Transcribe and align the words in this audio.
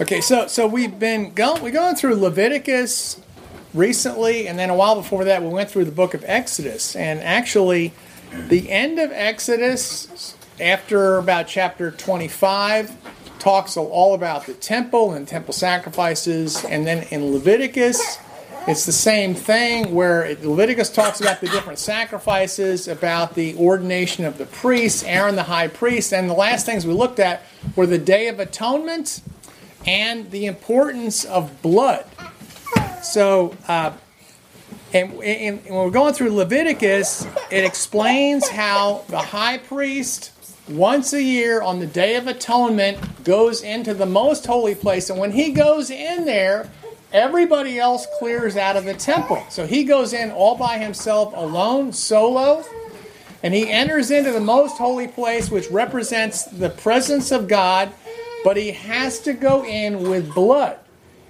Okay, 0.00 0.20
so 0.20 0.46
so 0.46 0.64
we've 0.64 0.96
been 0.96 1.34
going 1.34 1.60
we're 1.60 1.72
going 1.72 1.96
through 1.96 2.14
Leviticus 2.14 3.20
recently, 3.74 4.46
and 4.46 4.56
then 4.56 4.70
a 4.70 4.74
while 4.76 4.94
before 4.94 5.24
that 5.24 5.42
we 5.42 5.48
went 5.48 5.68
through 5.68 5.86
the 5.86 5.90
book 5.90 6.14
of 6.14 6.22
Exodus, 6.24 6.94
and 6.94 7.18
actually, 7.18 7.92
the 8.46 8.70
end 8.70 9.00
of 9.00 9.10
Exodus 9.10 10.36
after 10.60 11.18
about 11.18 11.48
chapter 11.48 11.90
twenty 11.90 12.28
five 12.28 12.96
talks 13.40 13.76
all 13.76 14.14
about 14.14 14.46
the 14.46 14.54
temple 14.54 15.14
and 15.14 15.26
temple 15.26 15.52
sacrifices, 15.52 16.64
and 16.64 16.86
then 16.86 17.04
in 17.10 17.32
Leviticus. 17.32 18.18
It's 18.68 18.84
the 18.84 18.92
same 18.92 19.34
thing 19.34 19.94
where 19.94 20.36
Leviticus 20.42 20.90
talks 20.90 21.22
about 21.22 21.40
the 21.40 21.48
different 21.48 21.78
sacrifices, 21.78 22.86
about 22.86 23.34
the 23.34 23.56
ordination 23.56 24.26
of 24.26 24.36
the 24.36 24.44
priests, 24.44 25.02
Aaron 25.02 25.36
the 25.36 25.44
high 25.44 25.68
priest, 25.68 26.12
and 26.12 26.28
the 26.28 26.34
last 26.34 26.66
things 26.66 26.86
we 26.86 26.92
looked 26.92 27.18
at 27.18 27.42
were 27.74 27.86
the 27.86 27.98
Day 27.98 28.28
of 28.28 28.38
Atonement 28.38 29.22
and 29.86 30.30
the 30.30 30.46
importance 30.46 31.24
of 31.24 31.62
blood. 31.62 32.04
So, 33.02 33.56
uh, 33.66 33.92
and, 34.92 35.12
and, 35.22 35.64
when 35.64 35.74
we're 35.74 35.90
going 35.90 36.14
through 36.14 36.30
Leviticus, 36.30 37.26
it 37.50 37.64
explains 37.64 38.48
how 38.48 39.04
the 39.08 39.18
high 39.18 39.58
priest, 39.58 40.32
once 40.68 41.12
a 41.12 41.22
year 41.22 41.60
on 41.60 41.78
the 41.78 41.86
Day 41.86 42.16
of 42.16 42.26
Atonement, 42.26 43.24
goes 43.24 43.62
into 43.62 43.92
the 43.94 44.06
most 44.06 44.46
holy 44.46 44.74
place. 44.74 45.10
And 45.10 45.18
when 45.18 45.32
he 45.32 45.52
goes 45.52 45.90
in 45.90 46.24
there, 46.24 46.70
everybody 47.12 47.78
else 47.78 48.06
clears 48.18 48.56
out 48.56 48.76
of 48.76 48.84
the 48.84 48.94
temple. 48.94 49.42
So 49.50 49.66
he 49.66 49.84
goes 49.84 50.12
in 50.12 50.30
all 50.30 50.56
by 50.56 50.78
himself, 50.78 51.32
alone, 51.36 51.92
solo. 51.92 52.64
And 53.42 53.54
he 53.54 53.70
enters 53.70 54.10
into 54.10 54.32
the 54.32 54.40
most 54.40 54.78
holy 54.78 55.06
place, 55.06 55.50
which 55.50 55.70
represents 55.70 56.44
the 56.44 56.70
presence 56.70 57.30
of 57.30 57.46
God 57.46 57.92
but 58.48 58.56
he 58.56 58.70
has 58.70 59.20
to 59.20 59.34
go 59.34 59.62
in 59.62 60.08
with 60.08 60.32
blood. 60.32 60.78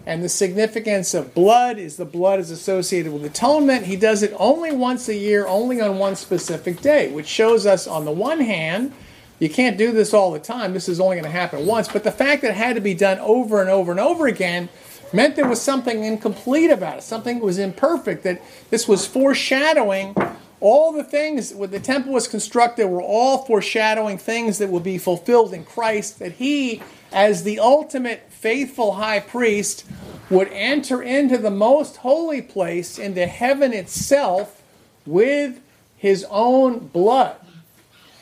And 0.07 0.23
the 0.23 0.29
significance 0.29 1.15
of 1.15 1.35
blood 1.35 1.77
is 1.77 1.97
the 1.97 2.05
blood 2.05 2.39
is 2.39 2.53
associated 2.53 3.13
with 3.13 3.25
atonement. 3.25 3.87
He 3.87 3.97
does 3.97 4.23
it 4.23 4.33
only 4.39 4.71
once 4.71 5.09
a 5.09 5.17
year, 5.17 5.45
only 5.45 5.81
on 5.81 5.99
one 5.99 6.15
specific 6.15 6.81
day, 6.81 7.11
which 7.11 7.27
shows 7.27 7.67
us, 7.67 7.89
on 7.89 8.05
the 8.05 8.13
one 8.13 8.39
hand, 8.39 8.93
you 9.41 9.51
can't 9.51 9.77
do 9.77 9.91
this 9.91 10.15
all 10.15 10.31
the 10.31 10.39
time. 10.39 10.75
This 10.75 10.89
is 10.89 11.01
only 11.01 11.17
going 11.17 11.25
to 11.25 11.31
happen 11.37 11.67
once. 11.67 11.89
But 11.89 12.05
the 12.05 12.13
fact 12.13 12.43
that 12.43 12.53
it 12.53 12.57
had 12.57 12.77
to 12.77 12.81
be 12.81 12.95
done 12.95 13.19
over 13.19 13.61
and 13.61 13.69
over 13.69 13.91
and 13.91 13.99
over 13.99 14.29
again 14.29 14.69
meant 15.13 15.35
there 15.35 15.49
was 15.49 15.61
something 15.61 16.05
incomplete 16.05 16.71
about 16.71 16.99
it, 16.99 17.03
something 17.03 17.41
was 17.41 17.59
imperfect, 17.59 18.23
that 18.23 18.41
this 18.71 18.87
was 18.87 19.09
foreshadowing 19.09 20.15
all 20.61 20.93
the 20.93 21.05
things 21.05 21.53
when 21.53 21.71
the 21.71 21.81
temple 21.81 22.13
was 22.13 22.29
constructed 22.29 22.87
were 22.87 23.03
all 23.03 23.45
foreshadowing 23.45 24.19
things 24.19 24.59
that 24.59 24.71
will 24.71 24.79
be 24.79 24.99
fulfilled 24.99 25.53
in 25.53 25.65
Christ, 25.65 26.21
that 26.21 26.33
he 26.33 26.81
as 27.13 27.43
the 27.43 27.59
ultimate 27.59 28.31
faithful 28.31 28.95
high 28.95 29.21
priest, 29.21 29.85
would 30.31 30.49
enter 30.53 31.03
into 31.03 31.39
the 31.39 31.51
most 31.51 31.99
holy 31.99 32.43
place, 32.43 32.99
into 32.99 33.27
heaven 33.27 33.73
itself, 33.73 34.63
with 35.07 35.61
his 35.97 36.25
own 36.31 36.79
blood 36.89 37.37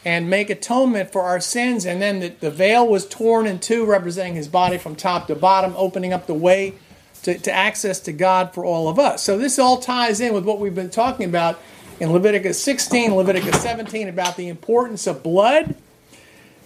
and 0.07 0.31
make 0.31 0.49
atonement 0.51 1.11
for 1.11 1.23
our 1.23 1.41
sins. 1.41 1.85
And 1.85 2.01
then 2.01 2.21
the, 2.21 2.29
the 2.29 2.51
veil 2.51 2.87
was 2.87 3.09
torn 3.09 3.45
in 3.45 3.59
two, 3.59 3.85
representing 3.85 4.37
his 4.37 4.47
body 4.47 4.79
from 4.79 4.95
top 4.95 5.27
to 5.27 5.35
bottom, 5.35 5.75
opening 5.77 6.13
up 6.13 6.29
the 6.29 6.35
way 6.35 6.75
to, 7.25 7.37
to 7.37 7.53
access 7.53 7.99
to 8.01 8.13
God 8.13 8.55
for 8.55 8.65
all 8.65 8.89
of 8.89 9.01
us. 9.01 9.25
So 9.25 9.37
this 9.37 9.59
all 9.59 9.79
ties 9.79 10.21
in 10.21 10.33
with 10.33 10.45
what 10.45 10.61
we've 10.61 10.77
been 10.77 10.91
talking 10.91 11.29
about 11.29 11.59
in 11.99 12.13
Leviticus 12.13 12.63
16, 12.63 13.17
Leviticus 13.17 13.61
17, 13.61 14.09
about 14.09 14.37
the 14.37 14.47
importance 14.47 15.09
of 15.09 15.25
blood. 15.25 15.75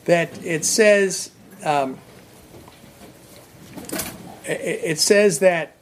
That 0.05 0.45
it 0.45 0.67
says, 0.67 1.31
um, 1.65 1.99
it 4.51 4.99
says 4.99 5.39
that 5.41 5.77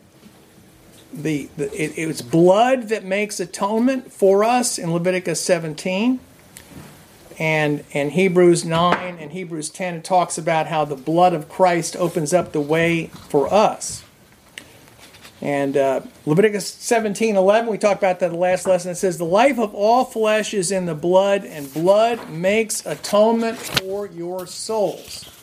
the, 1.13 1.49
the 1.57 1.73
it, 1.73 1.99
it 1.99 2.07
was 2.07 2.23
blood 2.23 2.85
that 2.89 3.05
makes 3.05 3.41
atonement 3.41 4.13
for 4.13 4.45
us 4.45 4.79
in 4.79 4.93
Leviticus 4.93 5.41
17 5.41 6.21
and 7.39 7.85
in 7.93 8.11
Hebrews 8.11 8.65
9 8.65 9.19
and 9.19 9.33
Hebrews 9.33 9.71
10 9.71 9.97
it 9.97 10.05
talks 10.05 10.37
about 10.39 10.67
how 10.67 10.85
the 10.85 10.97
blood 10.97 11.33
of 11.33 11.49
Christ 11.49 11.97
opens 11.97 12.35
up 12.35 12.53
the 12.53 12.61
way 12.61 13.07
for 13.07 13.53
us. 13.53 14.05
And 15.41 15.77
uh, 15.77 16.01
Leviticus 16.27 16.67
17 16.67 17.37
11, 17.37 17.71
we 17.71 17.79
talked 17.79 18.01
about 18.01 18.19
that 18.19 18.31
the 18.31 18.37
last 18.37 18.67
lesson. 18.67 18.91
It 18.91 18.97
says, 18.97 19.19
The 19.19 19.25
life 19.25 19.59
of 19.59 19.73
all 19.73 20.05
flesh 20.05 20.53
is 20.53 20.73
in 20.73 20.87
the 20.87 20.97
blood, 20.97 21.45
and 21.45 21.73
blood 21.73 22.29
makes 22.29 22.85
atonement 22.85 23.57
for 23.57 24.09
your 24.09 24.49
souls. 24.49 25.38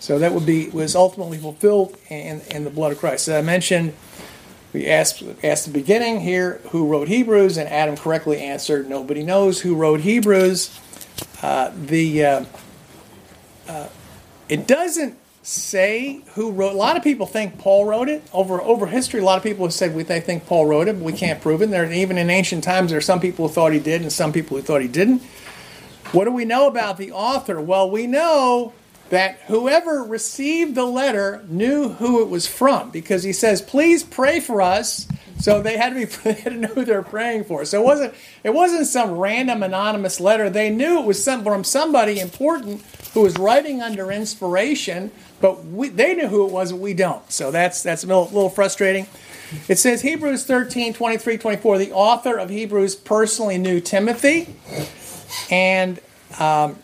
So 0.00 0.18
that 0.18 0.32
would 0.32 0.46
be 0.46 0.68
was 0.70 0.96
ultimately 0.96 1.38
fulfilled 1.38 1.96
in, 2.08 2.40
in 2.50 2.64
the 2.64 2.70
blood 2.70 2.90
of 2.92 2.98
Christ. 2.98 3.26
So 3.26 3.38
I 3.38 3.42
mentioned 3.42 3.94
we 4.72 4.86
asked 4.86 5.22
asked 5.44 5.66
the 5.66 5.72
beginning 5.72 6.20
here 6.20 6.60
who 6.70 6.86
wrote 6.86 7.08
Hebrews, 7.08 7.58
and 7.58 7.68
Adam 7.68 7.96
correctly 7.96 8.40
answered 8.40 8.88
nobody 8.88 9.22
knows 9.22 9.60
who 9.60 9.74
wrote 9.74 10.00
Hebrews. 10.00 10.78
Uh, 11.42 11.70
the 11.76 12.24
uh, 12.24 12.44
uh, 13.68 13.88
it 14.48 14.66
doesn't 14.66 15.18
say 15.42 16.22
who 16.34 16.50
wrote. 16.50 16.72
A 16.72 16.76
lot 16.76 16.96
of 16.96 17.02
people 17.02 17.26
think 17.26 17.58
Paul 17.58 17.84
wrote 17.84 18.08
it 18.08 18.22
over 18.32 18.60
over 18.62 18.86
history. 18.86 19.20
A 19.20 19.24
lot 19.24 19.36
of 19.36 19.42
people 19.42 19.66
have 19.66 19.74
said 19.74 19.94
we 19.94 20.02
they 20.02 20.20
think 20.20 20.46
Paul 20.46 20.64
wrote 20.64 20.88
it, 20.88 20.94
but 20.94 21.04
we 21.04 21.12
can't 21.12 21.42
prove 21.42 21.60
it. 21.60 21.68
There 21.68 21.90
even 21.92 22.16
in 22.16 22.30
ancient 22.30 22.64
times, 22.64 22.90
there 22.90 22.98
are 22.98 23.02
some 23.02 23.20
people 23.20 23.48
who 23.48 23.52
thought 23.52 23.72
he 23.72 23.80
did, 23.80 24.00
and 24.00 24.10
some 24.10 24.32
people 24.32 24.56
who 24.56 24.62
thought 24.62 24.80
he 24.80 24.88
didn't. 24.88 25.22
What 26.12 26.24
do 26.24 26.32
we 26.32 26.44
know 26.44 26.66
about 26.66 26.96
the 26.96 27.12
author? 27.12 27.60
Well, 27.60 27.88
we 27.90 28.06
know 28.06 28.72
that 29.10 29.40
whoever 29.46 30.02
received 30.02 30.74
the 30.74 30.84
letter 30.84 31.44
knew 31.48 31.90
who 31.90 32.22
it 32.22 32.28
was 32.28 32.46
from 32.46 32.90
because 32.90 33.22
he 33.22 33.32
says, 33.32 33.60
"Please 33.60 34.02
pray 34.02 34.40
for 34.40 34.62
us." 34.62 35.06
So 35.40 35.62
they 35.62 35.76
had 35.76 35.90
to 35.90 35.94
be 35.96 36.04
they 36.24 36.32
had 36.32 36.52
to 36.52 36.58
know 36.58 36.68
who 36.68 36.84
they're 36.84 37.02
praying 37.02 37.44
for. 37.44 37.64
So 37.64 37.80
it 37.80 37.84
wasn't 37.84 38.14
it 38.44 38.54
wasn't 38.54 38.86
some 38.86 39.12
random 39.12 39.62
anonymous 39.62 40.20
letter. 40.20 40.48
They 40.48 40.70
knew 40.70 41.00
it 41.00 41.06
was 41.06 41.22
some, 41.22 41.44
from 41.44 41.64
somebody 41.64 42.20
important 42.20 42.82
who 43.14 43.22
was 43.22 43.36
writing 43.36 43.82
under 43.82 44.12
inspiration, 44.12 45.10
but 45.40 45.64
we, 45.66 45.88
they 45.88 46.14
knew 46.14 46.28
who 46.28 46.46
it 46.46 46.52
was, 46.52 46.70
but 46.72 46.80
we 46.80 46.94
don't. 46.94 47.30
So 47.30 47.50
that's 47.50 47.82
that's 47.82 48.04
a 48.04 48.06
little, 48.06 48.26
little 48.26 48.50
frustrating. 48.50 49.06
It 49.66 49.78
says 49.78 50.02
Hebrews 50.02 50.44
13, 50.44 50.94
23, 50.94 51.36
24. 51.36 51.78
The 51.78 51.92
author 51.92 52.38
of 52.38 52.50
Hebrews 52.50 52.94
personally 52.94 53.58
knew 53.58 53.80
Timothy. 53.80 54.54
And 55.50 55.98
um, 56.38 56.78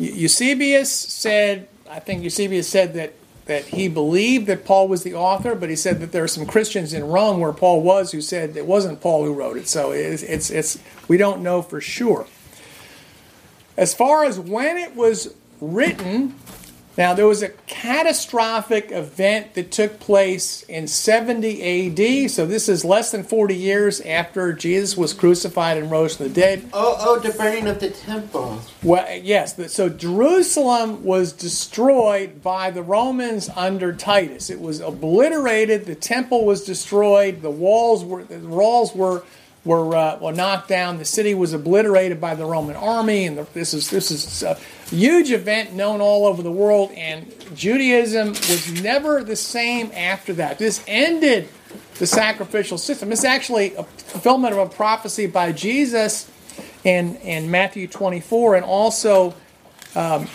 Eusebius 0.00 0.90
said, 0.90 1.68
I 1.88 2.00
think 2.00 2.22
Eusebius 2.22 2.68
said 2.68 2.94
that 2.94 3.14
that 3.46 3.64
he 3.64 3.88
believed 3.88 4.46
that 4.46 4.64
Paul 4.64 4.86
was 4.86 5.02
the 5.02 5.14
author, 5.14 5.56
but 5.56 5.68
he 5.68 5.74
said 5.74 5.98
that 6.00 6.12
there 6.12 6.22
are 6.22 6.28
some 6.28 6.46
Christians 6.46 6.92
in 6.92 7.02
Rome 7.02 7.40
where 7.40 7.52
Paul 7.52 7.82
was 7.82 8.12
who 8.12 8.20
said 8.20 8.56
it 8.56 8.64
wasn't 8.64 9.00
Paul 9.00 9.24
who 9.24 9.34
wrote 9.34 9.56
it. 9.56 9.66
So 9.66 9.90
it's, 9.90 10.22
it's, 10.22 10.50
it's 10.50 10.78
we 11.08 11.16
don't 11.16 11.42
know 11.42 11.60
for 11.60 11.80
sure. 11.80 12.28
As 13.76 13.92
far 13.92 14.24
as 14.24 14.38
when 14.38 14.76
it 14.76 14.94
was 14.94 15.34
written, 15.60 16.36
now, 16.96 17.14
there 17.14 17.26
was 17.26 17.42
a 17.42 17.48
catastrophic 17.48 18.90
event 18.90 19.54
that 19.54 19.70
took 19.70 20.00
place 20.00 20.62
in 20.64 20.88
70 20.88 22.24
AD, 22.24 22.30
so 22.30 22.46
this 22.46 22.68
is 22.68 22.84
less 22.84 23.12
than 23.12 23.22
40 23.22 23.54
years 23.54 24.00
after 24.00 24.52
Jesus 24.52 24.96
was 24.96 25.14
crucified 25.14 25.78
and 25.78 25.90
rose 25.90 26.16
from 26.16 26.28
the 26.28 26.34
dead. 26.34 26.68
Oh, 26.72 26.96
oh, 26.98 27.18
the 27.20 27.30
burning 27.30 27.68
of 27.68 27.78
the 27.78 27.90
temple. 27.90 28.60
Well, 28.82 29.06
yes, 29.16 29.72
so 29.72 29.88
Jerusalem 29.88 31.04
was 31.04 31.32
destroyed 31.32 32.42
by 32.42 32.72
the 32.72 32.82
Romans 32.82 33.48
under 33.54 33.92
Titus. 33.92 34.50
It 34.50 34.60
was 34.60 34.80
obliterated, 34.80 35.86
the 35.86 35.94
temple 35.94 36.44
was 36.44 36.64
destroyed, 36.64 37.40
the 37.40 37.50
walls 37.50 38.04
were 38.04 38.24
the 38.24 38.40
walls 38.40 38.94
were 38.94 39.22
were, 39.64 39.94
uh, 39.94 40.18
were 40.18 40.32
knocked 40.32 40.68
down. 40.68 40.98
The 40.98 41.04
city 41.04 41.34
was 41.34 41.52
obliterated 41.52 42.20
by 42.20 42.34
the 42.34 42.44
Roman 42.44 42.76
army, 42.76 43.26
and 43.26 43.36
the, 43.36 43.46
this 43.52 43.74
is 43.74 43.90
this 43.90 44.10
is 44.10 44.42
a 44.42 44.54
huge 44.88 45.30
event 45.30 45.74
known 45.74 46.00
all 46.00 46.26
over 46.26 46.42
the 46.42 46.52
world. 46.52 46.90
And 46.92 47.32
Judaism 47.54 48.28
was 48.28 48.82
never 48.82 49.22
the 49.22 49.36
same 49.36 49.90
after 49.94 50.32
that. 50.34 50.58
This 50.58 50.82
ended 50.86 51.48
the 51.98 52.06
sacrificial 52.06 52.78
system. 52.78 53.12
It's 53.12 53.24
actually 53.24 53.74
a 53.74 53.84
fulfillment 53.84 54.54
of 54.54 54.58
a 54.58 54.74
prophecy 54.74 55.26
by 55.26 55.52
Jesus 55.52 56.30
in 56.84 57.16
in 57.16 57.50
Matthew 57.50 57.86
24, 57.86 58.56
and 58.56 58.64
also. 58.64 59.34
Um, 59.94 60.28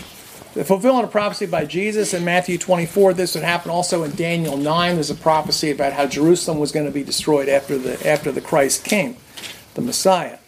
the 0.56 0.64
fulfillment 0.64 1.04
of 1.04 1.12
prophecy 1.12 1.46
by 1.46 1.66
Jesus 1.66 2.14
in 2.14 2.24
Matthew 2.24 2.58
24. 2.58 3.14
This 3.14 3.36
would 3.36 3.44
happen 3.44 3.70
also 3.70 4.04
in 4.04 4.16
Daniel 4.16 4.56
9. 4.56 4.96
There's 4.96 5.10
a 5.10 5.16
prophecy 5.16 5.70
about 5.70 5.92
how 5.92 6.08
Jerusalem 6.08 6.60
was 6.60 6.72
going 6.72 6.86
to 6.86 6.94
be 6.94 7.04
destroyed 7.04 7.50
after 7.50 7.78
the 7.78 8.08
after 8.08 8.32
the 8.32 8.40
Christ 8.40 8.86
came, 8.86 9.18
the 9.74 9.82
Messiah. 9.82 10.40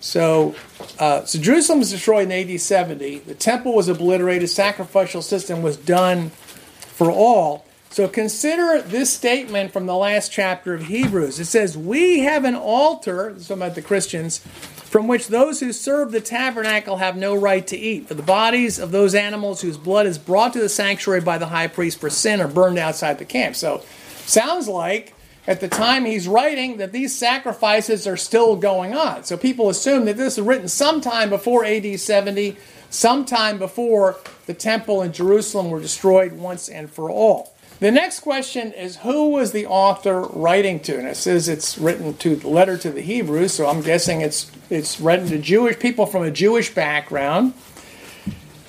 So, 0.00 0.54
uh, 0.98 1.24
so 1.24 1.38
Jerusalem 1.38 1.78
was 1.78 1.90
destroyed 1.90 2.30
in 2.30 2.50
AD 2.50 2.60
70. 2.60 3.20
The 3.20 3.34
temple 3.34 3.74
was 3.74 3.88
obliterated. 3.88 4.48
Sacrificial 4.50 5.22
system 5.22 5.62
was 5.62 5.76
done 5.78 6.30
for 6.30 7.10
all. 7.10 7.64
So 7.88 8.08
consider 8.08 8.80
this 8.82 9.10
statement 9.10 9.72
from 9.72 9.86
the 9.86 9.96
last 9.96 10.30
chapter 10.30 10.74
of 10.74 10.82
Hebrews. 10.84 11.40
It 11.40 11.46
says, 11.46 11.78
"We 11.78 12.20
have 12.20 12.44
an 12.44 12.54
altar." 12.54 13.32
This 13.32 13.44
is 13.44 13.50
about 13.50 13.74
the 13.74 13.82
Christians 13.82 14.42
from 14.90 15.06
which 15.06 15.28
those 15.28 15.60
who 15.60 15.72
serve 15.72 16.10
the 16.10 16.20
tabernacle 16.20 16.96
have 16.96 17.16
no 17.16 17.32
right 17.32 17.64
to 17.64 17.76
eat. 17.76 18.08
For 18.08 18.14
the 18.14 18.24
bodies 18.24 18.80
of 18.80 18.90
those 18.90 19.14
animals 19.14 19.60
whose 19.60 19.78
blood 19.78 20.04
is 20.04 20.18
brought 20.18 20.52
to 20.54 20.58
the 20.58 20.68
sanctuary 20.68 21.20
by 21.20 21.38
the 21.38 21.46
high 21.46 21.68
priest 21.68 22.00
for 22.00 22.10
sin 22.10 22.40
are 22.40 22.48
burned 22.48 22.76
outside 22.76 23.20
the 23.20 23.24
camp. 23.24 23.54
So, 23.54 23.84
sounds 24.26 24.66
like 24.66 25.14
at 25.46 25.60
the 25.60 25.68
time 25.68 26.06
he's 26.06 26.26
writing 26.26 26.78
that 26.78 26.90
these 26.90 27.16
sacrifices 27.16 28.08
are 28.08 28.16
still 28.16 28.56
going 28.56 28.92
on. 28.92 29.22
So, 29.22 29.36
people 29.36 29.68
assume 29.68 30.06
that 30.06 30.16
this 30.16 30.38
is 30.38 30.44
written 30.44 30.66
sometime 30.66 31.30
before 31.30 31.64
AD 31.64 32.00
70, 32.00 32.56
sometime 32.90 33.60
before 33.60 34.16
the 34.46 34.54
temple 34.54 35.02
in 35.02 35.12
Jerusalem 35.12 35.70
were 35.70 35.80
destroyed 35.80 36.32
once 36.32 36.68
and 36.68 36.90
for 36.90 37.08
all. 37.08 37.54
The 37.80 37.90
next 37.90 38.20
question 38.20 38.72
is 38.72 38.98
who 38.98 39.30
was 39.30 39.52
the 39.52 39.66
author 39.66 40.20
writing 40.20 40.80
to? 40.80 40.98
And 40.98 41.08
it 41.08 41.16
says 41.16 41.48
it's 41.48 41.78
written 41.78 42.12
to 42.18 42.36
the 42.36 42.48
letter 42.48 42.76
to 42.76 42.90
the 42.90 43.00
Hebrews, 43.00 43.54
so 43.54 43.66
I'm 43.66 43.80
guessing 43.80 44.20
it's 44.20 44.52
it's 44.68 45.00
written 45.00 45.28
to 45.28 45.38
Jewish 45.38 45.78
people 45.78 46.04
from 46.04 46.22
a 46.22 46.30
Jewish 46.30 46.74
background. 46.74 47.54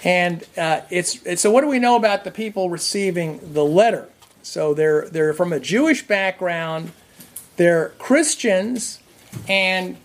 And 0.03 0.43
uh, 0.57 0.81
it's, 0.89 1.23
it's 1.25 1.41
so 1.41 1.51
what 1.51 1.61
do 1.61 1.67
we 1.67 1.77
know 1.77 1.97
about 1.97 2.23
the 2.23 2.31
people 2.31 2.69
receiving 2.69 3.53
the 3.53 3.65
letter? 3.65 4.07
So 4.43 4.73
they're 4.73 5.09
they're 5.09 5.33
from 5.33 5.51
a 5.51 5.59
Jewish 5.59 6.07
background, 6.07 6.93
they're 7.57 7.89
Christians, 7.99 8.99
and 9.49 9.97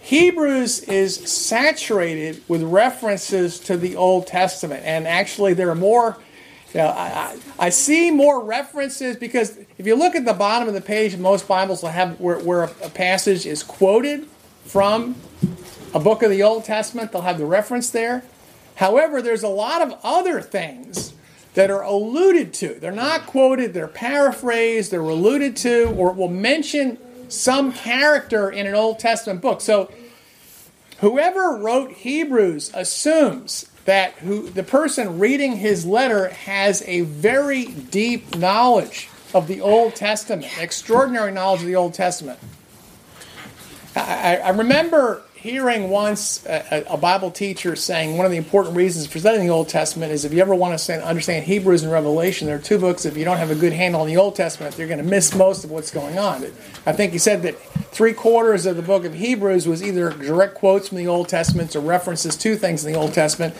Hebrews 0.00 0.80
is 0.80 1.16
saturated 1.30 2.42
with 2.48 2.62
references 2.62 3.60
to 3.60 3.76
the 3.76 3.94
Old 3.94 4.26
Testament, 4.26 4.84
and 4.86 5.06
actually 5.06 5.52
there 5.52 5.68
are 5.68 5.74
more 5.74 6.18
you 6.74 6.80
know, 6.80 6.88
I, 6.88 7.38
I, 7.56 7.68
see 7.68 8.10
more 8.10 8.44
references 8.44 9.16
because 9.16 9.56
if 9.78 9.86
you 9.86 9.94
look 9.94 10.16
at 10.16 10.24
the 10.24 10.32
bottom 10.32 10.66
of 10.66 10.74
the 10.74 10.80
page, 10.80 11.16
most 11.16 11.46
Bibles 11.46 11.82
will 11.82 11.90
have 11.90 12.18
where, 12.18 12.40
where 12.40 12.64
a, 12.64 12.90
passage 12.90 13.46
is 13.46 13.62
quoted 13.62 14.26
from 14.64 15.14
a 15.94 16.00
book 16.00 16.24
of 16.24 16.30
the 16.30 16.42
Old 16.42 16.64
Testament, 16.64 17.12
they'll 17.12 17.22
have 17.22 17.38
the 17.38 17.46
reference 17.46 17.90
there. 17.90 18.24
However, 18.74 19.22
there's 19.22 19.44
a 19.44 19.48
lot 19.48 19.82
of 19.82 19.96
other 20.02 20.40
things 20.40 21.14
that 21.54 21.70
are 21.70 21.82
alluded 21.82 22.52
to. 22.54 22.74
They're 22.80 22.90
not 22.90 23.26
quoted, 23.26 23.72
they're 23.72 23.86
paraphrased, 23.86 24.90
they're 24.90 25.00
alluded 25.00 25.56
to, 25.58 25.94
or 25.96 26.12
will 26.12 26.26
mention 26.26 26.98
some 27.28 27.72
character 27.72 28.50
in 28.50 28.66
an 28.66 28.74
Old 28.74 28.98
Testament 28.98 29.40
book. 29.40 29.60
So, 29.60 29.92
whoever 30.98 31.56
wrote 31.56 31.92
Hebrews 31.92 32.70
assumes 32.74 33.66
that 33.84 34.12
who 34.14 34.48
the 34.48 34.62
person 34.62 35.18
reading 35.18 35.56
his 35.56 35.84
letter 35.84 36.28
has 36.28 36.82
a 36.86 37.02
very 37.02 37.66
deep 37.66 38.36
knowledge 38.36 39.08
of 39.34 39.48
the 39.48 39.60
Old 39.60 39.94
Testament, 39.94 40.46
extraordinary 40.58 41.32
knowledge 41.32 41.60
of 41.60 41.66
the 41.66 41.76
Old 41.76 41.94
Testament. 41.94 42.38
I, 43.96 44.36
I 44.36 44.50
remember 44.50 45.23
hearing 45.44 45.90
once 45.90 46.42
a, 46.46 46.84
a, 46.88 46.96
Bible 46.96 47.30
teacher 47.30 47.76
saying 47.76 48.16
one 48.16 48.24
of 48.24 48.32
the 48.32 48.38
important 48.38 48.74
reasons 48.74 49.06
for 49.06 49.18
studying 49.18 49.46
the 49.46 49.52
Old 49.52 49.68
Testament 49.68 50.10
is 50.10 50.24
if 50.24 50.32
you 50.32 50.40
ever 50.40 50.54
want 50.54 50.78
to 50.78 51.06
understand 51.06 51.44
Hebrews 51.44 51.82
and 51.82 51.92
Revelation, 51.92 52.46
there 52.46 52.56
are 52.56 52.60
two 52.60 52.78
books. 52.78 53.04
If 53.04 53.14
you 53.14 53.26
don't 53.26 53.36
have 53.36 53.50
a 53.50 53.54
good 53.54 53.74
handle 53.74 54.00
on 54.00 54.06
the 54.06 54.16
Old 54.16 54.36
Testament, 54.36 54.78
you're 54.78 54.88
going 54.88 55.02
to 55.02 55.04
miss 55.04 55.34
most 55.34 55.62
of 55.62 55.70
what's 55.70 55.90
going 55.90 56.18
on. 56.18 56.46
I 56.86 56.92
think 56.94 57.12
he 57.12 57.18
said 57.18 57.42
that 57.42 57.60
three 57.92 58.14
quarters 58.14 58.64
of 58.64 58.76
the 58.76 58.82
book 58.82 59.04
of 59.04 59.12
Hebrews 59.12 59.68
was 59.68 59.82
either 59.82 60.08
direct 60.08 60.54
quotes 60.54 60.88
from 60.88 60.96
the 60.96 61.08
Old 61.08 61.28
Testament 61.28 61.76
or 61.76 61.80
references 61.80 62.36
to 62.38 62.56
things 62.56 62.82
in 62.82 62.90
the 62.94 62.98
Old 62.98 63.12
Testament. 63.12 63.54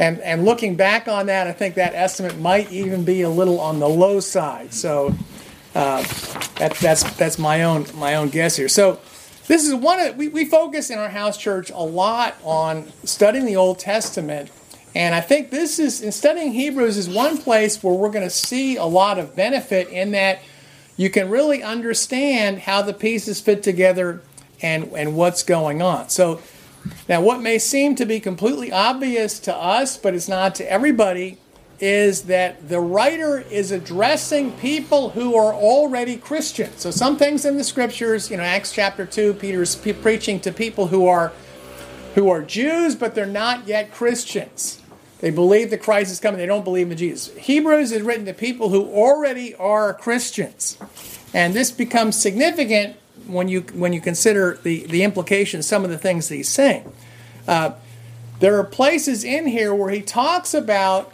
And, 0.00 0.18
and 0.22 0.44
looking 0.44 0.74
back 0.74 1.06
on 1.06 1.26
that, 1.26 1.46
I 1.46 1.52
think 1.52 1.76
that 1.76 1.94
estimate 1.94 2.40
might 2.40 2.72
even 2.72 3.04
be 3.04 3.22
a 3.22 3.30
little 3.30 3.60
on 3.60 3.78
the 3.78 3.88
low 3.88 4.18
side. 4.18 4.74
So 4.74 5.14
uh, 5.76 6.02
that, 6.56 6.74
that's, 6.80 7.04
that's 7.12 7.38
my 7.38 7.62
own, 7.62 7.86
my 7.94 8.16
own 8.16 8.30
guess 8.30 8.56
here. 8.56 8.68
So 8.68 8.98
this 9.50 9.66
is 9.66 9.74
one 9.74 9.98
of 9.98 10.16
we, 10.16 10.28
we 10.28 10.44
focus 10.44 10.90
in 10.90 10.98
our 11.00 11.08
house 11.08 11.36
church 11.36 11.70
a 11.70 11.82
lot 11.82 12.36
on 12.44 12.86
studying 13.02 13.44
the 13.44 13.56
Old 13.56 13.80
Testament, 13.80 14.48
and 14.94 15.12
I 15.12 15.20
think 15.20 15.50
this 15.50 15.80
is 15.80 16.00
in 16.00 16.12
studying 16.12 16.52
Hebrews 16.52 16.96
is 16.96 17.08
one 17.08 17.36
place 17.36 17.82
where 17.82 17.92
we're 17.92 18.12
going 18.12 18.24
to 18.24 18.30
see 18.30 18.76
a 18.76 18.84
lot 18.84 19.18
of 19.18 19.34
benefit 19.34 19.88
in 19.88 20.12
that 20.12 20.38
you 20.96 21.10
can 21.10 21.28
really 21.28 21.64
understand 21.64 22.60
how 22.60 22.82
the 22.82 22.92
pieces 22.92 23.40
fit 23.40 23.64
together 23.64 24.22
and 24.62 24.84
and 24.92 25.16
what's 25.16 25.42
going 25.42 25.82
on. 25.82 26.10
So 26.10 26.40
now 27.08 27.20
what 27.20 27.40
may 27.40 27.58
seem 27.58 27.96
to 27.96 28.06
be 28.06 28.20
completely 28.20 28.70
obvious 28.70 29.40
to 29.40 29.54
us, 29.54 29.96
but 29.96 30.14
it's 30.14 30.28
not 30.28 30.54
to 30.56 30.70
everybody, 30.70 31.38
is 31.80 32.22
that 32.22 32.68
the 32.68 32.78
writer 32.78 33.38
is 33.38 33.72
addressing 33.72 34.52
people 34.52 35.10
who 35.10 35.34
are 35.34 35.54
already 35.54 36.16
Christians. 36.16 36.82
So 36.82 36.90
some 36.90 37.16
things 37.16 37.46
in 37.46 37.56
the 37.56 37.64
scriptures, 37.64 38.30
you 38.30 38.36
know, 38.36 38.42
Acts 38.42 38.72
chapter 38.72 39.06
2, 39.06 39.34
Peter's 39.34 39.74
pe- 39.74 39.94
preaching 39.94 40.40
to 40.40 40.52
people 40.52 40.88
who 40.88 41.06
are 41.06 41.32
who 42.16 42.28
are 42.28 42.42
Jews 42.42 42.96
but 42.96 43.14
they're 43.14 43.24
not 43.24 43.66
yet 43.66 43.92
Christians. 43.92 44.82
They 45.20 45.30
believe 45.30 45.70
that 45.70 45.82
Christ 45.82 46.10
is 46.10 46.20
coming, 46.20 46.38
they 46.38 46.46
don't 46.46 46.64
believe 46.64 46.90
in 46.90 46.96
Jesus. 46.96 47.34
Hebrews 47.36 47.92
is 47.92 48.02
written 48.02 48.26
to 48.26 48.34
people 48.34 48.70
who 48.70 48.86
already 48.86 49.54
are 49.54 49.94
Christians. 49.94 50.78
And 51.32 51.54
this 51.54 51.70
becomes 51.70 52.20
significant 52.20 52.96
when 53.26 53.48
you 53.48 53.60
when 53.74 53.92
you 53.92 54.00
consider 54.00 54.58
the, 54.62 54.86
the 54.86 55.02
implications, 55.02 55.66
some 55.66 55.84
of 55.84 55.90
the 55.90 55.98
things 55.98 56.28
that 56.28 56.34
he's 56.34 56.48
saying. 56.48 56.92
Uh, 57.46 57.72
there 58.40 58.58
are 58.58 58.64
places 58.64 59.22
in 59.22 59.46
here 59.46 59.74
where 59.74 59.90
he 59.90 60.00
talks 60.00 60.54
about 60.54 61.12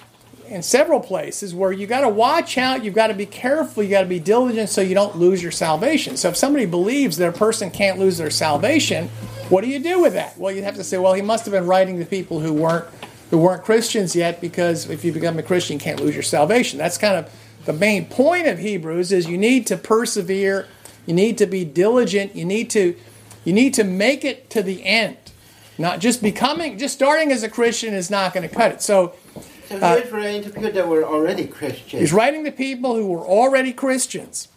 in 0.48 0.62
several 0.62 1.00
places 1.00 1.54
where 1.54 1.72
you 1.72 1.86
got 1.86 2.00
to 2.02 2.08
watch 2.08 2.58
out, 2.58 2.84
you've 2.84 2.94
got 2.94 3.08
to 3.08 3.14
be 3.14 3.26
careful, 3.26 3.82
you 3.82 3.90
got 3.90 4.02
to 4.02 4.08
be 4.08 4.20
diligent 4.20 4.68
so 4.68 4.80
you 4.80 4.94
don't 4.94 5.16
lose 5.16 5.42
your 5.42 5.52
salvation. 5.52 6.16
So 6.16 6.28
if 6.28 6.36
somebody 6.36 6.66
believes 6.66 7.16
that 7.18 7.28
a 7.28 7.32
person 7.32 7.70
can't 7.70 7.98
lose 7.98 8.18
their 8.18 8.30
salvation, 8.30 9.08
what 9.48 9.62
do 9.62 9.68
you 9.70 9.78
do 9.78 10.00
with 10.00 10.14
that? 10.14 10.36
Well, 10.38 10.52
you 10.52 10.62
have 10.62 10.76
to 10.76 10.84
say, 10.84 10.98
well, 10.98 11.14
he 11.14 11.22
must 11.22 11.44
have 11.44 11.52
been 11.52 11.66
writing 11.66 11.98
to 11.98 12.04
people 12.04 12.40
who 12.40 12.52
weren't 12.52 12.86
who 13.30 13.38
weren't 13.38 13.64
Christians 13.64 14.14
yet 14.14 14.40
because 14.40 14.88
if 14.88 15.04
you 15.04 15.12
become 15.12 15.36
a 15.38 15.42
Christian, 15.42 15.74
you 15.74 15.80
can't 15.80 16.00
lose 16.00 16.14
your 16.14 16.22
salvation. 16.22 16.78
That's 16.78 16.96
kind 16.96 17.16
of 17.16 17.32
the 17.64 17.72
main 17.72 18.06
point 18.06 18.46
of 18.46 18.58
Hebrews 18.58 19.10
is 19.10 19.28
you 19.28 19.36
need 19.36 19.66
to 19.66 19.76
persevere, 19.76 20.68
you 21.06 21.14
need 21.14 21.36
to 21.38 21.46
be 21.46 21.64
diligent, 21.64 22.36
you 22.36 22.44
need 22.44 22.70
to 22.70 22.96
you 23.44 23.52
need 23.52 23.74
to 23.74 23.84
make 23.84 24.24
it 24.24 24.50
to 24.50 24.62
the 24.62 24.84
end. 24.84 25.16
Not 25.78 26.00
just 26.00 26.22
becoming 26.22 26.78
just 26.78 26.94
starting 26.94 27.32
as 27.32 27.42
a 27.42 27.48
Christian 27.48 27.94
is 27.94 28.10
not 28.10 28.32
going 28.32 28.48
to 28.48 28.54
cut 28.54 28.72
it. 28.72 28.82
So 28.82 29.14
so 29.68 29.76
uh, 29.78 30.00
he's 30.00 30.12
writing 30.12 30.42
to 30.42 30.50
people 30.50 30.70
that 30.70 30.88
were 30.88 31.04
already 31.04 31.46
Christians. 31.46 32.00
He's 32.00 32.12
writing 32.12 32.44
to 32.44 32.52
people 32.52 32.94
who 32.94 33.06
were 33.06 33.24
already 33.24 33.72
Christians. 33.72 34.48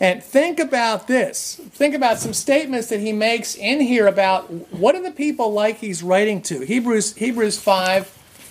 And 0.00 0.22
think 0.22 0.58
about 0.58 1.06
this. 1.06 1.60
Think 1.70 1.94
about 1.94 2.18
some 2.18 2.32
statements 2.32 2.88
that 2.88 3.00
he 3.00 3.12
makes 3.12 3.54
in 3.54 3.80
here 3.80 4.06
about 4.06 4.50
what 4.72 4.94
are 4.94 5.02
the 5.02 5.12
people 5.12 5.52
like 5.52 5.78
he's 5.78 6.02
writing 6.02 6.42
to. 6.42 6.60
Hebrews 6.60 7.14
Hebrews 7.14 7.58
5 7.58 8.06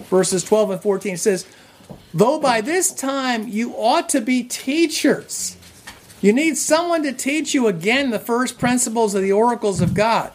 verses 0.09 0.43
12 0.43 0.71
and 0.71 0.81
14 0.81 1.17
says, 1.17 1.45
"Though 2.13 2.39
by 2.39 2.61
this 2.61 2.91
time 2.91 3.47
you 3.47 3.73
ought 3.75 4.09
to 4.09 4.21
be 4.21 4.43
teachers, 4.43 5.57
you 6.21 6.33
need 6.33 6.57
someone 6.57 7.03
to 7.03 7.11
teach 7.11 7.53
you 7.53 7.67
again 7.67 8.11
the 8.11 8.19
first 8.19 8.57
principles 8.57 9.13
of 9.13 9.21
the 9.21 9.31
oracles 9.31 9.81
of 9.81 9.93
God." 9.93 10.31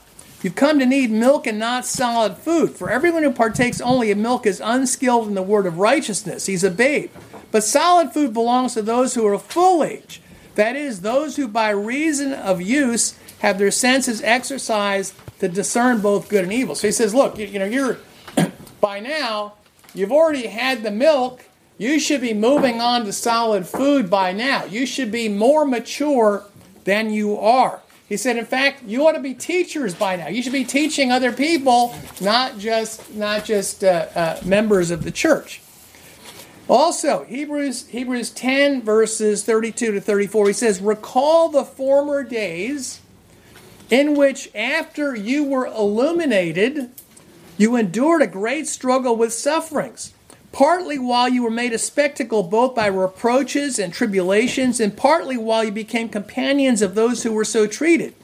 You've 0.46 0.54
come 0.54 0.78
to 0.78 0.86
need 0.86 1.10
milk 1.10 1.48
and 1.48 1.58
not 1.58 1.84
solid 1.84 2.36
food. 2.36 2.76
For 2.76 2.88
everyone 2.88 3.24
who 3.24 3.32
partakes 3.32 3.80
only 3.80 4.12
of 4.12 4.18
milk 4.18 4.46
is 4.46 4.62
unskilled 4.64 5.26
in 5.26 5.34
the 5.34 5.42
word 5.42 5.66
of 5.66 5.78
righteousness. 5.78 6.46
He's 6.46 6.62
a 6.62 6.70
babe. 6.70 7.10
But 7.50 7.64
solid 7.64 8.12
food 8.12 8.32
belongs 8.32 8.74
to 8.74 8.82
those 8.82 9.14
who 9.14 9.26
are 9.26 9.36
full 9.40 9.82
age. 9.82 10.22
That 10.54 10.76
is, 10.76 11.00
those 11.00 11.34
who 11.34 11.48
by 11.48 11.70
reason 11.70 12.32
of 12.32 12.62
use 12.62 13.18
have 13.40 13.58
their 13.58 13.72
senses 13.72 14.22
exercised 14.22 15.14
to 15.40 15.48
discern 15.48 16.00
both 16.00 16.28
good 16.28 16.44
and 16.44 16.52
evil. 16.52 16.76
So 16.76 16.86
he 16.86 16.92
says, 16.92 17.12
look, 17.12 17.36
you, 17.38 17.46
you 17.46 17.58
know, 17.58 17.64
you're 17.64 17.98
by 18.80 19.00
now, 19.00 19.54
you've 19.94 20.12
already 20.12 20.46
had 20.46 20.84
the 20.84 20.92
milk. 20.92 21.44
You 21.76 21.98
should 21.98 22.20
be 22.20 22.34
moving 22.34 22.80
on 22.80 23.04
to 23.06 23.12
solid 23.12 23.66
food 23.66 24.08
by 24.08 24.30
now. 24.30 24.64
You 24.64 24.86
should 24.86 25.10
be 25.10 25.28
more 25.28 25.64
mature 25.64 26.44
than 26.84 27.10
you 27.10 27.36
are. 27.36 27.80
He 28.08 28.16
said, 28.16 28.36
in 28.36 28.44
fact, 28.44 28.84
you 28.84 29.06
ought 29.06 29.12
to 29.12 29.20
be 29.20 29.34
teachers 29.34 29.94
by 29.94 30.16
now. 30.16 30.28
You 30.28 30.42
should 30.42 30.52
be 30.52 30.64
teaching 30.64 31.10
other 31.10 31.32
people, 31.32 31.94
not 32.20 32.58
just 32.58 33.12
not 33.14 33.44
just 33.44 33.82
uh, 33.82 34.06
uh, 34.14 34.40
members 34.44 34.90
of 34.90 35.02
the 35.02 35.10
church. 35.10 35.60
Also, 36.68 37.24
Hebrews 37.24 37.88
Hebrews 37.88 38.30
10 38.30 38.82
verses 38.82 39.44
32 39.44 39.92
to 39.92 40.00
34, 40.00 40.46
he 40.46 40.52
says, 40.52 40.80
"Recall 40.80 41.48
the 41.48 41.64
former 41.64 42.22
days 42.22 43.00
in 43.90 44.14
which 44.14 44.50
after 44.54 45.14
you 45.14 45.44
were 45.44 45.66
illuminated, 45.66 46.90
you 47.56 47.74
endured 47.74 48.22
a 48.22 48.26
great 48.28 48.68
struggle 48.68 49.16
with 49.16 49.32
sufferings." 49.32 50.12
Partly 50.56 50.98
while 50.98 51.28
you 51.28 51.42
were 51.42 51.50
made 51.50 51.74
a 51.74 51.78
spectacle 51.78 52.42
both 52.42 52.74
by 52.74 52.86
reproaches 52.86 53.78
and 53.78 53.92
tribulations, 53.92 54.80
and 54.80 54.96
partly 54.96 55.36
while 55.36 55.62
you 55.62 55.70
became 55.70 56.08
companions 56.08 56.80
of 56.80 56.94
those 56.94 57.22
who 57.22 57.30
were 57.30 57.44
so 57.44 57.66
treated. 57.66 58.14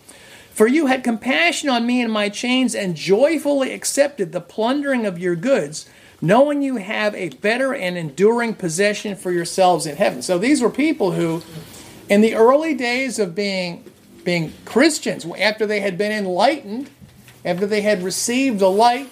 For 0.51 0.67
you 0.67 0.87
had 0.87 1.05
compassion 1.05 1.69
on 1.69 1.87
me 1.87 2.01
and 2.01 2.11
my 2.11 2.31
chains, 2.31 2.75
and 2.75 2.97
joyfully 2.97 3.75
accepted 3.75 4.33
the 4.33 4.41
plundering 4.41 5.05
of 5.05 5.19
your 5.19 5.37
goods, 5.37 5.87
knowing 6.23 6.63
you 6.63 6.77
have 6.77 7.15
a 7.15 7.29
better 7.29 7.75
and 7.75 7.99
enduring 7.99 8.55
possession 8.55 9.15
for 9.15 9.31
yourselves 9.31 9.85
in 9.85 9.97
heaven. 9.97 10.23
So 10.23 10.39
these 10.39 10.63
were 10.63 10.71
people 10.71 11.13
who, 11.13 11.43
in 12.09 12.23
the 12.23 12.35
early 12.35 12.73
days 12.73 13.19
of 13.19 13.35
being, 13.35 13.85
being 14.25 14.55
Christians, 14.65 15.27
after 15.39 15.67
they 15.67 15.81
had 15.81 15.99
been 15.99 16.13
enlightened, 16.13 16.89
after 17.45 17.67
they 17.67 17.83
had 17.83 18.03
received 18.03 18.59
the 18.59 18.71
light, 18.71 19.11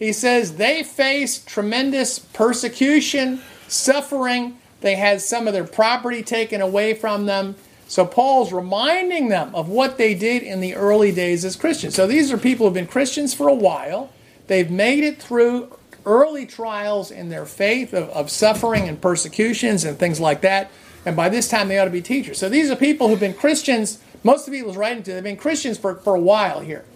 he 0.00 0.14
says 0.14 0.56
they 0.56 0.82
faced 0.82 1.46
tremendous 1.46 2.18
persecution, 2.18 3.40
suffering. 3.68 4.58
They 4.80 4.96
had 4.96 5.20
some 5.20 5.46
of 5.46 5.52
their 5.52 5.66
property 5.66 6.22
taken 6.22 6.62
away 6.62 6.94
from 6.94 7.26
them. 7.26 7.54
So 7.86 8.06
Paul's 8.06 8.50
reminding 8.50 9.28
them 9.28 9.54
of 9.54 9.68
what 9.68 9.98
they 9.98 10.14
did 10.14 10.42
in 10.42 10.60
the 10.60 10.74
early 10.74 11.12
days 11.12 11.44
as 11.44 11.54
Christians. 11.54 11.94
So 11.94 12.06
these 12.06 12.32
are 12.32 12.38
people 12.38 12.66
who've 12.66 12.74
been 12.74 12.86
Christians 12.86 13.34
for 13.34 13.46
a 13.46 13.54
while. 13.54 14.10
They've 14.46 14.70
made 14.70 15.04
it 15.04 15.20
through 15.20 15.76
early 16.06 16.46
trials 16.46 17.10
in 17.10 17.28
their 17.28 17.44
faith 17.44 17.92
of, 17.92 18.08
of 18.10 18.30
suffering 18.30 18.88
and 18.88 19.02
persecutions 19.02 19.84
and 19.84 19.98
things 19.98 20.18
like 20.18 20.40
that. 20.40 20.70
And 21.04 21.14
by 21.14 21.28
this 21.28 21.46
time, 21.46 21.68
they 21.68 21.78
ought 21.78 21.84
to 21.84 21.90
be 21.90 22.00
teachers. 22.00 22.38
So 22.38 22.48
these 22.48 22.70
are 22.70 22.76
people 22.76 23.08
who've 23.08 23.20
been 23.20 23.34
Christians. 23.34 23.98
Most 24.24 24.46
of 24.46 24.52
the 24.52 24.58
people 24.58 24.70
he's 24.70 24.78
writing 24.78 25.02
to, 25.02 25.12
they've 25.12 25.22
been 25.22 25.36
Christians 25.36 25.76
for, 25.76 25.96
for 25.96 26.14
a 26.14 26.20
while 26.20 26.60
here. 26.60 26.86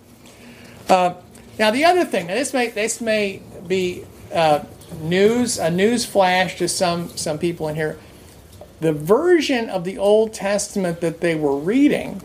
Uh, 0.89 1.15
now, 1.59 1.71
the 1.71 1.85
other 1.85 2.05
thing, 2.05 2.27
now 2.27 2.35
this 2.35 2.53
may, 2.53 2.69
this 2.69 3.01
may 3.01 3.43
be 3.67 4.05
uh, 4.33 4.65
news, 5.01 5.59
a 5.59 5.71
news 5.71 6.05
flash 6.05 6.59
to 6.59 6.69
some, 6.69 7.09
some 7.11 7.39
people 7.39 7.69
in 7.69 7.75
here. 7.75 7.99
The 8.81 8.93
version 8.93 9.71
of 9.71 9.85
the 9.85 9.99
Old 9.99 10.35
Testament 10.35 11.01
that 11.01 11.21
they 11.21 11.35
were 11.35 11.57
reading 11.57 12.21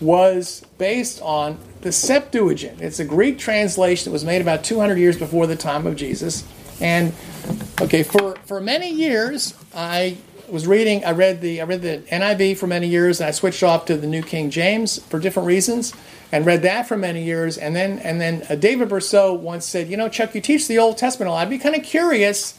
was 0.00 0.64
based 0.78 1.20
on 1.20 1.58
the 1.82 1.92
Septuagint. 1.92 2.80
It's 2.80 3.00
a 3.00 3.04
Greek 3.04 3.38
translation 3.38 4.04
that 4.06 4.12
was 4.12 4.24
made 4.24 4.40
about 4.40 4.64
200 4.64 4.98
years 4.98 5.18
before 5.18 5.46
the 5.46 5.56
time 5.56 5.86
of 5.86 5.96
Jesus. 5.96 6.44
And 6.80 7.12
okay, 7.80 8.02
for, 8.02 8.36
for 8.46 8.60
many 8.60 8.90
years, 8.90 9.54
I 9.74 10.16
was 10.50 10.66
reading. 10.66 11.04
I 11.04 11.12
read 11.12 11.40
the 11.40 11.60
I 11.60 11.64
read 11.64 11.82
the 11.82 11.98
NIV 12.10 12.58
for 12.58 12.66
many 12.66 12.86
years, 12.86 13.20
and 13.20 13.28
I 13.28 13.30
switched 13.30 13.62
off 13.62 13.84
to 13.86 13.96
the 13.96 14.06
New 14.06 14.22
King 14.22 14.50
James 14.50 14.98
for 15.04 15.18
different 15.18 15.46
reasons, 15.46 15.92
and 16.32 16.46
read 16.46 16.62
that 16.62 16.86
for 16.86 16.96
many 16.96 17.24
years. 17.24 17.58
And 17.58 17.74
then 17.74 17.98
and 18.00 18.20
then 18.20 18.46
uh, 18.48 18.54
David 18.54 18.88
Bercot 18.88 19.40
once 19.40 19.66
said, 19.66 19.88
"You 19.88 19.96
know, 19.96 20.08
Chuck, 20.08 20.34
you 20.34 20.40
teach 20.40 20.68
the 20.68 20.78
Old 20.78 20.98
Testament 20.98 21.28
a 21.28 21.32
lot. 21.32 21.42
I'd 21.42 21.50
be 21.50 21.58
kind 21.58 21.74
of 21.74 21.82
curious." 21.82 22.56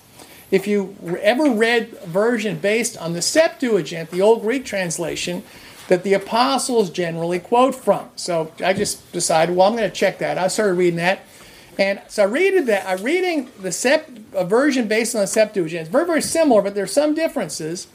If 0.51 0.68
you 0.68 0.98
ever 1.22 1.50
read 1.50 1.98
a 2.04 2.08
version 2.08 2.58
based 2.58 2.98
on 2.98 3.13
the 3.13 3.22
Septuagint, 3.22 4.12
the 4.12 4.22
Old 4.22 4.42
Greek 4.42 4.66
translation, 4.66 5.44
that 5.88 6.04
the 6.04 6.13
apostles 6.13 6.90
generally 6.90 7.40
quote 7.40 7.74
from. 7.74 8.10
So 8.18 8.51
I 8.63 8.74
just 8.74 9.12
decided, 9.13 9.56
well, 9.56 9.68
I'm 9.68 9.78
going 9.78 9.90
to 9.90 9.96
check 9.96 10.20
that. 10.20 10.38
I 10.38 10.48
started 10.48 10.74
reading 10.74 10.98
that. 10.98 11.22
And 11.80 12.01
so 12.08 12.24
I 12.24 12.25
read 12.28 12.66
that. 12.68 12.88
I'm 12.88 13.04
reading 13.04 13.50
the 13.60 13.70
Sept, 13.70 14.24
a 14.34 14.46
version 14.46 14.88
based 14.88 15.16
on 15.16 15.22
the 15.22 15.28
Septuagint. 15.28 15.82
It's 15.82 15.90
very, 15.90 16.06
very 16.06 16.22
similar, 16.22 16.62
but 16.62 16.75
there's 16.75 16.92
some 16.92 17.16
differences. 17.16 17.88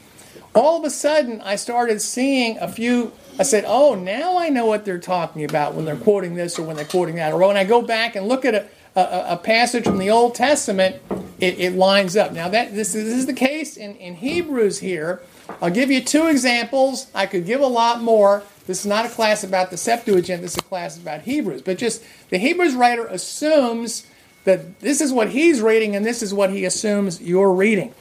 All 0.53 0.79
of 0.79 0.83
a 0.83 0.89
sudden, 0.89 1.41
I 1.41 1.55
started 1.55 2.01
seeing 2.01 2.57
a 2.57 2.67
few. 2.67 3.13
I 3.39 3.43
said, 3.43 3.65
"Oh, 3.67 3.95
now 3.95 4.37
I 4.37 4.49
know 4.49 4.65
what 4.65 4.85
they're 4.85 4.99
talking 4.99 5.43
about 5.43 5.73
when 5.73 5.85
they're 5.85 5.95
quoting 5.95 6.35
this 6.35 6.57
or 6.57 6.63
when 6.63 6.75
they're 6.75 6.85
quoting 6.85 7.15
that." 7.15 7.33
Or 7.33 7.37
when 7.37 7.57
I 7.57 7.63
go 7.63 7.81
back 7.81 8.15
and 8.15 8.27
look 8.27 8.45
at 8.45 8.55
a, 8.55 8.67
a, 8.95 9.33
a 9.33 9.37
passage 9.37 9.83
from 9.83 9.97
the 9.97 10.09
Old 10.09 10.35
Testament, 10.35 11.01
it, 11.39 11.59
it, 11.59 11.73
lines 11.73 12.17
up. 12.17 12.31
Now 12.31 12.49
that 12.49 12.73
this, 12.73 12.93
this 12.93 13.05
is 13.05 13.25
the 13.25 13.33
case 13.33 13.77
in, 13.77 13.95
in 13.97 14.15
Hebrews 14.15 14.79
here. 14.79 15.21
I'll 15.61 15.69
give 15.69 15.91
you 15.91 16.01
two 16.01 16.27
examples. 16.27 17.07
I 17.13 17.25
could 17.25 17.45
give 17.45 17.61
a 17.61 17.67
lot 17.67 18.01
more. 18.01 18.43
This 18.65 18.81
is 18.81 18.85
not 18.85 19.05
a 19.05 19.09
class 19.09 19.43
about 19.43 19.69
the 19.71 19.77
Septuagint, 19.77 20.41
this 20.41 20.51
is 20.51 20.57
a 20.57 20.63
class 20.63 20.97
about 20.97 21.21
Hebrews. 21.21 21.61
But 21.61 21.77
just 21.77 22.03
the 22.29 22.37
Hebrews 22.37 22.75
writer 22.75 23.05
assumes 23.05 24.05
that 24.43 24.79
this 24.79 24.99
is 24.99 25.13
what 25.13 25.29
he's 25.29 25.61
reading 25.61 25.95
and 25.95 26.05
this 26.05 26.21
is 26.21 26.33
what 26.33 26.49
he 26.49 26.65
assumes 26.65 27.21
you're 27.21 27.53
reading. 27.53 27.93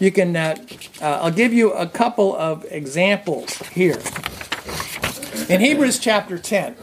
You 0.00 0.10
can, 0.10 0.34
uh, 0.34 0.56
uh, 1.02 1.20
I'll 1.22 1.30
give 1.30 1.52
you 1.52 1.72
a 1.72 1.86
couple 1.86 2.34
of 2.34 2.64
examples 2.70 3.58
here. 3.68 4.00
In 5.50 5.60
Hebrews 5.60 5.98
chapter 5.98 6.38
10, 6.38 6.76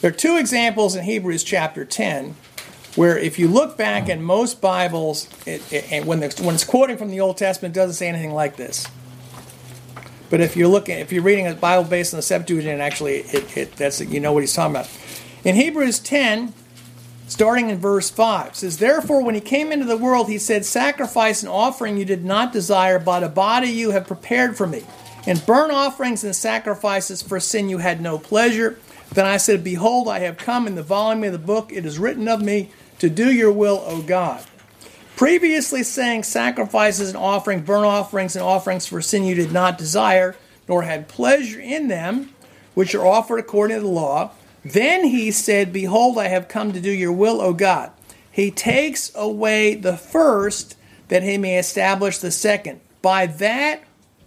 there 0.00 0.10
are 0.10 0.10
two 0.10 0.36
examples 0.38 0.96
in 0.96 1.04
Hebrews 1.04 1.44
chapter 1.44 1.84
10 1.84 2.34
where 2.96 3.16
if 3.16 3.38
you 3.38 3.46
look 3.46 3.76
back 3.76 4.08
in 4.08 4.24
most 4.24 4.60
Bibles, 4.60 5.28
it, 5.46 5.72
it, 5.72 5.92
and 5.92 6.04
when, 6.04 6.18
when 6.18 6.56
it's 6.56 6.64
quoting 6.64 6.96
from 6.96 7.10
the 7.10 7.20
Old 7.20 7.36
Testament, 7.36 7.76
it 7.76 7.78
doesn't 7.78 7.94
say 7.94 8.08
anything 8.08 8.34
like 8.34 8.56
this. 8.56 8.88
But 10.30 10.40
if 10.40 10.56
you're 10.56 10.66
looking, 10.66 10.98
if 10.98 11.12
you're 11.12 11.22
reading 11.22 11.46
a 11.46 11.54
Bible 11.54 11.88
based 11.88 12.12
on 12.12 12.18
the 12.18 12.22
Septuagint, 12.22 12.80
actually, 12.80 13.18
it, 13.18 13.56
it, 13.56 13.76
that's 13.76 14.00
you 14.00 14.18
know 14.18 14.32
what 14.32 14.42
he's 14.42 14.52
talking 14.52 14.74
about. 14.74 14.90
In 15.44 15.54
Hebrews 15.54 16.00
10, 16.00 16.54
starting 17.28 17.70
in 17.70 17.78
verse 17.78 18.10
5, 18.10 18.56
says, 18.56 18.78
Therefore, 18.78 19.22
when 19.22 19.36
he 19.36 19.40
came 19.40 19.70
into 19.70 19.86
the 19.86 19.96
world, 19.96 20.28
he 20.28 20.38
said, 20.38 20.64
Sacrifice 20.64 21.44
and 21.44 21.48
offering 21.48 21.98
you 21.98 22.04
did 22.04 22.24
not 22.24 22.52
desire, 22.52 22.98
but 22.98 23.22
a 23.22 23.28
body 23.28 23.68
you 23.68 23.92
have 23.92 24.08
prepared 24.08 24.56
for 24.56 24.66
me. 24.66 24.82
In 25.26 25.38
burnt 25.38 25.72
offerings 25.72 26.22
and 26.22 26.36
sacrifices 26.36 27.20
for 27.20 27.40
sin 27.40 27.68
you 27.68 27.78
had 27.78 28.00
no 28.00 28.16
pleasure. 28.16 28.78
Then 29.12 29.26
I 29.26 29.38
said, 29.38 29.64
Behold, 29.64 30.08
I 30.08 30.20
have 30.20 30.36
come 30.36 30.68
in 30.68 30.76
the 30.76 30.82
volume 30.84 31.24
of 31.24 31.32
the 31.32 31.38
book, 31.38 31.72
it 31.72 31.84
is 31.84 31.98
written 31.98 32.28
of 32.28 32.40
me 32.40 32.70
to 33.00 33.10
do 33.10 33.32
your 33.32 33.50
will, 33.50 33.82
O 33.86 34.02
God. 34.02 34.44
Previously 35.16 35.82
saying 35.82 36.22
sacrifices 36.22 37.08
and 37.08 37.16
offering, 37.16 37.62
burnt 37.62 37.86
offerings 37.86 38.36
and 38.36 38.44
offerings 38.44 38.86
for 38.86 39.02
sin 39.02 39.24
you 39.24 39.34
did 39.34 39.50
not 39.50 39.78
desire, 39.78 40.36
nor 40.68 40.82
had 40.82 41.08
pleasure 41.08 41.60
in 41.60 41.88
them, 41.88 42.32
which 42.74 42.94
are 42.94 43.06
offered 43.06 43.38
according 43.38 43.78
to 43.78 43.82
the 43.82 43.88
law. 43.88 44.30
Then 44.64 45.04
he 45.04 45.30
said, 45.30 45.72
Behold, 45.72 46.18
I 46.18 46.28
have 46.28 46.48
come 46.48 46.72
to 46.72 46.80
do 46.80 46.90
your 46.90 47.12
will, 47.12 47.40
O 47.40 47.52
God. 47.52 47.90
He 48.30 48.50
takes 48.50 49.10
away 49.14 49.74
the 49.74 49.96
first 49.96 50.76
that 51.08 51.22
he 51.22 51.38
may 51.38 51.58
establish 51.58 52.18
the 52.18 52.30
second. 52.30 52.80
By 53.00 53.26
that 53.26 53.82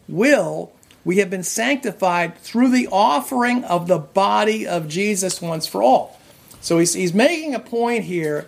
will 0.07 0.73
we 1.09 1.17
have 1.17 1.31
been 1.31 1.41
sanctified 1.41 2.37
through 2.37 2.69
the 2.69 2.87
offering 2.91 3.63
of 3.63 3.87
the 3.87 3.97
body 3.97 4.67
of 4.67 4.87
Jesus 4.87 5.41
once 5.41 5.65
for 5.65 5.81
all. 5.81 6.19
So 6.61 6.77
he's, 6.77 6.93
he's 6.93 7.15
making 7.15 7.55
a 7.55 7.59
point 7.59 8.03
here 8.03 8.47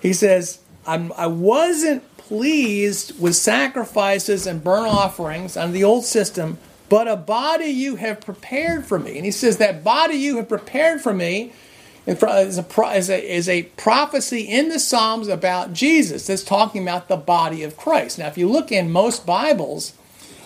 he 0.00 0.12
says, 0.12 0.60
I'm, 0.86 1.12
I 1.16 1.28
wasn't 1.28 2.04
pleased 2.18 3.18
with 3.18 3.34
sacrifices 3.36 4.46
and 4.46 4.62
burnt 4.62 4.86
offerings 4.86 5.56
under 5.56 5.72
the 5.72 5.84
old 5.84 6.04
system, 6.04 6.58
but 6.88 7.08
a 7.08 7.16
body 7.16 7.66
you 7.66 7.96
have 7.96 8.20
prepared 8.20 8.86
for 8.86 8.98
me. 8.98 9.16
And 9.16 9.24
he 9.24 9.30
says, 9.30 9.56
That 9.56 9.82
body 9.82 10.16
you 10.16 10.36
have 10.36 10.48
prepared 10.48 11.00
for 11.00 11.12
me 11.12 11.52
is 12.06 12.22
a, 12.22 12.96
is 12.96 13.10
a, 13.10 13.34
is 13.34 13.48
a 13.48 13.62
prophecy 13.62 14.42
in 14.42 14.68
the 14.68 14.78
Psalms 14.78 15.28
about 15.28 15.72
Jesus 15.72 16.26
that's 16.26 16.44
talking 16.44 16.82
about 16.82 17.08
the 17.08 17.16
body 17.16 17.62
of 17.62 17.76
Christ. 17.76 18.18
Now, 18.18 18.28
if 18.28 18.38
you 18.38 18.48
look 18.48 18.70
in 18.70 18.90
most 18.90 19.26
Bibles, 19.26 19.92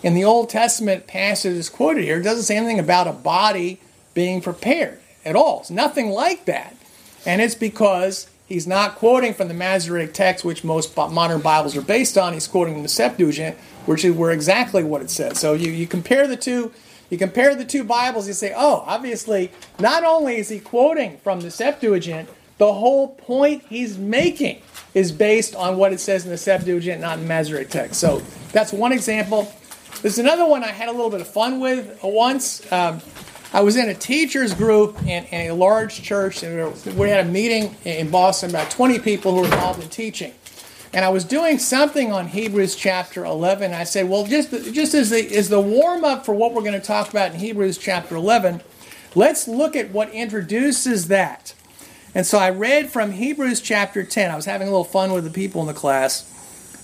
in 0.03 0.15
the 0.15 0.25
Old 0.25 0.51
Testament 0.51 1.07
passage 1.07 1.55
that's 1.55 1.69
quoted 1.69 2.05
here, 2.05 2.19
it 2.19 2.23
doesn't 2.23 2.45
say 2.45 2.57
anything 2.57 2.79
about 2.79 3.07
a 3.07 3.13
body 3.13 3.81
being 4.15 4.41
prepared 4.41 4.99
at 5.25 5.37
all. 5.37 5.61
It's 5.61 5.71
nothing 5.71 6.11
like 6.11 6.45
that. 6.47 6.77
And 7.25 7.41
it's 7.41 7.55
because 7.55 8.29
He's 8.53 8.67
not 8.67 8.97
quoting 8.97 9.33
from 9.33 9.49
the 9.49 9.55
Masoretic 9.55 10.13
text, 10.13 10.45
which 10.45 10.63
most 10.63 10.95
modern 10.95 11.41
Bibles 11.41 11.75
are 11.75 11.81
based 11.81 12.19
on. 12.19 12.35
He's 12.35 12.47
quoting 12.47 12.75
from 12.75 12.83
the 12.83 12.89
Septuagint, 12.91 13.57
which 13.87 14.05
is 14.05 14.15
where 14.15 14.31
exactly 14.31 14.85
what 14.85 15.01
it 15.01 15.09
says. 15.09 15.41
So 15.41 15.55
you, 15.55 15.73
you 15.73 15.87
compare 15.87 16.29
the 16.29 16.37
two. 16.37 16.71
You 17.09 17.17
compare 17.17 17.55
the 17.55 17.65
two 17.65 17.83
Bibles. 17.83 18.27
You 18.27 18.35
say, 18.35 18.53
oh, 18.55 18.85
obviously, 18.87 19.51
not 19.79 20.05
only 20.05 20.37
is 20.37 20.51
he 20.51 20.61
quoting 20.61 21.17
from 21.25 21.41
the 21.41 21.51
Septuagint, 21.51 22.29
the 22.59 22.75
whole 22.75 23.15
point 23.15 23.65
he's 23.71 23.97
making 23.97 24.61
is 24.93 25.13
based 25.13 25.55
on 25.55 25.79
what 25.79 25.95
it 25.95 26.01
says 26.01 26.27
in 26.27 26.31
the 26.31 26.37
Septuagint, 26.37 27.01
not 27.01 27.15
in 27.17 27.23
the 27.23 27.29
Masoretic 27.29 27.71
text. 27.71 27.99
So 27.99 28.21
that's 28.53 28.71
one 28.71 28.93
example. 28.93 29.51
There's 30.03 30.19
another 30.19 30.45
one 30.45 30.65
I 30.65 30.73
had 30.73 30.89
a 30.89 30.91
little 30.91 31.11
bit 31.11 31.21
of 31.21 31.29
fun 31.29 31.61
with 31.61 32.03
once. 32.03 32.61
Um, 32.73 33.01
I 33.53 33.61
was 33.61 33.77
in 33.77 33.89
a 33.89 33.95
teachers 33.95 34.53
group 34.53 35.01
in, 35.03 35.25
in 35.27 35.49
a 35.49 35.55
large 35.55 36.03
church, 36.03 36.43
and 36.43 36.75
we 36.97 37.09
had 37.09 37.25
a 37.25 37.31
meeting 37.31 37.77
in 37.85 38.11
Boston, 38.11 38.51
about 38.51 38.69
20 38.69 38.99
people 38.99 39.33
who 39.33 39.43
were 39.43 39.45
involved 39.45 39.81
in 39.81 39.89
teaching. 39.89 40.35
And 40.93 41.05
I 41.05 41.11
was 41.11 41.23
doing 41.23 41.61
something 41.61 42.11
on 42.11 42.27
Hebrews 42.27 42.75
chapter 42.75 43.25
11. 43.25 43.73
I 43.73 43.85
said, 43.85 44.09
well, 44.09 44.27
just, 44.27 44.51
just 44.75 44.93
as 44.95 45.11
the, 45.11 45.37
as 45.37 45.49
the 45.49 45.61
warm 45.61 46.05
up 46.05 46.27
for 46.27 46.35
what 46.35 46.53
we're 46.53 46.63
going 46.63 46.73
to 46.73 46.85
talk 46.85 47.09
about 47.09 47.33
in 47.33 47.39
Hebrews 47.39 47.79
chapter 47.79 48.17
11, 48.17 48.61
let's 49.15 49.47
look 49.47 49.77
at 49.77 49.91
what 49.91 50.11
introduces 50.11 51.07
that. 51.09 51.55
And 52.13 52.27
so 52.27 52.39
I 52.39 52.51
read 52.51 52.91
from 52.91 53.13
Hebrews 53.13 53.61
chapter 53.61 54.03
10. 54.03 54.33
I 54.33 54.35
was 54.35 54.47
having 54.47 54.67
a 54.67 54.71
little 54.73 54.83
fun 54.83 55.13
with 55.13 55.23
the 55.23 55.31
people 55.31 55.61
in 55.61 55.69
the 55.69 55.75
class. 55.75 56.29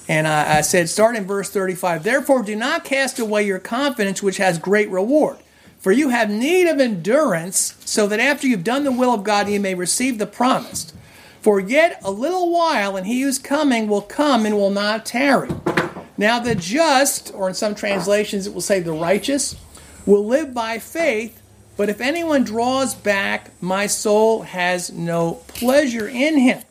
And 0.09 0.27
I, 0.27 0.59
I 0.59 0.61
said, 0.63 0.89
start 0.89 1.17
in 1.17 1.27
verse 1.27 1.51
35. 1.51 2.03
Therefore, 2.03 2.43
do 2.43 2.57
not 2.57 2.85
cast 2.85 3.19
away 3.19 3.45
your 3.47 3.59
confidence, 3.59 4.23
which 4.23 4.39
has 4.39 4.59
great 4.59 4.89
reward. 4.89 5.37
For 5.79 5.93
you 5.93 6.09
have 6.09 6.31
need 6.31 6.67
of 6.67 6.81
endurance, 6.81 7.77
so 7.85 8.07
that 8.09 8.19
after 8.19 8.47
you've 8.47 8.65
done 8.65 8.85
the 8.85 8.91
will 8.91 9.15
of 9.15 9.23
God, 9.23 9.49
you 9.49 9.61
may 9.61 9.75
receive 9.75 10.19
the 10.19 10.27
promised. 10.27 10.95
For 11.41 11.61
yet 11.61 12.01
a 12.03 12.11
little 12.11 12.51
while, 12.51 12.97
and 12.97 13.07
he 13.07 13.21
who's 13.21 13.39
coming 13.39 13.87
will 13.87 14.03
come 14.03 14.45
and 14.45 14.57
will 14.57 14.71
not 14.71 15.07
tarry. 15.07 15.51
Now, 16.17 16.41
the 16.41 16.57
just, 16.57 17.33
or 17.33 17.49
in 17.49 17.55
some 17.55 17.77
translations 17.77 18.47
it 18.47 18.55
will 18.55 18.61
say 18.61 18.81
the 18.81 18.93
righteous, 18.93 19.55
will 20.05 20.27
live 20.27 20.53
by 20.53 20.79
faith, 20.79 21.41
but 21.77 21.89
if 21.89 22.01
anyone 22.01 22.43
draws 22.43 22.95
back, 22.95 23.53
my 23.61 23.87
soul 23.87 24.43
has 24.43 24.91
no 24.91 25.35
pleasure 25.47 26.09
in 26.09 26.39
him. 26.39 26.63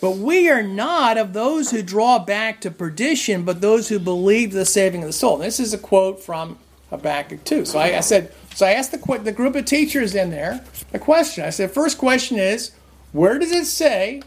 But 0.00 0.16
we 0.16 0.48
are 0.48 0.62
not 0.62 1.18
of 1.18 1.34
those 1.34 1.70
who 1.70 1.82
draw 1.82 2.18
back 2.18 2.60
to 2.62 2.70
perdition, 2.70 3.44
but 3.44 3.60
those 3.60 3.88
who 3.88 3.98
believe 3.98 4.52
the 4.52 4.64
saving 4.64 5.02
of 5.02 5.08
the 5.08 5.12
soul. 5.12 5.36
This 5.36 5.60
is 5.60 5.74
a 5.74 5.78
quote 5.78 6.20
from 6.22 6.58
Habakkuk 6.88 7.44
2. 7.44 7.66
So 7.66 7.78
I, 7.78 7.98
I 7.98 8.00
said, 8.00 8.32
so 8.54 8.66
I 8.66 8.72
asked 8.72 8.92
the, 8.92 9.18
the 9.18 9.32
group 9.32 9.54
of 9.56 9.66
teachers 9.66 10.14
in 10.14 10.30
there 10.30 10.64
a 10.94 10.98
question. 10.98 11.44
I 11.44 11.50
said, 11.50 11.70
first 11.70 11.98
question 11.98 12.38
is, 12.38 12.72
where 13.12 13.38
does 13.38 13.52
it 13.52 13.66
say 13.66 14.22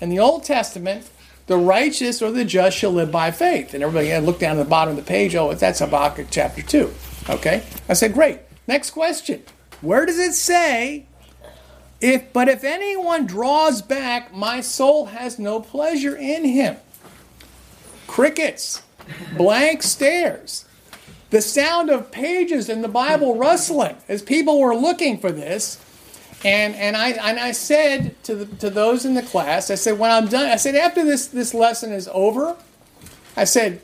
in 0.00 0.08
the 0.08 0.20
Old 0.20 0.44
Testament, 0.44 1.10
the 1.48 1.56
righteous 1.56 2.22
or 2.22 2.30
the 2.30 2.44
just 2.44 2.76
shall 2.76 2.92
live 2.92 3.10
by 3.10 3.30
faith? 3.32 3.74
And 3.74 3.82
everybody 3.82 4.08
had 4.08 4.22
looked 4.22 4.40
down 4.40 4.56
at 4.56 4.62
the 4.62 4.68
bottom 4.68 4.96
of 4.96 5.04
the 5.04 5.08
page. 5.08 5.34
Oh, 5.34 5.52
that's 5.52 5.80
Habakkuk 5.80 6.28
chapter 6.30 6.62
2. 6.62 6.92
Okay. 7.28 7.64
I 7.88 7.94
said, 7.94 8.14
great. 8.14 8.38
Next 8.68 8.90
question. 8.90 9.42
Where 9.80 10.06
does 10.06 10.18
it 10.18 10.34
say, 10.34 11.06
if 12.00 12.32
but 12.32 12.48
if 12.48 12.64
anyone 12.64 13.26
draws 13.26 13.82
back, 13.82 14.34
my 14.34 14.60
soul 14.60 15.06
has 15.06 15.38
no 15.38 15.60
pleasure 15.60 16.16
in 16.16 16.44
him? 16.44 16.76
Crickets, 18.06 18.82
blank 19.36 19.82
stares 19.82 20.64
the 21.30 21.42
sound 21.42 21.90
of 21.90 22.10
pages 22.10 22.68
in 22.68 22.82
the 22.82 22.88
Bible 22.88 23.36
rustling 23.36 23.96
as 24.08 24.22
people 24.22 24.58
were 24.58 24.74
looking 24.74 25.18
for 25.18 25.30
this. 25.30 25.84
And, 26.44 26.74
and, 26.76 26.96
I, 26.96 27.10
and 27.10 27.38
I 27.38 27.52
said 27.52 28.22
to, 28.24 28.36
the, 28.36 28.56
to 28.56 28.70
those 28.70 29.04
in 29.04 29.14
the 29.14 29.22
class, 29.22 29.70
I 29.70 29.74
said, 29.74 29.98
when 29.98 30.10
I'm 30.10 30.28
done, 30.28 30.46
I 30.46 30.56
said, 30.56 30.76
after 30.76 31.04
this, 31.04 31.26
this 31.26 31.52
lesson 31.52 31.92
is 31.92 32.08
over, 32.12 32.56
I 33.36 33.44
said, 33.44 33.82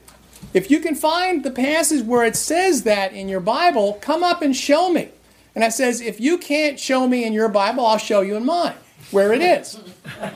if 0.53 0.71
you 0.71 0.79
can 0.79 0.95
find 0.95 1.43
the 1.43 1.51
passage 1.51 2.05
where 2.05 2.25
it 2.25 2.37
says 2.37 2.85
that 2.85 3.13
in 3.13 3.29
your 3.29 3.41
Bible, 3.41 3.95
come 4.01 4.23
up 4.23 4.41
and 4.41 4.55
show 4.55 4.91
me. 4.93 5.09
And 5.55 5.63
I 5.63 5.69
says, 5.69 6.01
if 6.01 6.21
you 6.21 6.39
can't 6.39 6.79
show 6.79 7.07
me 7.07 7.25
in 7.25 7.33
your 7.33 7.49
Bible, 7.49 7.87
I'll 7.87 7.99
show 7.99 8.23
you 8.23 8.37
in 8.37 8.45
mine 8.45 8.75
where 9.11 9.33
it 9.33 9.41
is. 9.41 9.79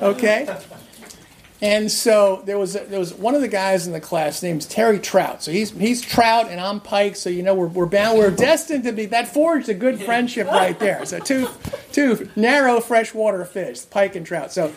Okay? 0.00 0.48
And 1.60 1.90
so 1.90 2.42
there 2.46 2.56
was 2.56 2.74
there 2.74 3.00
was 3.00 3.12
one 3.12 3.34
of 3.34 3.40
the 3.40 3.48
guys 3.48 3.86
in 3.88 3.92
the 3.92 4.00
class 4.00 4.44
named 4.44 4.68
Terry 4.70 5.00
Trout. 5.00 5.42
So 5.42 5.50
he's 5.50 5.72
he's 5.72 6.00
Trout 6.00 6.48
and 6.50 6.60
I'm 6.60 6.78
Pike. 6.78 7.16
So 7.16 7.30
you 7.30 7.42
know 7.42 7.54
we're, 7.54 7.66
we're 7.66 7.86
bound 7.86 8.16
we're 8.16 8.30
destined 8.30 8.84
to 8.84 8.92
be 8.92 9.06
that 9.06 9.26
forged 9.26 9.68
a 9.68 9.74
good 9.74 10.00
friendship 10.00 10.46
right 10.46 10.78
there. 10.78 11.04
So 11.04 11.18
two 11.18 11.48
two 11.90 12.30
narrow 12.36 12.80
freshwater 12.80 13.44
fish, 13.44 13.90
Pike 13.90 14.14
and 14.14 14.24
Trout. 14.24 14.52
So 14.52 14.72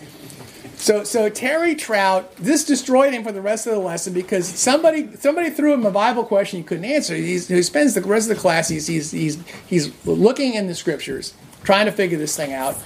so 0.82 1.04
so 1.04 1.30
Terry 1.30 1.76
Trout 1.76 2.36
this 2.36 2.66
destroyed 2.66 3.14
him 3.14 3.24
for 3.24 3.32
the 3.32 3.42
rest 3.42 3.68
of 3.68 3.74
the 3.74 3.80
lesson 3.80 4.14
because 4.14 4.48
somebody 4.48 5.16
somebody 5.16 5.50
threw 5.50 5.74
him 5.74 5.86
a 5.86 5.92
Bible 5.92 6.24
question 6.24 6.60
he 6.60 6.64
couldn't 6.64 6.86
answer. 6.86 7.16
He's, 7.16 7.48
he 7.48 7.62
spends 7.64 7.94
the 7.94 8.02
rest 8.02 8.30
of 8.30 8.36
the 8.36 8.42
class 8.42 8.68
he's 8.68 8.88
he's 8.88 9.12
he's 9.12 9.42
he's 9.68 10.06
looking 10.06 10.56
in 10.56 10.68
the 10.68 10.76
scriptures 10.76 11.34
trying 11.64 11.86
to 11.86 11.92
figure 11.92 12.18
this 12.18 12.36
thing 12.36 12.54
out. 12.54 12.78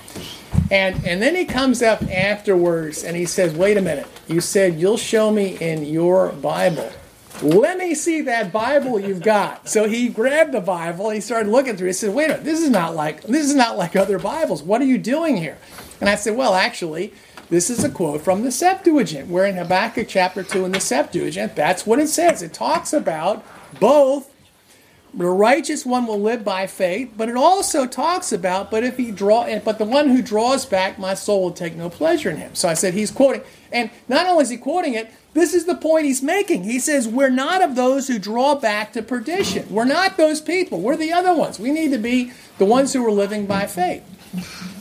And, 0.71 1.05
and 1.05 1.21
then 1.21 1.35
he 1.35 1.45
comes 1.45 1.81
up 1.81 2.01
afterwards 2.03 3.03
and 3.03 3.15
he 3.15 3.25
says, 3.25 3.53
Wait 3.53 3.77
a 3.77 3.81
minute, 3.81 4.07
you 4.27 4.41
said 4.41 4.79
you'll 4.79 4.97
show 4.97 5.31
me 5.31 5.57
in 5.59 5.85
your 5.85 6.31
Bible. 6.31 6.91
Let 7.41 7.77
me 7.77 7.95
see 7.95 8.21
that 8.21 8.53
Bible 8.53 8.99
you've 8.99 9.21
got. 9.21 9.67
So 9.67 9.89
he 9.89 10.07
grabbed 10.07 10.53
the 10.53 10.61
Bible 10.61 11.09
he 11.09 11.19
started 11.19 11.49
looking 11.49 11.75
through 11.75 11.87
it. 11.87 11.91
He 11.91 11.93
said, 11.93 12.13
Wait 12.13 12.25
a 12.25 12.27
minute, 12.29 12.45
this 12.45 12.61
is 12.61 12.69
not 12.69 12.95
like 12.95 13.23
this 13.23 13.45
is 13.45 13.55
not 13.55 13.77
like 13.77 13.95
other 13.95 14.17
Bibles. 14.17 14.63
What 14.63 14.81
are 14.81 14.85
you 14.85 14.97
doing 14.97 15.37
here? 15.37 15.57
And 15.99 16.09
I 16.09 16.15
said, 16.15 16.35
Well, 16.35 16.55
actually, 16.55 17.13
this 17.49 17.69
is 17.69 17.83
a 17.83 17.89
quote 17.89 18.21
from 18.21 18.43
the 18.43 18.51
Septuagint. 18.51 19.27
We're 19.27 19.45
in 19.45 19.55
Habakkuk 19.55 20.07
chapter 20.07 20.43
2 20.43 20.65
in 20.65 20.71
the 20.71 20.79
Septuagint. 20.79 21.55
That's 21.55 21.85
what 21.85 21.99
it 21.99 22.07
says. 22.07 22.41
It 22.41 22.53
talks 22.53 22.93
about 22.93 23.45
both 23.79 24.31
the 25.17 25.29
righteous 25.29 25.85
one 25.85 26.07
will 26.07 26.19
live 26.19 26.43
by 26.43 26.67
faith, 26.67 27.13
but 27.15 27.29
it 27.29 27.37
also 27.37 27.85
talks 27.85 28.33
about, 28.33 28.69
but 28.69 28.83
if 28.83 28.97
he 28.97 29.11
draw, 29.11 29.47
but 29.59 29.77
the 29.77 29.85
one 29.85 30.09
who 30.09 30.21
draws 30.21 30.65
back, 30.65 30.99
my 30.99 31.13
soul 31.13 31.43
will 31.43 31.51
take 31.51 31.75
no 31.75 31.89
pleasure 31.89 32.29
in 32.29 32.35
him. 32.35 32.53
So 32.53 32.67
I 32.67 32.73
said 32.73 32.93
he's 32.93 33.11
quoting, 33.11 33.41
and 33.71 33.89
not 34.09 34.27
only 34.27 34.43
is 34.43 34.49
he 34.49 34.57
quoting 34.57 34.93
it, 34.93 35.09
this 35.33 35.53
is 35.53 35.65
the 35.65 35.75
point 35.75 36.05
he's 36.05 36.21
making. 36.21 36.65
He 36.65 36.79
says 36.79 37.07
we're 37.07 37.29
not 37.29 37.61
of 37.61 37.75
those 37.75 38.09
who 38.09 38.19
draw 38.19 38.55
back 38.55 38.91
to 38.93 39.01
perdition. 39.01 39.65
We're 39.69 39.85
not 39.85 40.17
those 40.17 40.41
people. 40.41 40.81
We're 40.81 40.97
the 40.97 41.13
other 41.13 41.33
ones. 41.33 41.59
We 41.59 41.71
need 41.71 41.91
to 41.91 41.97
be 41.97 42.33
the 42.57 42.65
ones 42.65 42.91
who 42.91 43.05
are 43.05 43.11
living 43.11 43.45
by 43.45 43.67
faith. 43.67 44.03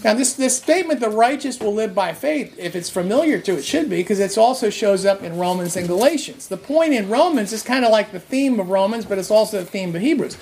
Now, 0.04 0.14
this, 0.14 0.34
this 0.34 0.56
statement, 0.56 1.00
the 1.00 1.08
righteous 1.08 1.60
will 1.60 1.74
live 1.74 1.94
by 1.94 2.12
faith, 2.12 2.54
if 2.58 2.76
it's 2.76 2.90
familiar 2.90 3.38
to 3.40 3.56
it, 3.56 3.64
should 3.64 3.88
be, 3.88 3.96
because 3.96 4.20
it 4.20 4.36
also 4.36 4.70
shows 4.70 5.04
up 5.04 5.22
in 5.22 5.38
Romans 5.38 5.76
and 5.76 5.86
Galatians. 5.86 6.48
The 6.48 6.56
point 6.56 6.92
in 6.92 7.08
Romans 7.08 7.52
is 7.52 7.62
kind 7.62 7.84
of 7.84 7.90
like 7.90 8.12
the 8.12 8.20
theme 8.20 8.60
of 8.60 8.68
Romans, 8.68 9.04
but 9.04 9.18
it's 9.18 9.30
also 9.30 9.60
the 9.60 9.66
theme 9.66 9.94
of 9.94 10.02
Hebrews. 10.02 10.36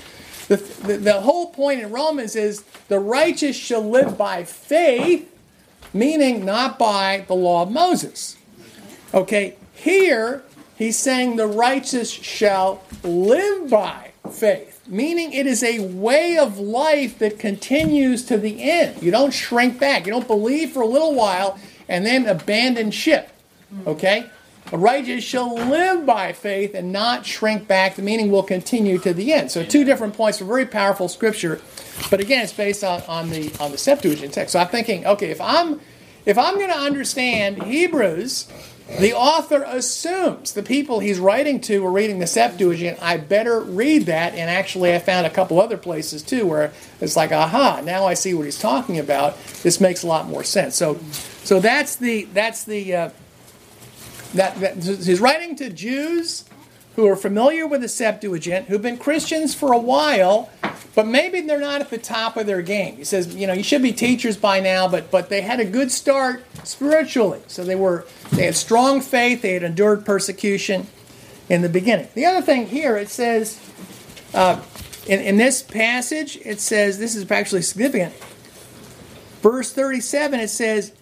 The, 0.48 0.56
the, 0.56 0.96
the 0.98 1.20
whole 1.20 1.50
point 1.50 1.80
in 1.80 1.90
Romans 1.90 2.36
is 2.36 2.64
the 2.88 2.98
righteous 2.98 3.56
shall 3.56 3.88
live 3.88 4.18
by 4.18 4.44
faith, 4.44 5.32
meaning 5.94 6.44
not 6.44 6.78
by 6.78 7.24
the 7.28 7.34
law 7.34 7.62
of 7.62 7.70
Moses. 7.70 8.36
Okay, 9.14 9.56
here 9.74 10.42
he's 10.76 10.98
saying 10.98 11.36
the 11.36 11.46
righteous 11.46 12.10
shall 12.10 12.82
live 13.02 13.70
by 13.70 14.10
faith 14.30 14.81
meaning 14.92 15.32
it 15.32 15.46
is 15.46 15.62
a 15.62 15.78
way 15.80 16.36
of 16.36 16.58
life 16.58 17.18
that 17.18 17.38
continues 17.38 18.26
to 18.26 18.36
the 18.36 18.62
end. 18.62 19.02
You 19.02 19.10
don't 19.10 19.32
shrink 19.32 19.80
back. 19.80 20.04
You 20.04 20.12
don't 20.12 20.26
believe 20.26 20.72
for 20.72 20.82
a 20.82 20.86
little 20.86 21.14
while 21.14 21.58
and 21.88 22.04
then 22.04 22.26
abandon 22.26 22.90
ship. 22.90 23.30
Okay? 23.86 24.26
The 24.70 24.76
righteous 24.76 25.24
shall 25.24 25.54
live 25.54 26.04
by 26.04 26.34
faith 26.34 26.74
and 26.74 26.92
not 26.92 27.24
shrink 27.24 27.66
back. 27.66 27.96
The 27.96 28.02
meaning 28.02 28.30
will 28.30 28.42
continue 28.42 28.98
to 28.98 29.14
the 29.14 29.32
end. 29.32 29.50
So 29.50 29.64
two 29.64 29.84
different 29.84 30.14
points 30.14 30.38
for 30.38 30.44
very 30.44 30.66
powerful 30.66 31.08
scripture. 31.08 31.62
But 32.10 32.20
again, 32.20 32.42
it's 32.42 32.52
based 32.52 32.84
on, 32.84 33.02
on 33.08 33.30
the 33.30 33.50
on 33.60 33.72
the 33.72 33.78
Septuagint 33.78 34.34
text. 34.34 34.52
So 34.52 34.58
I'm 34.58 34.68
thinking, 34.68 35.06
okay, 35.06 35.30
if 35.30 35.40
I'm 35.40 35.80
if 36.26 36.36
I'm 36.38 36.54
going 36.54 36.70
to 36.70 36.78
understand 36.78 37.62
Hebrews 37.64 38.46
the 38.98 39.14
author 39.14 39.64
assumes 39.66 40.52
the 40.52 40.62
people 40.62 41.00
he's 41.00 41.18
writing 41.18 41.60
to 41.62 41.80
were 41.80 41.90
reading 41.90 42.18
the 42.18 42.26
Septuagint. 42.26 42.98
I 43.02 43.16
better 43.16 43.60
read 43.60 44.06
that. 44.06 44.34
And 44.34 44.50
actually, 44.50 44.94
I 44.94 44.98
found 44.98 45.26
a 45.26 45.30
couple 45.30 45.60
other 45.60 45.76
places 45.76 46.22
too 46.22 46.46
where 46.46 46.72
it's 47.00 47.16
like, 47.16 47.32
aha, 47.32 47.82
now 47.84 48.06
I 48.06 48.14
see 48.14 48.34
what 48.34 48.44
he's 48.44 48.58
talking 48.58 48.98
about. 48.98 49.36
This 49.62 49.80
makes 49.80 50.02
a 50.02 50.06
lot 50.06 50.26
more 50.26 50.44
sense. 50.44 50.76
So, 50.76 50.98
so 51.42 51.60
that's 51.60 51.96
the 51.96 52.24
that's 52.32 52.64
the 52.64 52.94
uh, 52.94 53.10
that, 54.34 54.60
that 54.60 54.76
he's 54.82 55.20
writing 55.20 55.56
to 55.56 55.70
Jews 55.70 56.44
who 56.96 57.06
are 57.06 57.16
familiar 57.16 57.66
with 57.66 57.80
the 57.80 57.88
Septuagint, 57.88 58.66
who've 58.66 58.82
been 58.82 58.98
Christians 58.98 59.54
for 59.54 59.72
a 59.72 59.78
while, 59.78 60.50
but 60.94 61.06
maybe 61.06 61.40
they're 61.40 61.60
not 61.60 61.80
at 61.80 61.90
the 61.90 61.98
top 61.98 62.36
of 62.36 62.46
their 62.46 62.62
game. 62.62 62.96
He 62.96 63.04
says, 63.04 63.34
you 63.34 63.46
know, 63.46 63.54
you 63.54 63.62
should 63.62 63.82
be 63.82 63.92
teachers 63.92 64.36
by 64.36 64.60
now, 64.60 64.88
but 64.88 65.10
but 65.10 65.28
they 65.28 65.40
had 65.40 65.60
a 65.60 65.64
good 65.64 65.90
start 65.90 66.44
spiritually. 66.64 67.40
So 67.46 67.64
they 67.64 67.76
were 67.76 68.06
they 68.30 68.44
had 68.44 68.56
strong 68.56 69.00
faith, 69.00 69.42
they 69.42 69.54
had 69.54 69.62
endured 69.62 70.04
persecution 70.04 70.86
in 71.48 71.62
the 71.62 71.68
beginning. 71.68 72.08
The 72.14 72.26
other 72.26 72.42
thing 72.42 72.66
here 72.66 72.96
it 72.96 73.08
says 73.08 73.58
uh, 74.34 74.62
in, 75.06 75.20
in 75.20 75.36
this 75.36 75.62
passage, 75.62 76.38
it 76.44 76.60
says 76.60 76.98
this 76.98 77.14
is 77.14 77.30
actually 77.30 77.62
significant. 77.62 78.14
Verse 79.40 79.72
37, 79.72 80.40
it 80.40 80.48
says, 80.48 80.92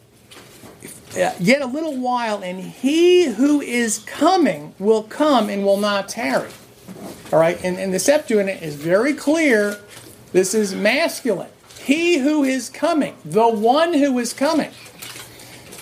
Yet 1.14 1.62
a 1.62 1.66
little 1.66 1.96
while, 1.96 2.42
and 2.42 2.60
he 2.60 3.26
who 3.26 3.60
is 3.60 3.98
coming 3.98 4.74
will 4.78 5.02
come 5.02 5.48
and 5.48 5.64
will 5.64 5.78
not 5.78 6.08
tarry. 6.08 6.50
All 7.32 7.38
right, 7.38 7.62
and, 7.64 7.78
and 7.78 7.92
the 7.92 7.98
Septuagint 7.98 8.62
is 8.62 8.74
very 8.74 9.14
clear. 9.14 9.78
This 10.32 10.54
is 10.54 10.74
masculine. 10.74 11.50
He 11.78 12.18
who 12.18 12.44
is 12.44 12.68
coming, 12.68 13.16
the 13.24 13.48
one 13.48 13.94
who 13.94 14.18
is 14.18 14.32
coming. 14.32 14.70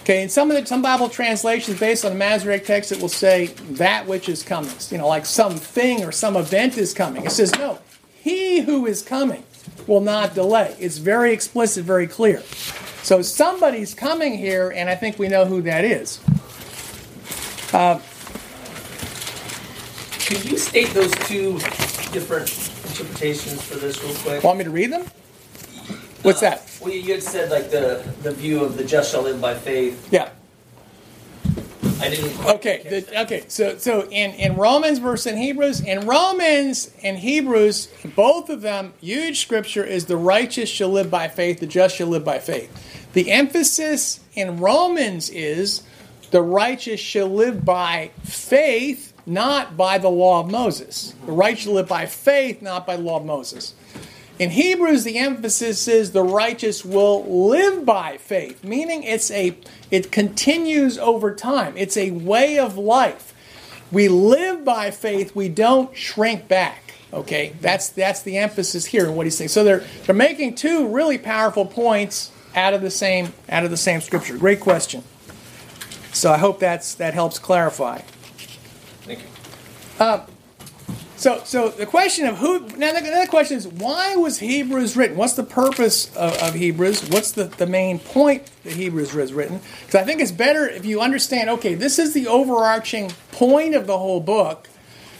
Okay, 0.02 0.22
in 0.22 0.30
some 0.30 0.50
of 0.50 0.56
the 0.58 0.66
some 0.66 0.80
Bible 0.80 1.10
translations 1.10 1.78
based 1.78 2.04
on 2.04 2.12
the 2.12 2.18
Masoretic 2.18 2.64
text, 2.64 2.92
it 2.92 3.00
will 3.00 3.10
say 3.10 3.46
that 3.72 4.06
which 4.06 4.28
is 4.28 4.42
coming. 4.42 4.72
You 4.90 4.98
know, 4.98 5.08
like 5.08 5.26
something 5.26 6.02
or 6.02 6.12
some 6.12 6.36
event 6.36 6.78
is 6.78 6.94
coming. 6.94 7.26
It 7.26 7.32
says 7.32 7.52
no. 7.58 7.78
He 8.14 8.60
who 8.60 8.86
is 8.86 9.02
coming 9.02 9.44
will 9.86 10.00
not 10.00 10.34
delay. 10.34 10.74
It's 10.78 10.96
very 10.98 11.32
explicit, 11.32 11.84
very 11.84 12.06
clear. 12.06 12.42
So 13.08 13.22
somebody's 13.22 13.94
coming 13.94 14.36
here, 14.36 14.68
and 14.68 14.90
I 14.90 14.94
think 14.94 15.18
we 15.18 15.28
know 15.28 15.46
who 15.46 15.62
that 15.62 15.82
is. 15.82 16.20
Uh, 17.72 17.98
could 20.26 20.44
you 20.44 20.58
state 20.58 20.88
those 20.88 21.10
two 21.26 21.54
different 22.12 22.50
interpretations 22.84 23.62
for 23.62 23.76
this 23.76 24.04
real 24.04 24.14
quick? 24.16 24.44
Want 24.44 24.58
me 24.58 24.64
to 24.64 24.70
read 24.70 24.92
them? 24.92 25.06
What's 26.20 26.42
uh, 26.42 26.50
that? 26.50 26.78
Well, 26.82 26.92
you 26.92 27.14
had 27.14 27.22
said 27.22 27.50
like 27.50 27.70
the 27.70 28.06
the 28.22 28.32
view 28.32 28.62
of 28.62 28.76
the 28.76 28.84
just 28.84 29.10
shall 29.10 29.22
live 29.22 29.40
by 29.40 29.54
faith. 29.54 30.06
Yeah. 30.12 30.28
I 32.00 32.10
didn't. 32.10 32.44
okay. 32.44 32.82
The, 32.90 33.22
okay. 33.22 33.44
So 33.48 33.78
so 33.78 34.06
in 34.10 34.32
in 34.34 34.54
Romans 34.56 34.98
versus 34.98 35.32
in 35.32 35.38
Hebrews, 35.38 35.80
in 35.80 36.06
Romans 36.06 36.90
and 37.02 37.16
Hebrews, 37.16 37.88
both 38.14 38.50
of 38.50 38.60
them, 38.60 38.92
huge 39.00 39.40
scripture 39.40 39.82
is 39.82 40.04
the 40.04 40.18
righteous 40.18 40.68
shall 40.68 40.90
live 40.90 41.10
by 41.10 41.28
faith, 41.28 41.60
the 41.60 41.66
just 41.66 41.96
shall 41.96 42.08
live 42.08 42.22
by 42.22 42.38
faith. 42.38 42.96
The 43.12 43.30
emphasis 43.30 44.20
in 44.34 44.58
Romans 44.58 45.30
is 45.30 45.82
the 46.30 46.42
righteous 46.42 47.00
shall 47.00 47.28
live 47.28 47.64
by 47.64 48.10
faith 48.22 49.08
not 49.28 49.76
by 49.76 49.98
the 49.98 50.08
law 50.08 50.40
of 50.40 50.50
Moses. 50.50 51.14
The 51.26 51.32
righteous 51.32 51.64
shall 51.64 51.74
live 51.74 51.88
by 51.88 52.06
faith, 52.06 52.62
not 52.62 52.86
by 52.86 52.96
the 52.96 53.02
law 53.02 53.18
of 53.18 53.26
Moses. 53.26 53.74
In 54.38 54.50
Hebrews, 54.50 55.04
the 55.04 55.18
emphasis 55.18 55.86
is 55.86 56.12
the 56.12 56.22
righteous 56.22 56.84
will 56.84 57.48
live 57.48 57.84
by 57.84 58.16
faith, 58.16 58.64
meaning 58.64 59.02
it's 59.02 59.30
a 59.30 59.56
it 59.90 60.10
continues 60.12 60.96
over 60.96 61.34
time. 61.34 61.76
It's 61.76 61.96
a 61.96 62.12
way 62.12 62.58
of 62.58 62.78
life. 62.78 63.34
we 63.90 64.08
live 64.08 64.64
by 64.64 64.90
faith, 64.90 65.34
we 65.34 65.48
don't 65.48 65.94
shrink 65.96 66.46
back. 66.48 66.94
Okay, 67.12 67.54
that's 67.60 67.88
that's 67.88 68.22
the 68.22 68.38
emphasis 68.38 68.86
here 68.86 69.06
in 69.06 69.14
what 69.14 69.26
he's 69.26 69.36
saying. 69.36 69.48
So 69.48 69.64
they're 69.64 69.84
they're 70.04 70.14
making 70.14 70.54
two 70.54 70.88
really 70.88 71.18
powerful 71.18 71.66
points 71.66 72.30
out 72.58 72.74
of 72.74 72.82
the 72.82 72.90
same 72.90 73.32
out 73.48 73.64
of 73.64 73.70
the 73.70 73.76
same 73.76 74.00
scripture. 74.00 74.36
Great 74.36 74.60
question. 74.60 75.02
So 76.12 76.32
I 76.32 76.38
hope 76.38 76.58
that's 76.58 76.94
that 76.94 77.14
helps 77.14 77.38
clarify. 77.38 77.98
Thank 79.02 79.20
you. 79.20 79.26
Uh, 80.00 80.26
so, 81.16 81.42
so 81.44 81.70
the 81.70 81.86
question 81.86 82.26
of 82.26 82.38
who 82.38 82.60
now 82.76 82.92
the, 82.92 83.00
the 83.00 83.26
question 83.28 83.56
is 83.56 83.66
why 83.66 84.14
was 84.16 84.38
Hebrews 84.38 84.96
written? 84.96 85.16
What's 85.16 85.32
the 85.32 85.42
purpose 85.42 86.14
of, 86.14 86.32
of 86.42 86.54
Hebrews? 86.54 87.08
What's 87.08 87.32
the, 87.32 87.44
the 87.44 87.66
main 87.66 87.98
point 87.98 88.50
that 88.62 88.74
Hebrews 88.74 89.12
was 89.14 89.32
written? 89.32 89.60
Because 89.80 89.96
I 89.96 90.04
think 90.04 90.20
it's 90.20 90.30
better 90.30 90.68
if 90.68 90.84
you 90.84 91.00
understand. 91.00 91.50
Okay, 91.50 91.74
this 91.74 91.98
is 91.98 92.14
the 92.14 92.28
overarching 92.28 93.10
point 93.32 93.74
of 93.74 93.86
the 93.86 93.98
whole 93.98 94.20
book, 94.20 94.68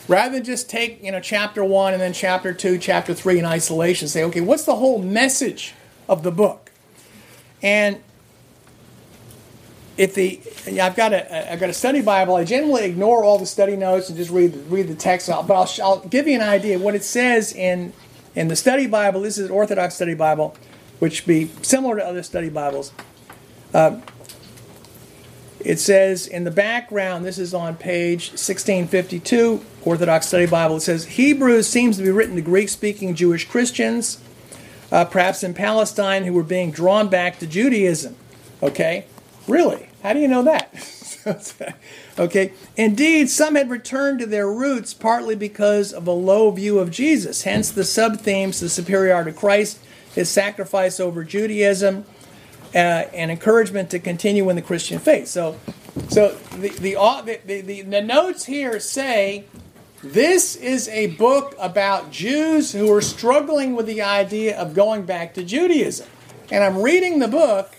rather 0.07 0.35
than 0.35 0.45
just 0.45 0.71
take 0.71 1.03
you 1.03 1.11
know 1.11 1.21
chapter 1.21 1.65
one 1.65 1.93
and 1.93 2.01
then 2.01 2.13
chapter 2.13 2.53
two, 2.53 2.79
chapter 2.79 3.13
three 3.13 3.39
in 3.39 3.45
isolation. 3.45 4.07
Say, 4.07 4.23
okay, 4.25 4.41
what's 4.41 4.65
the 4.65 4.77
whole 4.77 5.01
message 5.03 5.75
of 6.09 6.23
the 6.23 6.31
book? 6.31 6.68
And 7.63 8.01
if 9.97 10.15
the 10.15 10.41
I've 10.81 10.97
got 10.97 11.13
a 11.13 11.53
I've 11.53 11.61
got 11.61 11.71
a 11.71 11.75
study 11.75 12.01
Bible, 12.01 12.37
I 12.37 12.45
generally 12.45 12.85
ignore 12.85 13.25
all 13.25 13.39
the 13.39 13.47
study 13.47 13.77
notes 13.77 14.09
and 14.09 14.17
just 14.17 14.31
read 14.31 14.55
read 14.69 14.89
the 14.89 14.95
text. 14.95 15.29
out. 15.29 15.47
But 15.47 15.55
I'll, 15.55 15.87
I'll 15.87 16.01
give 16.01 16.29
you 16.29 16.35
an 16.37 16.43
idea 16.43 16.79
what 16.79 16.95
it 16.95 17.05
says 17.05 17.53
in 17.53 17.93
in 18.35 18.49
the 18.49 18.57
study 18.57 18.87
Bible. 18.87 19.23
This 19.23 19.39
is 19.39 19.47
an 19.47 19.53
Orthodox 19.53 19.97
study 19.97 20.15
Bible, 20.15 20.57
which 21.01 21.27
be 21.27 21.51
similar 21.63 21.97
to 21.97 22.05
other 22.05 22.23
study 22.23 22.49
Bibles. 22.49 22.93
Uh, 23.75 24.01
it 25.61 25.81
says 25.81 26.27
in 26.27 26.45
the 26.45 26.51
background, 26.51 27.25
this 27.25 27.39
is 27.39 27.53
on 27.53 27.77
page 27.77 28.31
1652, 28.31 29.61
Orthodox 29.83 30.29
Study 30.29 30.47
Bible. 30.47 30.77
It 30.77 30.83
says 30.83 31.05
Hebrews 31.05 31.67
seems 31.67 31.97
to 31.97 32.03
be 32.05 32.11
written 32.11 32.37
to 32.37 32.43
Greek 32.43 32.69
speaking 32.69 33.15
Jewish 33.15 33.47
Christians, 33.47 34.23
uh, 34.91 35.05
perhaps 35.05 35.43
in 35.43 35.55
Palestine, 35.55 36.25
who 36.25 36.33
were 36.33 36.43
being 36.43 36.71
drawn 36.71 37.09
back 37.09 37.39
to 37.39 37.47
Judaism. 37.47 38.17
Okay? 38.63 39.05
Really? 39.47 39.89
How 40.03 40.13
do 40.13 40.21
you 40.21 40.29
know 40.29 40.43
that? 40.43 40.73
okay. 42.19 42.53
Indeed, 42.77 43.29
some 43.29 43.55
had 43.55 43.71
returned 43.71 44.21
to 44.21 44.27
their 44.27 44.51
roots 44.51 44.95
partly 44.95 45.35
because 45.35 45.93
of 45.93 46.07
a 46.07 46.13
low 46.13 46.51
view 46.51 46.79
of 46.79 46.91
Jesus. 46.91 47.43
Hence 47.43 47.71
the 47.71 47.85
sub 47.85 48.19
themes 48.19 48.61
the 48.61 48.69
superiority 48.69 49.31
of 49.31 49.37
Christ, 49.37 49.81
his 50.15 50.31
sacrifice 50.31 51.01
over 51.01 51.25
Judaism, 51.25 52.05
uh, 52.75 52.79
and 52.79 53.31
encouragement 53.31 53.91
to 53.91 53.99
continue 53.99 54.49
in 54.51 54.57
the 54.57 54.63
Christian 54.63 54.99
faith. 54.99 55.29
So, 55.29 55.59
so 56.09 56.37
the, 56.57 56.69
the, 56.69 57.41
the, 57.45 57.63
the, 57.63 57.83
the 57.83 58.03
notes 58.03 58.45
here 58.45 58.79
say 58.79 59.45
this 60.03 60.55
is 60.55 60.89
a 60.89 61.09
book 61.09 61.57
about 61.59 62.11
Jews 62.11 62.73
who 62.73 62.93
are 62.93 63.01
struggling 63.01 63.75
with 63.75 63.87
the 63.87 64.03
idea 64.03 64.57
of 64.57 64.75
going 64.75 65.05
back 65.05 65.35
to 65.35 65.43
Judaism. 65.43 66.07
And 66.51 66.63
I'm 66.63 66.81
reading 66.81 67.19
the 67.19 67.29
book, 67.29 67.75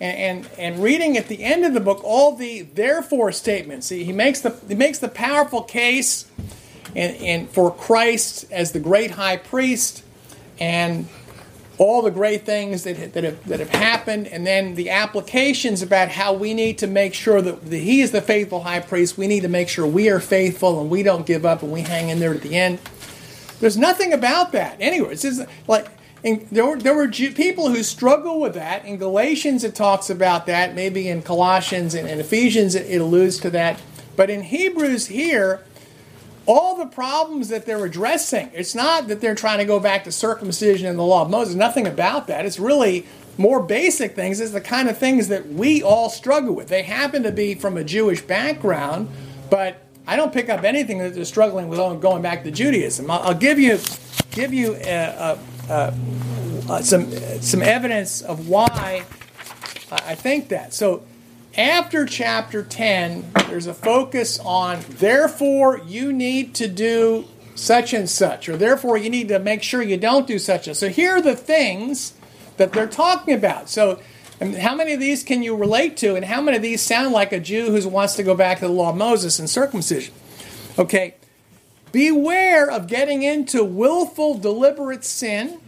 and, 0.00 0.46
and, 0.46 0.50
and 0.58 0.82
reading 0.82 1.16
at 1.16 1.28
the 1.28 1.44
end 1.44 1.64
of 1.64 1.74
the 1.74 1.80
book 1.80 2.00
all 2.02 2.34
the 2.34 2.62
therefore 2.62 3.30
statements. 3.32 3.90
He, 3.90 4.04
he 4.04 4.12
makes 4.12 4.40
the 4.40 4.58
he 4.66 4.74
makes 4.74 4.98
the 4.98 5.08
powerful 5.08 5.62
case 5.62 6.30
and, 6.96 7.16
and 7.16 7.50
for 7.50 7.70
Christ 7.70 8.50
as 8.50 8.72
the 8.72 8.80
great 8.80 9.12
high 9.12 9.36
priest 9.36 10.02
and 10.58 11.08
all 11.80 12.02
the 12.02 12.10
great 12.10 12.44
things 12.44 12.84
that, 12.84 13.14
that, 13.14 13.24
have, 13.24 13.48
that 13.48 13.58
have 13.58 13.70
happened, 13.70 14.28
and 14.28 14.46
then 14.46 14.74
the 14.74 14.90
applications 14.90 15.80
about 15.80 16.10
how 16.10 16.30
we 16.30 16.52
need 16.52 16.76
to 16.76 16.86
make 16.86 17.14
sure 17.14 17.40
that 17.40 17.64
the, 17.70 17.78
He 17.78 18.02
is 18.02 18.10
the 18.10 18.20
faithful 18.20 18.64
high 18.64 18.80
priest. 18.80 19.16
We 19.16 19.26
need 19.26 19.40
to 19.40 19.48
make 19.48 19.70
sure 19.70 19.86
we 19.86 20.10
are 20.10 20.20
faithful 20.20 20.78
and 20.78 20.90
we 20.90 21.02
don't 21.02 21.24
give 21.24 21.46
up 21.46 21.62
and 21.62 21.72
we 21.72 21.80
hang 21.80 22.10
in 22.10 22.20
there 22.20 22.34
at 22.34 22.42
the 22.42 22.54
end. 22.54 22.80
There's 23.60 23.78
nothing 23.78 24.12
about 24.12 24.52
that 24.52 24.76
anywhere. 24.78 25.12
It's 25.12 25.22
just 25.22 25.40
like 25.66 25.88
and 26.22 26.46
there 26.52 26.66
were, 26.66 26.76
there 26.76 26.94
were 26.94 27.08
people 27.08 27.70
who 27.70 27.82
struggle 27.82 28.40
with 28.40 28.52
that. 28.52 28.84
In 28.84 28.98
Galatians, 28.98 29.64
it 29.64 29.74
talks 29.74 30.10
about 30.10 30.44
that. 30.46 30.74
Maybe 30.74 31.08
in 31.08 31.22
Colossians 31.22 31.94
and, 31.94 32.06
and 32.06 32.20
Ephesians, 32.20 32.74
it, 32.74 32.90
it 32.90 33.00
alludes 33.00 33.38
to 33.38 33.48
that. 33.50 33.80
But 34.16 34.28
in 34.28 34.42
Hebrews 34.42 35.06
here, 35.06 35.64
all 36.46 36.76
the 36.76 36.86
problems 36.86 37.48
that 37.48 37.66
they're 37.66 37.84
addressing, 37.84 38.50
it's 38.54 38.74
not 38.74 39.08
that 39.08 39.20
they're 39.20 39.34
trying 39.34 39.58
to 39.58 39.64
go 39.64 39.78
back 39.78 40.04
to 40.04 40.12
circumcision 40.12 40.86
and 40.86 40.98
the 40.98 41.02
law 41.02 41.22
of 41.22 41.30
Moses. 41.30 41.54
Nothing 41.54 41.86
about 41.86 42.26
that. 42.28 42.46
It's 42.46 42.58
really 42.58 43.06
more 43.38 43.62
basic 43.62 44.14
things. 44.14 44.40
It's 44.40 44.52
the 44.52 44.60
kind 44.60 44.88
of 44.88 44.98
things 44.98 45.28
that 45.28 45.48
we 45.48 45.82
all 45.82 46.10
struggle 46.10 46.54
with. 46.54 46.68
They 46.68 46.82
happen 46.82 47.22
to 47.22 47.32
be 47.32 47.54
from 47.54 47.76
a 47.76 47.84
Jewish 47.84 48.22
background, 48.22 49.08
but 49.48 49.82
I 50.06 50.16
don't 50.16 50.32
pick 50.32 50.48
up 50.48 50.64
anything 50.64 50.98
that 50.98 51.14
they're 51.14 51.24
struggling 51.24 51.68
with 51.68 51.78
going 51.78 52.22
back 52.22 52.44
to 52.44 52.50
Judaism. 52.50 53.10
I'll, 53.10 53.34
give 53.34 53.58
you 53.58 53.78
give 54.30 54.52
you 54.52 54.74
a 54.76 55.38
uh, 55.68 55.94
uh, 56.68 56.82
some 56.82 57.10
some 57.40 57.62
evidence 57.62 58.20
of 58.20 58.48
why 58.48 59.04
I 59.90 60.14
think 60.14 60.48
that. 60.48 60.74
So 60.74 61.04
after 61.60 62.06
chapter 62.06 62.62
10, 62.62 63.32
there's 63.48 63.66
a 63.66 63.74
focus 63.74 64.38
on 64.40 64.80
therefore 64.88 65.78
you 65.86 66.12
need 66.12 66.54
to 66.56 66.66
do 66.66 67.26
such 67.54 67.92
and 67.92 68.08
such, 68.08 68.48
or 68.48 68.56
therefore 68.56 68.96
you 68.96 69.10
need 69.10 69.28
to 69.28 69.38
make 69.38 69.62
sure 69.62 69.82
you 69.82 69.96
don't 69.96 70.26
do 70.26 70.38
such 70.38 70.66
and 70.66 70.76
so. 70.76 70.88
Here 70.88 71.16
are 71.16 71.22
the 71.22 71.36
things 71.36 72.14
that 72.56 72.72
they're 72.72 72.86
talking 72.86 73.34
about. 73.34 73.68
So 73.68 74.00
how 74.40 74.74
many 74.74 74.94
of 74.94 75.00
these 75.00 75.22
can 75.22 75.42
you 75.42 75.54
relate 75.54 75.96
to, 75.98 76.16
and 76.16 76.24
how 76.24 76.40
many 76.40 76.56
of 76.56 76.62
these 76.62 76.80
sound 76.80 77.12
like 77.12 77.32
a 77.32 77.40
Jew 77.40 77.70
who 77.70 77.88
wants 77.88 78.14
to 78.16 78.22
go 78.22 78.34
back 78.34 78.60
to 78.60 78.66
the 78.66 78.72
law 78.72 78.90
of 78.90 78.96
Moses 78.96 79.38
and 79.38 79.48
circumcision? 79.48 80.14
Okay, 80.78 81.14
Beware 81.92 82.70
of 82.70 82.86
getting 82.86 83.22
into 83.22 83.64
willful, 83.64 84.38
deliberate 84.38 85.04
sin. 85.04 85.58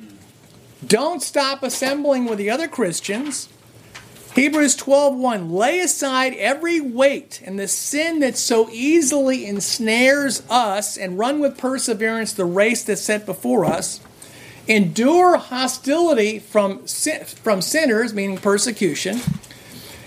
Don't 0.87 1.22
stop 1.22 1.62
assembling 1.62 2.26
with 2.26 2.38
the 2.38 2.50
other 2.50 2.68
Christians. 2.68 3.48
Hebrews 4.35 4.77
12:1 4.77 5.51
Lay 5.51 5.81
aside 5.81 6.35
every 6.38 6.81
weight 6.81 7.42
and 7.45 7.59
the 7.59 7.68
sin 7.68 8.21
that 8.21 8.38
so 8.38 8.71
easily 8.71 9.45
ensnares 9.45 10.42
us 10.49 10.97
and 10.97 11.18
run 11.18 11.38
with 11.38 11.59
perseverance 11.59 12.33
the 12.33 12.47
race 12.47 12.83
that's 12.83 13.03
set 13.03 13.27
before 13.27 13.66
us. 13.66 14.01
Endure 14.66 15.37
hostility 15.37 16.38
from 16.38 16.87
from 16.87 17.61
sinners 17.61 18.14
meaning 18.14 18.38
persecution. 18.38 19.21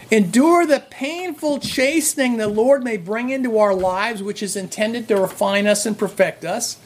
Endure 0.09 0.65
the 0.65 0.83
painful 0.89 1.59
chastening 1.59 2.37
the 2.37 2.47
Lord 2.47 2.83
may 2.83 2.97
bring 2.97 3.29
into 3.29 3.59
our 3.59 3.75
lives, 3.75 4.23
which 4.23 4.41
is 4.41 4.55
intended 4.55 5.07
to 5.07 5.17
refine 5.17 5.67
us 5.67 5.85
and 5.85 5.97
perfect 5.97 6.43
us. 6.43 6.77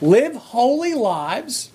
Live 0.00 0.34
holy 0.34 0.94
lives. 0.94 1.70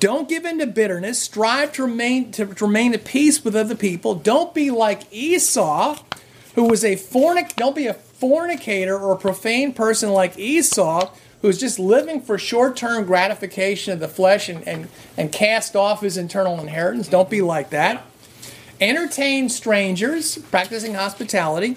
Don't 0.00 0.28
give 0.28 0.44
in 0.44 0.58
to 0.58 0.66
bitterness. 0.66 1.18
Strive 1.18 1.72
to 1.72 1.82
remain, 1.82 2.30
to, 2.32 2.46
to 2.46 2.66
remain 2.66 2.94
at 2.94 3.04
peace 3.04 3.44
with 3.44 3.56
other 3.56 3.74
people. 3.74 4.14
Don't 4.14 4.54
be 4.54 4.70
like 4.70 5.12
Esau, 5.12 5.98
who 6.54 6.64
was 6.64 6.84
a 6.84 6.96
fornic. 6.96 7.56
Don't 7.56 7.76
be 7.76 7.86
a 7.86 7.94
fornicator 7.94 8.98
or 8.98 9.12
a 9.12 9.18
profane 9.18 9.72
person 9.72 10.10
like 10.10 10.38
Esau, 10.38 11.10
who's 11.42 11.58
just 11.58 11.78
living 11.78 12.20
for 12.20 12.38
short-term 12.38 13.04
gratification 13.04 13.92
of 13.92 14.00
the 14.00 14.08
flesh 14.08 14.48
and, 14.48 14.66
and, 14.66 14.88
and 15.16 15.32
cast 15.32 15.76
off 15.76 16.00
his 16.00 16.16
internal 16.16 16.60
inheritance. 16.60 17.08
Don't 17.08 17.30
be 17.30 17.42
like 17.42 17.70
that 17.70 18.04
entertain 18.80 19.48
strangers, 19.48 20.38
practicing 20.38 20.94
hospitality, 20.94 21.76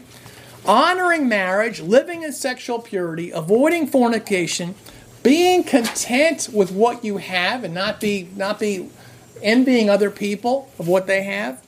honoring 0.65 1.27
marriage, 1.27 1.79
living 1.79 2.23
in 2.23 2.31
sexual 2.31 2.79
purity, 2.79 3.31
avoiding 3.31 3.87
fornication, 3.87 4.75
being 5.23 5.63
content 5.63 6.49
with 6.51 6.71
what 6.71 7.03
you 7.05 7.17
have 7.17 7.63
and 7.63 7.73
not 7.73 7.99
be 7.99 8.29
not 8.35 8.59
be 8.59 8.89
envying 9.41 9.89
other 9.89 10.11
people 10.11 10.69
of 10.79 10.87
what 10.87 11.07
they 11.07 11.23
have. 11.23 11.65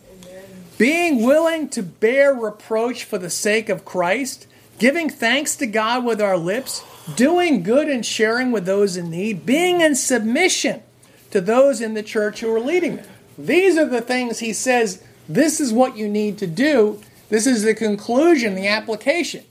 Being 0.77 1.23
willing 1.23 1.69
to 1.69 1.83
bear 1.83 2.33
reproach 2.33 3.03
for 3.03 3.17
the 3.17 3.29
sake 3.29 3.69
of 3.69 3.85
Christ, 3.85 4.47
giving 4.79 5.09
thanks 5.09 5.55
to 5.57 5.67
God 5.67 6.03
with 6.03 6.19
our 6.19 6.37
lips, 6.37 6.83
doing 7.15 7.61
good 7.63 7.87
and 7.87 8.05
sharing 8.05 8.51
with 8.51 8.65
those 8.65 8.97
in 8.97 9.11
need, 9.11 9.45
being 9.45 9.81
in 9.81 9.95
submission 9.95 10.81
to 11.29 11.41
those 11.41 11.79
in 11.79 11.93
the 11.93 12.03
church 12.03 12.39
who 12.39 12.53
are 12.53 12.59
leading 12.59 12.97
them. 12.97 13.05
These 13.37 13.77
are 13.77 13.85
the 13.85 14.01
things 14.01 14.39
he 14.39 14.53
says 14.53 15.03
this 15.29 15.59
is 15.59 15.71
what 15.71 15.95
you 15.95 16.09
need 16.09 16.37
to 16.39 16.47
do. 16.47 17.01
This 17.29 17.47
is 17.47 17.63
the 17.63 17.73
conclusion, 17.73 18.55
the 18.55 18.67
application. 18.67 19.45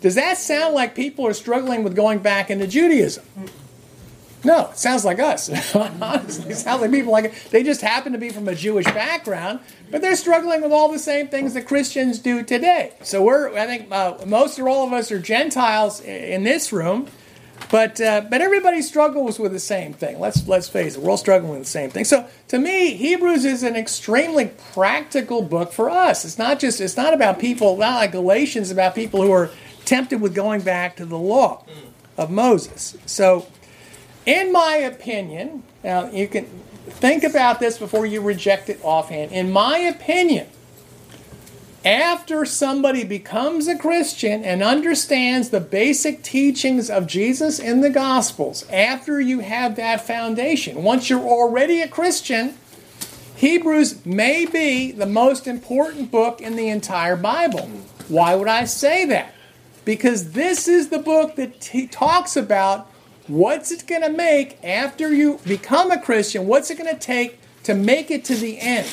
Does 0.00 0.14
that 0.14 0.38
sound 0.38 0.74
like 0.74 0.94
people 0.94 1.26
are 1.26 1.34
struggling 1.34 1.82
with 1.82 1.96
going 1.96 2.20
back 2.20 2.50
into 2.50 2.66
Judaism? 2.66 3.24
No, 4.44 4.70
it 4.70 4.78
sounds 4.78 5.04
like 5.04 5.18
us. 5.18 5.48
Honestly, 5.74 6.52
it 6.52 6.56
sounds 6.56 6.80
like 6.80 6.92
people 6.92 7.10
like 7.10 7.50
they 7.50 7.64
just 7.64 7.80
happen 7.80 8.12
to 8.12 8.18
be 8.18 8.30
from 8.30 8.46
a 8.46 8.54
Jewish 8.54 8.84
background, 8.86 9.58
but 9.90 10.00
they're 10.00 10.16
struggling 10.16 10.62
with 10.62 10.70
all 10.70 10.92
the 10.92 10.98
same 10.98 11.28
things 11.28 11.54
that 11.54 11.66
Christians 11.66 12.20
do 12.20 12.44
today. 12.44 12.92
So 13.02 13.22
we're, 13.22 13.56
I 13.58 13.66
think, 13.66 13.90
uh, 13.90 14.18
most 14.26 14.58
or 14.58 14.68
all 14.68 14.86
of 14.86 14.92
us 14.92 15.10
are 15.10 15.18
Gentiles 15.18 16.00
in 16.00 16.44
this 16.44 16.72
room, 16.72 17.08
but 17.68 18.00
uh, 18.00 18.22
but 18.30 18.40
everybody 18.40 18.80
struggles 18.80 19.40
with 19.40 19.50
the 19.50 19.58
same 19.58 19.92
thing. 19.92 20.20
Let's 20.20 20.46
let's 20.46 20.68
face 20.68 20.96
it, 20.96 21.02
we're 21.02 21.10
all 21.10 21.16
struggling 21.16 21.50
with 21.50 21.62
the 21.62 21.66
same 21.66 21.90
thing. 21.90 22.04
So 22.04 22.28
to 22.48 22.58
me, 22.60 22.94
Hebrews 22.94 23.44
is 23.44 23.64
an 23.64 23.74
extremely 23.74 24.52
practical 24.72 25.42
book 25.42 25.72
for 25.72 25.90
us. 25.90 26.24
It's 26.24 26.38
not 26.38 26.60
just 26.60 26.80
it's 26.80 26.96
not 26.96 27.12
about 27.12 27.40
people, 27.40 27.76
not 27.76 27.96
like 27.96 28.12
Galatians, 28.12 28.70
about 28.70 28.94
people 28.94 29.20
who 29.20 29.32
are 29.32 29.50
tempted 29.88 30.20
with 30.20 30.34
going 30.34 30.60
back 30.60 30.96
to 30.96 31.06
the 31.06 31.18
law 31.18 31.64
of 32.16 32.30
Moses. 32.30 32.96
So, 33.06 33.46
in 34.26 34.52
my 34.52 34.76
opinion, 34.76 35.62
now 35.82 36.10
you 36.10 36.28
can 36.28 36.44
think 36.88 37.24
about 37.24 37.58
this 37.58 37.78
before 37.78 38.04
you 38.04 38.20
reject 38.20 38.68
it 38.68 38.78
offhand. 38.82 39.32
In 39.32 39.50
my 39.50 39.78
opinion, 39.78 40.48
after 41.84 42.44
somebody 42.44 43.04
becomes 43.04 43.66
a 43.66 43.78
Christian 43.78 44.44
and 44.44 44.62
understands 44.62 45.48
the 45.48 45.60
basic 45.60 46.22
teachings 46.22 46.90
of 46.90 47.06
Jesus 47.06 47.58
in 47.58 47.80
the 47.80 47.90
Gospels, 47.90 48.68
after 48.70 49.20
you 49.20 49.40
have 49.40 49.76
that 49.76 50.06
foundation, 50.06 50.82
once 50.82 51.08
you're 51.08 51.20
already 51.20 51.80
a 51.80 51.88
Christian, 51.88 52.58
Hebrews 53.36 54.04
may 54.04 54.44
be 54.44 54.92
the 54.92 55.06
most 55.06 55.46
important 55.46 56.10
book 56.10 56.42
in 56.42 56.56
the 56.56 56.68
entire 56.68 57.16
Bible. 57.16 57.70
Why 58.08 58.34
would 58.34 58.48
I 58.48 58.64
say 58.64 59.06
that? 59.06 59.32
Because 59.88 60.32
this 60.32 60.68
is 60.68 60.90
the 60.90 60.98
book 60.98 61.36
that 61.36 61.64
he 61.64 61.86
talks 61.86 62.36
about 62.36 62.90
what's 63.26 63.72
it 63.72 63.86
going 63.86 64.02
to 64.02 64.10
make 64.10 64.62
after 64.62 65.10
you 65.10 65.40
become 65.46 65.90
a 65.90 65.98
Christian, 65.98 66.46
what's 66.46 66.70
it 66.70 66.76
going 66.76 66.94
to 66.94 67.00
take 67.00 67.40
to 67.62 67.72
make 67.72 68.10
it 68.10 68.22
to 68.26 68.34
the 68.34 68.60
end, 68.60 68.86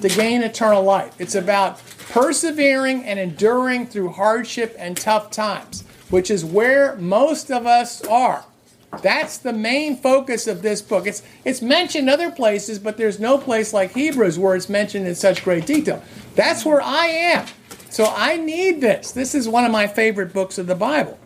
to 0.00 0.08
gain 0.08 0.42
eternal 0.42 0.82
life. 0.82 1.14
It's 1.20 1.36
about 1.36 1.80
persevering 2.08 3.04
and 3.04 3.20
enduring 3.20 3.86
through 3.86 4.08
hardship 4.08 4.74
and 4.76 4.96
tough 4.96 5.30
times, 5.30 5.84
which 6.08 6.32
is 6.32 6.44
where 6.44 6.96
most 6.96 7.52
of 7.52 7.64
us 7.64 8.04
are. 8.06 8.44
That's 9.02 9.38
the 9.38 9.52
main 9.52 9.96
focus 9.98 10.48
of 10.48 10.62
this 10.62 10.82
book. 10.82 11.06
It's, 11.06 11.22
it's 11.44 11.62
mentioned 11.62 12.10
other 12.10 12.32
places, 12.32 12.80
but 12.80 12.96
there's 12.96 13.20
no 13.20 13.38
place 13.38 13.72
like 13.72 13.92
Hebrews 13.92 14.36
where 14.36 14.56
it's 14.56 14.68
mentioned 14.68 15.06
in 15.06 15.14
such 15.14 15.44
great 15.44 15.64
detail. 15.64 16.02
That's 16.34 16.64
where 16.64 16.82
I 16.82 17.06
am. 17.06 17.46
So 17.90 18.12
I 18.16 18.36
need 18.36 18.80
this. 18.80 19.10
This 19.12 19.34
is 19.34 19.48
one 19.48 19.64
of 19.64 19.72
my 19.72 19.86
favorite 19.86 20.32
books 20.32 20.58
of 20.58 20.66
the 20.66 20.74
Bible. 20.74 21.18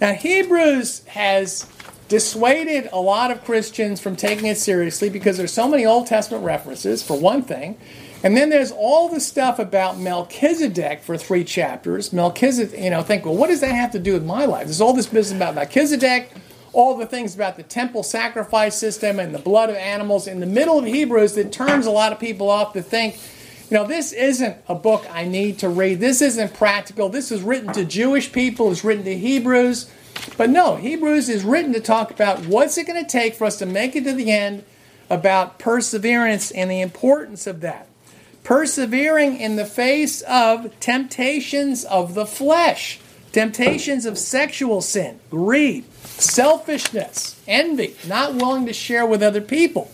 Now, 0.00 0.12
Hebrews 0.12 1.04
has 1.06 1.66
dissuaded 2.08 2.88
a 2.92 3.00
lot 3.00 3.30
of 3.30 3.44
Christians 3.44 4.00
from 4.00 4.16
taking 4.16 4.46
it 4.46 4.58
seriously 4.58 5.08
because 5.08 5.36
there's 5.36 5.52
so 5.52 5.68
many 5.68 5.86
Old 5.86 6.06
Testament 6.06 6.44
references, 6.44 7.02
for 7.02 7.18
one 7.18 7.42
thing. 7.42 7.78
And 8.22 8.36
then 8.36 8.50
there's 8.50 8.72
all 8.72 9.08
the 9.08 9.20
stuff 9.20 9.58
about 9.58 9.98
Melchizedek 9.98 11.02
for 11.02 11.16
three 11.16 11.44
chapters. 11.44 12.12
Melchizedek, 12.12 12.80
you 12.80 12.90
know, 12.90 13.02
think, 13.02 13.24
well, 13.24 13.36
what 13.36 13.48
does 13.48 13.60
that 13.60 13.74
have 13.74 13.92
to 13.92 13.98
do 13.98 14.14
with 14.14 14.24
my 14.24 14.44
life? 14.44 14.64
There's 14.64 14.80
all 14.80 14.92
this 14.92 15.06
business 15.06 15.36
about 15.36 15.54
Melchizedek, 15.54 16.32
all 16.72 16.96
the 16.96 17.06
things 17.06 17.34
about 17.34 17.56
the 17.56 17.62
temple 17.62 18.02
sacrifice 18.02 18.76
system 18.76 19.20
and 19.20 19.34
the 19.34 19.38
blood 19.38 19.70
of 19.70 19.76
animals 19.76 20.26
in 20.26 20.40
the 20.40 20.46
middle 20.46 20.78
of 20.78 20.84
Hebrews 20.84 21.34
that 21.34 21.52
turns 21.52 21.86
a 21.86 21.90
lot 21.90 22.12
of 22.12 22.18
people 22.18 22.50
off 22.50 22.72
to 22.72 22.82
think, 22.82 23.18
you 23.70 23.76
know, 23.76 23.86
this 23.86 24.12
isn't 24.12 24.56
a 24.68 24.74
book 24.74 25.06
I 25.10 25.24
need 25.24 25.58
to 25.60 25.68
read. 25.68 26.00
This 26.00 26.22
isn't 26.22 26.54
practical. 26.54 27.08
This 27.08 27.32
is 27.32 27.42
written 27.42 27.72
to 27.72 27.84
Jewish 27.84 28.32
people, 28.32 28.70
it's 28.70 28.84
written 28.84 29.04
to 29.04 29.16
Hebrews. 29.16 29.90
But 30.36 30.50
no, 30.50 30.76
Hebrews 30.76 31.28
is 31.28 31.44
written 31.44 31.72
to 31.74 31.80
talk 31.80 32.10
about 32.10 32.46
what's 32.46 32.78
it 32.78 32.86
going 32.86 33.02
to 33.02 33.10
take 33.10 33.34
for 33.34 33.44
us 33.44 33.58
to 33.58 33.66
make 33.66 33.94
it 33.94 34.04
to 34.04 34.12
the 34.12 34.30
end, 34.30 34.64
about 35.08 35.58
perseverance 35.58 36.50
and 36.50 36.70
the 36.70 36.80
importance 36.80 37.46
of 37.46 37.60
that 37.60 37.86
persevering 38.46 39.36
in 39.40 39.56
the 39.56 39.66
face 39.66 40.22
of 40.22 40.78
temptations 40.78 41.84
of 41.86 42.14
the 42.14 42.24
flesh, 42.24 43.00
temptations 43.32 44.06
of 44.06 44.16
sexual 44.16 44.80
sin, 44.80 45.18
greed, 45.30 45.84
selfishness, 46.04 47.40
envy, 47.48 47.96
not 48.06 48.36
willing 48.36 48.64
to 48.64 48.72
share 48.72 49.04
with 49.04 49.20
other 49.20 49.40
people. 49.40 49.90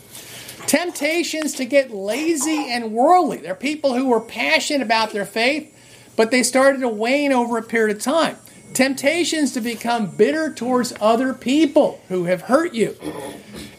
Temptations 0.66 1.54
to 1.54 1.64
get 1.64 1.90
lazy 1.90 2.70
and 2.70 2.92
worldly. 2.92 3.38
There 3.38 3.52
are 3.52 3.56
people 3.56 3.94
who 3.94 4.08
were 4.08 4.20
passionate 4.20 4.82
about 4.82 5.12
their 5.12 5.26
faith, 5.26 5.74
but 6.16 6.30
they 6.30 6.42
started 6.42 6.80
to 6.80 6.88
wane 6.88 7.32
over 7.32 7.58
a 7.58 7.62
period 7.62 7.96
of 7.96 8.02
time. 8.02 8.36
Temptations 8.72 9.52
to 9.52 9.60
become 9.60 10.06
bitter 10.06 10.52
towards 10.52 10.94
other 11.00 11.34
people 11.34 12.00
who 12.08 12.24
have 12.24 12.42
hurt 12.42 12.72
you 12.72 12.96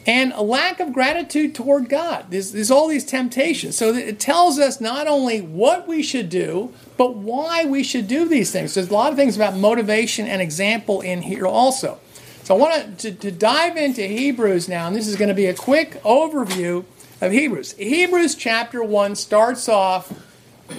and 0.06 0.34
a 0.34 0.42
lack 0.42 0.80
of 0.80 0.94
gratitude 0.94 1.56
toward 1.56 1.90
God. 1.90 2.26
There's, 2.30 2.52
there's 2.52 2.72
all 2.72 2.88
these 2.88 3.06
temptations. 3.06 3.78
So 3.78 3.94
it 3.94 4.20
tells 4.20 4.60
us 4.60 4.82
not 4.82 5.08
only 5.08 5.42
what 5.42 5.88
we 5.88 6.04
should 6.04 6.30
do, 6.30 6.74
but 6.98 7.16
why 7.16 7.66
we 7.66 7.84
should 7.84 8.08
do 8.08 8.28
these 8.28 8.52
things. 8.52 8.74
There's 8.74 8.90
a 8.90 8.94
lot 8.94 9.12
of 9.12 9.18
things 9.18 9.36
about 9.36 9.56
motivation 9.56 10.28
and 10.28 10.42
example 10.42 11.02
in 11.02 11.22
here 11.22 11.48
also. 11.48 12.00
So 12.44 12.56
I 12.56 12.60
want 12.60 13.00
to, 13.00 13.12
to 13.14 13.32
dive 13.32 13.78
into 13.78 14.02
Hebrews 14.02 14.68
now, 14.68 14.88
and 14.88 14.96
this 14.96 15.08
is 15.08 15.16
going 15.16 15.30
to 15.30 15.34
be 15.34 15.46
a 15.46 15.54
quick 15.54 16.04
overview 16.04 16.84
of 17.22 17.32
Hebrews. 17.32 17.72
Hebrews 17.78 18.36
chapter 18.36 18.84
1 18.84 19.16
starts 19.16 19.70
off 19.70 20.12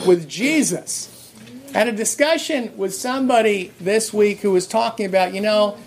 with 0.07 0.29
Jesus. 0.29 1.33
Had 1.72 1.88
a 1.88 1.92
discussion 1.92 2.77
with 2.77 2.94
somebody 2.94 3.72
this 3.81 4.12
week 4.12 4.40
who 4.40 4.50
was 4.50 4.66
talking 4.66 5.07
about, 5.07 5.33
you 5.33 5.40
know, 5.40 5.79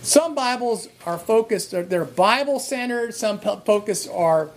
some 0.00 0.34
Bibles 0.34 0.88
are 1.04 1.18
focused, 1.18 1.72
they're 1.72 2.06
Bible 2.06 2.58
centered, 2.58 3.12
some 3.14 3.38
focus 3.38 4.08
are 4.08 4.50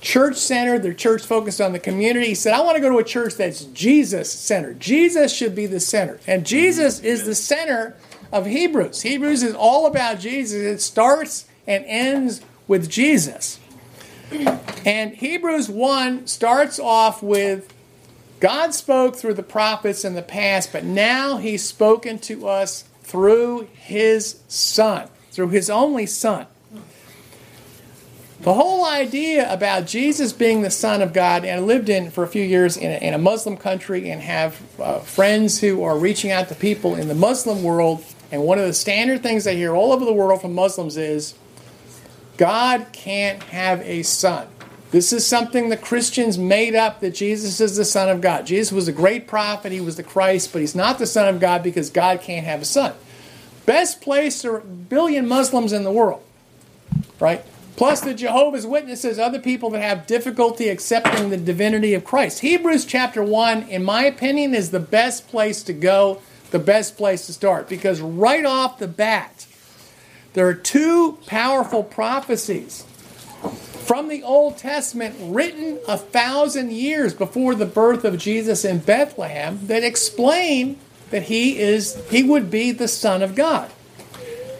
church 0.00 0.36
centered, 0.36 0.82
they're 0.82 0.92
church 0.92 1.24
focused 1.24 1.60
on 1.60 1.72
the 1.72 1.78
community. 1.78 2.26
He 2.26 2.34
said, 2.34 2.52
I 2.52 2.62
want 2.62 2.74
to 2.74 2.80
go 2.80 2.90
to 2.90 2.98
a 2.98 3.04
church 3.04 3.36
that's 3.36 3.62
Jesus 3.66 4.32
centered. 4.32 4.80
Jesus 4.80 5.32
should 5.32 5.54
be 5.54 5.66
the 5.66 5.78
center. 5.78 6.18
And 6.26 6.44
Jesus 6.44 6.98
is 6.98 7.26
the 7.26 7.34
center 7.36 7.96
of 8.32 8.46
Hebrews. 8.46 9.02
Hebrews 9.02 9.42
is 9.42 9.54
all 9.54 9.86
about 9.86 10.20
Jesus, 10.20 10.60
it 10.60 10.80
starts 10.80 11.46
and 11.66 11.84
ends 11.86 12.40
with 12.68 12.88
Jesus. 12.88 13.58
And 14.84 15.14
Hebrews 15.14 15.68
1 15.68 16.26
starts 16.26 16.78
off 16.78 17.22
with 17.22 17.72
God 18.40 18.74
spoke 18.74 19.16
through 19.16 19.34
the 19.34 19.42
prophets 19.42 20.04
in 20.04 20.14
the 20.14 20.22
past, 20.22 20.72
but 20.72 20.84
now 20.84 21.38
He's 21.38 21.64
spoken 21.64 22.18
to 22.20 22.48
us 22.48 22.84
through 23.06 23.68
his 23.72 24.40
son, 24.48 25.08
through 25.30 25.48
his 25.50 25.70
only 25.70 26.06
son. 26.06 26.46
The 28.40 28.52
whole 28.52 28.84
idea 28.84 29.50
about 29.50 29.86
Jesus 29.86 30.32
being 30.32 30.62
the 30.62 30.70
Son 30.70 31.00
of 31.00 31.12
God, 31.12 31.44
and 31.44 31.60
I 31.60 31.64
lived 31.64 31.88
in 31.88 32.10
for 32.10 32.24
a 32.24 32.28
few 32.28 32.42
years 32.42 32.76
in 32.76 32.90
a, 32.90 32.96
in 32.96 33.14
a 33.14 33.18
Muslim 33.18 33.56
country 33.56 34.10
and 34.10 34.20
have 34.20 34.60
uh, 34.80 34.98
friends 34.98 35.60
who 35.60 35.84
are 35.84 35.96
reaching 35.96 36.32
out 36.32 36.48
to 36.48 36.54
people 36.54 36.96
in 36.96 37.06
the 37.06 37.14
Muslim 37.14 37.62
world. 37.62 38.04
And 38.30 38.42
one 38.42 38.58
of 38.58 38.66
the 38.66 38.74
standard 38.74 39.22
things 39.22 39.46
I 39.46 39.54
hear 39.54 39.74
all 39.74 39.92
over 39.92 40.04
the 40.04 40.12
world 40.12 40.40
from 40.40 40.54
Muslims 40.54 40.96
is 40.96 41.34
God 42.36 42.86
can't 42.92 43.42
have 43.44 43.80
a 43.82 44.02
son. 44.02 44.48
This 44.90 45.12
is 45.12 45.26
something 45.26 45.68
the 45.68 45.76
Christians 45.76 46.38
made 46.38 46.74
up 46.74 47.00
that 47.00 47.10
Jesus 47.10 47.60
is 47.60 47.76
the 47.76 47.84
Son 47.84 48.08
of 48.08 48.20
God. 48.20 48.46
Jesus 48.46 48.72
was 48.72 48.88
a 48.88 48.92
great 48.92 49.26
prophet, 49.26 49.72
he 49.72 49.80
was 49.80 49.96
the 49.96 50.02
Christ, 50.02 50.52
but 50.52 50.60
he's 50.60 50.74
not 50.74 50.98
the 50.98 51.06
Son 51.06 51.28
of 51.28 51.40
God 51.40 51.62
because 51.62 51.90
God 51.90 52.20
can't 52.20 52.46
have 52.46 52.62
a 52.62 52.64
son. 52.64 52.94
Best 53.66 54.00
place 54.00 54.42
for 54.42 54.58
a 54.58 54.62
billion 54.62 55.26
Muslims 55.26 55.72
in 55.72 55.82
the 55.82 55.90
world, 55.90 56.22
right? 57.18 57.44
Plus 57.76 58.00
the 58.00 58.14
Jehovah's 58.14 58.66
Witnesses, 58.66 59.18
other 59.18 59.40
people 59.40 59.70
that 59.70 59.82
have 59.82 60.06
difficulty 60.06 60.68
accepting 60.68 61.30
the 61.30 61.36
divinity 61.36 61.92
of 61.92 62.04
Christ. 62.04 62.38
Hebrews 62.38 62.86
chapter 62.86 63.22
1, 63.22 63.64
in 63.64 63.84
my 63.84 64.04
opinion, 64.04 64.54
is 64.54 64.70
the 64.70 64.80
best 64.80 65.28
place 65.28 65.62
to 65.64 65.72
go, 65.72 66.22
the 66.56 66.64
best 66.64 66.96
place 66.96 67.26
to 67.26 67.34
start, 67.34 67.68
because 67.68 68.00
right 68.00 68.46
off 68.46 68.78
the 68.78 68.88
bat, 68.88 69.46
there 70.32 70.48
are 70.48 70.54
two 70.54 71.18
powerful 71.26 71.82
prophecies 71.82 72.82
from 73.84 74.08
the 74.08 74.22
Old 74.22 74.56
Testament 74.56 75.16
written 75.20 75.78
a 75.86 75.98
thousand 75.98 76.72
years 76.72 77.12
before 77.12 77.54
the 77.54 77.66
birth 77.66 78.04
of 78.04 78.16
Jesus 78.16 78.64
in 78.64 78.78
Bethlehem 78.78 79.66
that 79.66 79.84
explain 79.84 80.78
that 81.10 81.24
he 81.24 81.58
is 81.58 82.02
he 82.10 82.22
would 82.22 82.50
be 82.50 82.72
the 82.72 82.88
son 82.88 83.22
of 83.22 83.34
God. 83.34 83.70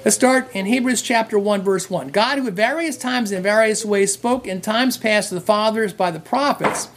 Let's 0.05 0.17
start 0.17 0.55
in 0.55 0.67
Hebrews 0.67 1.01
chapter 1.01 1.39
1 1.39 1.63
verse 1.63 1.89
1. 1.89 2.09
God 2.09 2.39
who 2.39 2.47
at 2.47 2.53
various 2.53 2.99
times 2.99 3.33
in 3.33 3.43
various 3.43 3.87
ways 3.87 4.13
spoke 4.13 4.47
in 4.47 4.61
times 4.61 4.99
past 4.99 5.31
to 5.31 5.35
the 5.35 5.41
fathers 5.41 5.95
by 5.95 6.11
the 6.11 6.21
prophets 6.21 6.89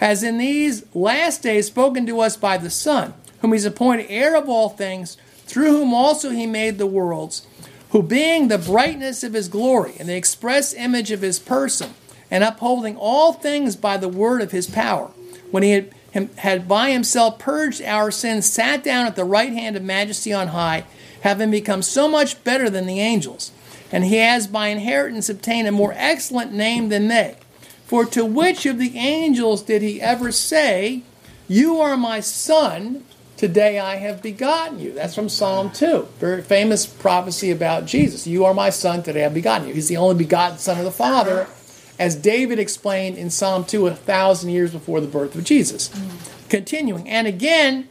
has 0.00 0.24
in 0.24 0.36
these 0.36 0.84
last 0.94 1.42
days 1.42 1.68
spoken 1.68 2.06
to 2.06 2.20
us 2.20 2.36
by 2.36 2.58
the 2.58 2.70
Son, 2.70 3.14
whom 3.40 3.52
he's 3.52 3.64
appointed 3.64 4.06
heir 4.08 4.36
of 4.36 4.48
all 4.48 4.68
things, 4.68 5.16
through 5.46 5.70
whom 5.70 5.94
also 5.94 6.30
he 6.30 6.46
made 6.46 6.78
the 6.78 6.86
worlds 6.86 7.46
who 7.90 8.02
being 8.02 8.48
the 8.48 8.58
brightness 8.58 9.24
of 9.24 9.32
his 9.32 9.48
glory 9.48 9.94
and 9.98 10.08
the 10.08 10.16
express 10.16 10.74
image 10.74 11.10
of 11.10 11.22
his 11.22 11.38
person, 11.38 11.94
and 12.30 12.44
upholding 12.44 12.96
all 12.96 13.32
things 13.32 13.76
by 13.76 13.96
the 13.96 14.08
word 14.08 14.42
of 14.42 14.52
his 14.52 14.66
power, 14.66 15.10
when 15.50 15.62
he 15.62 15.70
had, 15.70 15.94
had 16.36 16.68
by 16.68 16.90
himself 16.90 17.38
purged 17.38 17.80
our 17.82 18.10
sins, 18.10 18.44
sat 18.44 18.84
down 18.84 19.06
at 19.06 19.16
the 19.16 19.24
right 19.24 19.52
hand 19.52 19.76
of 19.76 19.82
majesty 19.82 20.32
on 20.32 20.48
high, 20.48 20.84
having 21.22 21.50
become 21.50 21.80
so 21.80 22.06
much 22.06 22.42
better 22.44 22.68
than 22.68 22.86
the 22.86 23.00
angels. 23.00 23.50
And 23.90 24.04
he 24.04 24.16
has 24.16 24.46
by 24.46 24.68
inheritance 24.68 25.30
obtained 25.30 25.66
a 25.66 25.72
more 25.72 25.94
excellent 25.96 26.52
name 26.52 26.90
than 26.90 27.08
they. 27.08 27.36
For 27.86 28.04
to 28.04 28.26
which 28.26 28.66
of 28.66 28.78
the 28.78 28.98
angels 28.98 29.62
did 29.62 29.80
he 29.80 30.02
ever 30.02 30.30
say, 30.30 31.02
You 31.48 31.80
are 31.80 31.96
my 31.96 32.20
son, 32.20 33.04
Today 33.38 33.78
I 33.78 33.94
have 33.94 34.20
begotten 34.20 34.80
you. 34.80 34.92
That's 34.92 35.14
from 35.14 35.28
Psalm 35.28 35.70
2. 35.70 36.08
Very 36.18 36.42
famous 36.42 36.86
prophecy 36.86 37.52
about 37.52 37.86
Jesus. 37.86 38.26
You 38.26 38.44
are 38.44 38.52
my 38.52 38.70
son, 38.70 39.04
today 39.04 39.20
I 39.20 39.24
have 39.24 39.34
begotten 39.34 39.68
you. 39.68 39.74
He's 39.74 39.86
the 39.86 39.96
only 39.96 40.16
begotten 40.16 40.58
son 40.58 40.76
of 40.76 40.84
the 40.84 40.90
Father, 40.90 41.46
as 42.00 42.16
David 42.16 42.58
explained 42.58 43.16
in 43.16 43.30
Psalm 43.30 43.64
2 43.64 43.86
a 43.86 43.94
thousand 43.94 44.50
years 44.50 44.72
before 44.72 45.00
the 45.00 45.06
birth 45.06 45.36
of 45.36 45.44
Jesus. 45.44 45.88
Continuing, 46.48 47.08
and 47.08 47.28
again, 47.28 47.88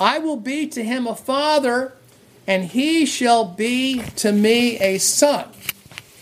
I 0.00 0.18
will 0.18 0.36
be 0.36 0.66
to 0.66 0.82
him 0.82 1.06
a 1.06 1.14
father, 1.14 1.92
and 2.48 2.64
he 2.64 3.06
shall 3.06 3.44
be 3.44 4.02
to 4.16 4.32
me 4.32 4.80
a 4.80 4.98
son. 4.98 5.48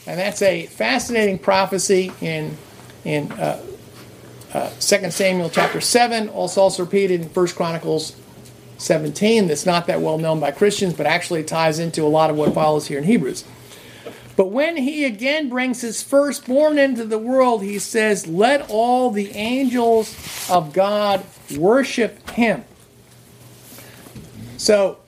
And 0.06 0.20
that's 0.20 0.42
a 0.42 0.66
fascinating 0.66 1.38
prophecy 1.38 2.12
in, 2.20 2.58
in 3.06 3.32
uh, 3.32 3.64
uh, 4.52 4.68
2 4.80 5.10
Samuel 5.10 5.48
chapter 5.48 5.80
7, 5.80 6.28
also, 6.28 6.60
also 6.60 6.84
repeated 6.84 7.22
in 7.22 7.28
1 7.28 7.46
Chronicles 7.48 8.14
17. 8.78 9.48
That's 9.48 9.66
not 9.66 9.86
that 9.86 10.00
well 10.00 10.18
known 10.18 10.40
by 10.40 10.50
Christians, 10.50 10.94
but 10.94 11.06
actually 11.06 11.44
ties 11.44 11.78
into 11.78 12.02
a 12.02 12.08
lot 12.08 12.30
of 12.30 12.36
what 12.36 12.54
follows 12.54 12.86
here 12.86 12.98
in 12.98 13.04
Hebrews. 13.04 13.44
But 14.36 14.50
when 14.50 14.76
he 14.76 15.04
again 15.04 15.48
brings 15.48 15.80
his 15.80 16.02
firstborn 16.02 16.78
into 16.78 17.04
the 17.04 17.18
world, 17.18 17.62
he 17.62 17.78
says, 17.78 18.26
Let 18.26 18.68
all 18.68 19.10
the 19.10 19.30
angels 19.30 20.14
of 20.50 20.74
God 20.74 21.24
worship 21.56 22.30
him. 22.30 22.64
So, 24.58 24.98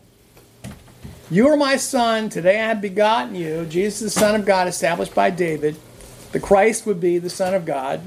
you 1.31 1.47
are 1.49 1.57
my 1.59 1.77
son, 1.77 2.31
today 2.31 2.59
I 2.59 2.69
have 2.69 2.81
begotten 2.81 3.35
you. 3.35 3.67
Jesus, 3.67 4.15
the 4.15 4.21
Son 4.21 4.35
of 4.35 4.47
God, 4.47 4.67
established 4.67 5.15
by 5.15 5.29
David. 5.29 5.77
The 6.33 6.41
Christ 6.41 6.87
would 6.87 7.01
be 7.01 7.19
the 7.19 7.31
Son 7.31 7.55
of 7.55 7.67
God. 7.67 8.01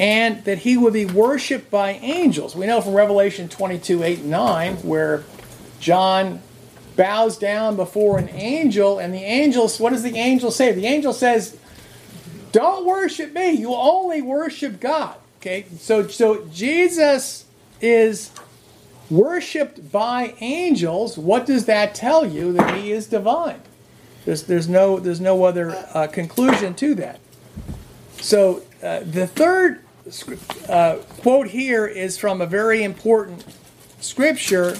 And 0.00 0.42
that 0.46 0.58
he 0.58 0.76
would 0.76 0.94
be 0.94 1.04
worshiped 1.04 1.70
by 1.70 1.92
angels. 1.92 2.56
We 2.56 2.66
know 2.66 2.80
from 2.80 2.94
Revelation 2.94 3.48
22 3.48 4.02
8 4.02 4.18
and 4.20 4.30
9, 4.30 4.76
where 4.76 5.24
John 5.78 6.42
bows 6.96 7.38
down 7.38 7.76
before 7.76 8.18
an 8.18 8.30
angel, 8.30 8.98
and 8.98 9.14
the 9.14 9.22
angel, 9.22 9.68
what 9.68 9.90
does 9.90 10.02
the 10.02 10.16
angel 10.16 10.50
say? 10.50 10.72
The 10.72 10.86
angel 10.86 11.12
says, 11.12 11.58
Don't 12.50 12.86
worship 12.86 13.32
me, 13.34 13.52
you 13.52 13.74
only 13.74 14.22
worship 14.22 14.80
God. 14.80 15.16
Okay, 15.40 15.66
so 15.78 16.08
so 16.08 16.46
Jesus 16.46 17.46
is 17.80 18.30
worshipped 19.10 19.90
by 19.90 20.34
angels. 20.40 21.16
What 21.16 21.46
does 21.46 21.64
that 21.64 21.94
tell 21.94 22.26
you? 22.26 22.52
That 22.52 22.76
he 22.76 22.92
is 22.92 23.06
divine. 23.06 23.62
There's 24.24 24.42
there's 24.44 24.68
no 24.68 25.00
there's 25.00 25.20
no 25.20 25.44
other 25.44 25.70
uh, 25.94 26.06
conclusion 26.06 26.74
to 26.74 26.94
that. 26.96 27.20
So 28.20 28.62
uh, 28.82 29.00
the 29.00 29.26
third 29.26 29.80
uh, 30.68 30.96
quote 31.20 31.48
here 31.48 31.86
is 31.86 32.18
from 32.18 32.40
a 32.40 32.46
very 32.46 32.82
important 32.82 33.44
scripture 34.00 34.76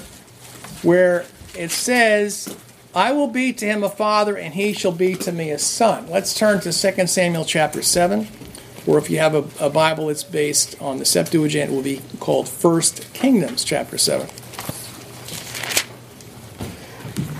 where 0.81 1.25
it 1.55 1.71
says, 1.71 2.55
I 2.95 3.11
will 3.11 3.27
be 3.27 3.53
to 3.53 3.65
him 3.65 3.83
a 3.83 3.89
father, 3.89 4.35
and 4.35 4.53
he 4.53 4.73
shall 4.73 4.91
be 4.91 5.15
to 5.15 5.31
me 5.31 5.51
a 5.51 5.59
son. 5.59 6.09
Let's 6.09 6.33
turn 6.33 6.59
to 6.61 6.73
2 6.73 7.07
Samuel 7.07 7.45
chapter 7.45 7.81
7, 7.81 8.27
or 8.87 8.97
if 8.97 9.09
you 9.09 9.19
have 9.19 9.35
a, 9.35 9.65
a 9.65 9.69
Bible 9.69 10.07
that's 10.07 10.23
based 10.23 10.81
on 10.81 10.97
the 10.97 11.05
Septuagint, 11.05 11.71
it 11.71 11.73
will 11.73 11.83
be 11.83 12.01
called 12.19 12.49
First 12.49 13.13
Kingdoms 13.13 13.63
chapter 13.63 13.97
7. 13.97 14.27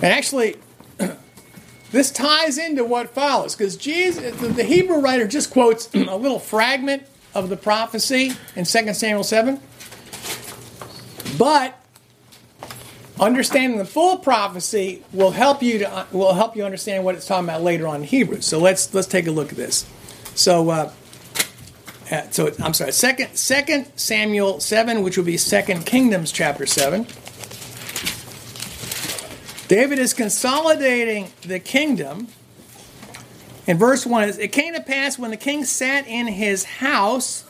And 0.04 0.14
actually, 0.14 0.56
this 1.92 2.12
ties 2.12 2.58
into 2.58 2.86
what 2.86 3.10
follows, 3.10 3.56
because 3.56 3.76
Jesus, 3.76 4.40
the 4.40 4.64
Hebrew 4.64 5.00
writer 5.00 5.28
just 5.28 5.52
quotes 5.52 5.92
a 5.96 6.16
little 6.16 6.40
fragment 6.40 7.04
of 7.34 7.50
the 7.50 7.58
prophecy 7.58 8.34
in 8.56 8.66
2 8.66 8.94
Samuel 8.94 9.24
7. 9.24 9.60
But 11.38 11.78
understanding 13.20 13.78
the 13.78 13.86
full 13.86 14.18
prophecy 14.18 15.04
will 15.14 15.32
help 15.32 15.62
you 15.62 15.80
to 15.80 16.08
will 16.12 16.34
help 16.34 16.56
you 16.56 16.66
understand 16.66 17.04
what 17.06 17.16
it's 17.16 17.26
talking 17.26 17.48
about 17.48 17.62
later 17.62 17.88
on 17.88 17.98
in 17.98 18.04
Hebrews. 18.04 18.46
So 18.46 18.60
let's 18.60 18.94
let's 18.94 19.08
take 19.08 19.28
a 19.28 19.32
look 19.32 19.52
at 19.52 19.58
this. 19.58 19.86
So 20.36 20.70
uh, 20.70 20.92
uh, 22.12 22.30
so 22.32 22.52
I'm 22.60 22.74
sorry, 22.74 22.92
second 22.92 23.36
second 23.36 23.92
Samuel 23.96 24.60
seven, 24.60 25.02
which 25.04 25.18
will 25.18 25.24
be 25.24 25.38
Second 25.38 25.86
Kingdoms 25.86 26.32
chapter 26.32 26.66
seven. 26.66 27.06
David 29.68 30.00
is 30.00 30.14
consolidating 30.14 31.32
the 31.44 31.60
kingdom. 31.60 32.28
In 33.72 33.78
verse 33.78 34.06
1, 34.06 34.34
it 34.38 34.52
came 34.52 34.74
to 34.74 34.82
pass 34.82 35.18
when 35.18 35.32
the 35.32 35.38
king 35.38 35.64
sat 35.64 36.06
in 36.06 36.28
his 36.28 36.66
house 36.66 37.46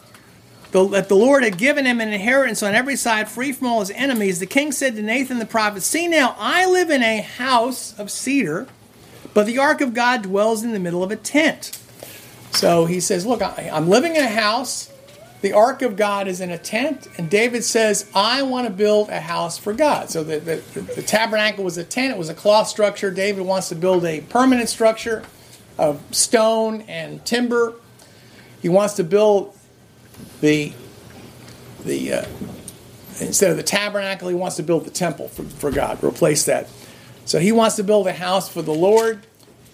the, 0.70 0.88
that 0.90 1.10
the 1.10 1.16
Lord 1.16 1.44
had 1.44 1.58
given 1.58 1.84
him 1.84 2.00
an 2.00 2.14
inheritance 2.14 2.62
on 2.62 2.76
every 2.76 2.96
side, 2.96 3.28
free 3.28 3.52
from 3.52 3.66
all 3.66 3.80
his 3.80 3.90
enemies, 3.90 4.40
the 4.40 4.46
king 4.46 4.72
said 4.72 4.96
to 4.98 5.02
Nathan 5.02 5.40
the 5.40 5.48
prophet, 5.48 5.82
See 5.82 6.08
now, 6.08 6.36
I 6.38 6.68
live 6.68 6.92
in 6.92 7.02
a 7.02 7.22
house 7.22 7.98
of 7.98 8.12
cedar, 8.12 8.68
but 9.34 9.48
the 9.48 9.58
ark 9.58 9.82
of 9.82 9.96
God 9.96 10.22
dwells 10.22 10.64
in 10.64 10.74
the 10.74 10.80
middle 10.80 11.02
of 11.02 11.10
a 11.10 11.16
tent. 11.16 11.80
So 12.52 12.86
he 12.86 13.00
says, 13.00 13.26
Look, 13.26 13.42
I, 13.42 13.72
I'm 13.74 13.90
living 13.90 14.16
in 14.16 14.24
a 14.24 14.30
house. 14.30 14.94
The 15.42 15.54
ark 15.54 15.82
of 15.82 15.96
God 15.96 16.28
is 16.28 16.40
in 16.40 16.52
a 16.52 16.58
tent. 16.60 17.08
And 17.18 17.32
David 17.32 17.64
says, 17.64 18.08
I 18.14 18.44
want 18.44 18.68
to 18.68 18.72
build 18.72 19.10
a 19.10 19.22
house 19.22 19.58
for 19.58 19.74
God. 19.74 20.12
So 20.12 20.24
the, 20.24 20.38
the, 20.40 20.82
the 20.82 21.02
tabernacle 21.02 21.64
was 21.64 21.80
a 21.80 21.84
tent, 21.84 22.14
it 22.14 22.20
was 22.20 22.30
a 22.30 22.36
cloth 22.36 22.68
structure. 22.68 23.10
David 23.10 23.44
wants 23.44 23.70
to 23.70 23.76
build 23.76 24.06
a 24.06 24.22
permanent 24.22 24.70
structure 24.70 25.24
of 25.82 26.00
stone 26.12 26.82
and 26.82 27.26
timber. 27.26 27.74
He 28.62 28.70
wants 28.70 28.94
to 28.96 29.04
build 29.04 29.58
the 30.40 30.74
the 31.84 32.14
uh, 32.14 32.26
instead 33.20 33.50
of 33.50 33.58
the 33.58 33.64
tabernacle, 33.64 34.30
he 34.30 34.36
wants 34.36 34.58
to 34.58 34.64
build 34.64 34.86
the 34.86 34.92
temple 34.92 35.28
for, 35.28 35.44
for 35.44 35.72
God, 35.72 36.04
replace 36.04 36.46
that. 36.46 36.70
So 37.26 37.40
he 37.40 37.52
wants 37.52 37.76
to 37.78 37.84
build 37.84 38.06
a 38.06 38.14
house 38.14 38.48
for 38.48 38.62
the 38.62 38.74
Lord. 38.74 39.26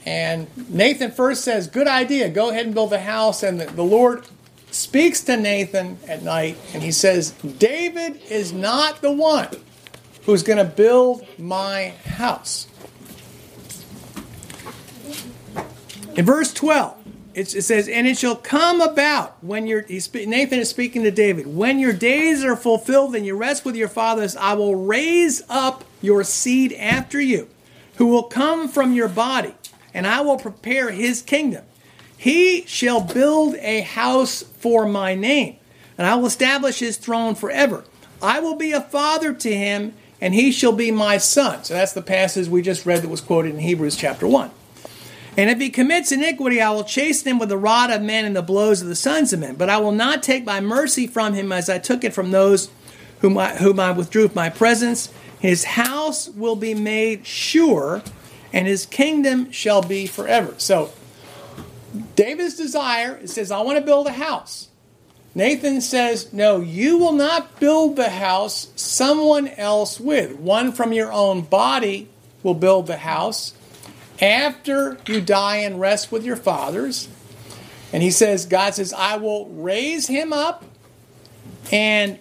And 0.06 0.48
Nathan 0.70 1.12
first 1.12 1.44
says, 1.44 1.68
Good 1.68 1.88
idea, 1.88 2.30
go 2.30 2.50
ahead 2.50 2.66
and 2.66 2.74
build 2.74 2.92
the 2.92 3.02
house. 3.02 3.44
And 3.44 3.60
the, 3.60 3.66
the 3.66 3.84
Lord 3.84 4.26
speaks 4.72 5.22
to 5.22 5.36
Nathan 5.36 5.98
at 6.08 6.24
night 6.24 6.58
and 6.74 6.82
he 6.82 6.92
says, 6.92 7.32
David 7.32 8.22
is 8.30 8.54
not 8.54 9.02
the 9.02 9.12
one 9.12 9.50
who's 10.26 10.44
going 10.44 10.58
to 10.58 10.66
build 10.66 11.28
my 11.38 11.90
house. 12.06 12.68
In 16.18 16.26
verse 16.26 16.52
12, 16.52 16.98
it, 17.36 17.48
says, 17.48 17.88
and 17.88 18.08
it 18.08 18.18
shall 18.18 18.36
come 18.36 18.82
about 18.82 19.42
when 19.44 19.68
your 19.68 19.86
Nathan 19.88 20.58
is 20.60 20.68
speaking 20.68 21.04
to 21.04 21.12
David, 21.12 21.46
when 21.46 21.78
your 21.78 21.94
days 21.94 22.44
are 22.44 22.56
fulfilled 22.56 23.16
and 23.16 23.24
you 23.24 23.38
rest 23.38 23.64
with 23.64 23.76
your 23.76 23.88
fathers, 23.88 24.36
I 24.36 24.54
will 24.54 24.76
raise 24.76 25.44
up 25.48 25.84
your 26.02 26.24
seed 26.24 26.74
after 26.74 27.22
you, 27.22 27.48
who 27.98 28.08
will 28.08 28.24
come 28.24 28.68
from 28.68 28.94
your 28.94 29.08
body, 29.08 29.54
and 29.94 30.08
I 30.08 30.22
will 30.22 30.38
prepare 30.40 30.90
his 30.90 31.22
kingdom. 31.22 31.64
He 32.18 32.66
shall 32.66 33.02
build 33.02 33.54
a 33.58 33.82
house 33.82 34.42
for 34.42 34.88
my 34.88 35.14
name, 35.14 35.58
and 36.00 36.08
I 36.08 36.16
will 36.16 36.26
establish 36.26 36.80
his 36.80 36.98
throne 36.98 37.36
forever. 37.36 37.84
I 38.24 38.40
will 38.40 38.56
be 38.56 38.72
a 38.72 38.82
father 38.82 39.36
to 39.36 39.56
him, 39.56 39.94
and 40.20 40.34
he 40.34 40.52
shall 40.52 40.72
be 40.72 40.90
my 40.90 41.20
son. 41.20 41.64
So 41.64 41.76
that's 41.76 41.94
the 41.94 42.02
passage 42.02 42.48
we 42.48 42.64
just 42.64 42.88
read 42.88 43.04
that 43.04 43.10
was 43.10 43.22
quoted 43.22 43.54
in 43.54 43.60
Hebrews 43.60 43.96
chapter 43.96 44.28
1. 44.28 44.50
And 45.38 45.52
if 45.52 45.60
he 45.60 45.70
commits 45.70 46.12
iniquity, 46.12 46.60
I 46.60 46.72
will 46.72 46.84
chasten 46.84 47.34
him 47.34 47.40
with 47.40 47.50
the 47.50 47.58
rod 47.60 47.92
of 47.92 48.02
men 48.02 48.26
and 48.26 48.36
the 48.36 48.42
blows 48.42 48.82
of 48.82 48.88
the 48.88 48.96
sons 48.96 49.32
of 49.32 49.40
men. 49.40 49.54
But 49.54 49.70
I 49.70 49.78
will 49.78 49.92
not 49.92 50.24
take 50.24 50.44
my 50.44 50.60
mercy 50.60 51.06
from 51.06 51.36
him 51.36 51.52
as 51.52 51.70
I 51.70 51.78
took 51.78 52.04
it 52.04 52.14
from 52.14 52.32
those 52.32 52.70
whom 53.20 53.38
I, 53.38 53.56
whom 53.56 53.80
I 53.80 53.92
withdrew 53.92 54.30
from 54.30 54.36
my 54.36 54.50
presence. 54.50 55.14
His 55.40 55.64
house 55.64 56.28
will 56.28 56.56
be 56.56 56.74
made 56.74 57.28
sure, 57.28 58.02
and 58.52 58.66
his 58.66 58.88
kingdom 58.88 59.52
shall 59.52 59.84
be 59.84 60.08
forever. 60.08 60.56
So, 60.58 60.92
David's 62.16 62.56
desire 62.56 63.26
says, 63.28 63.52
I 63.52 63.62
want 63.62 63.78
to 63.78 63.86
build 63.86 64.08
a 64.08 64.14
house. 64.14 64.70
Nathan 65.36 65.82
says, 65.82 66.34
No, 66.34 66.62
you 66.62 66.98
will 66.98 67.14
not 67.14 67.60
build 67.60 67.96
the 67.96 68.10
house, 68.10 68.72
someone 68.76 69.50
else 69.50 70.00
with. 70.00 70.40
One 70.40 70.72
from 70.72 70.94
your 70.94 71.14
own 71.14 71.42
body 71.42 72.10
will 72.42 72.56
build 72.56 72.88
the 72.88 72.98
house 72.98 73.54
after 74.22 74.98
you 75.08 75.22
die 75.22 75.58
and 75.58 75.80
rest 75.80 76.12
with 76.12 76.24
your 76.24 76.36
fathers. 76.36 77.10
And 77.94 78.04
he 78.04 78.12
says, 78.12 78.46
God 78.46 78.76
says, 78.76 78.94
I 78.94 79.18
will 79.18 79.48
raise 79.48 80.08
him 80.08 80.34
up 80.34 80.64
and 81.72 82.20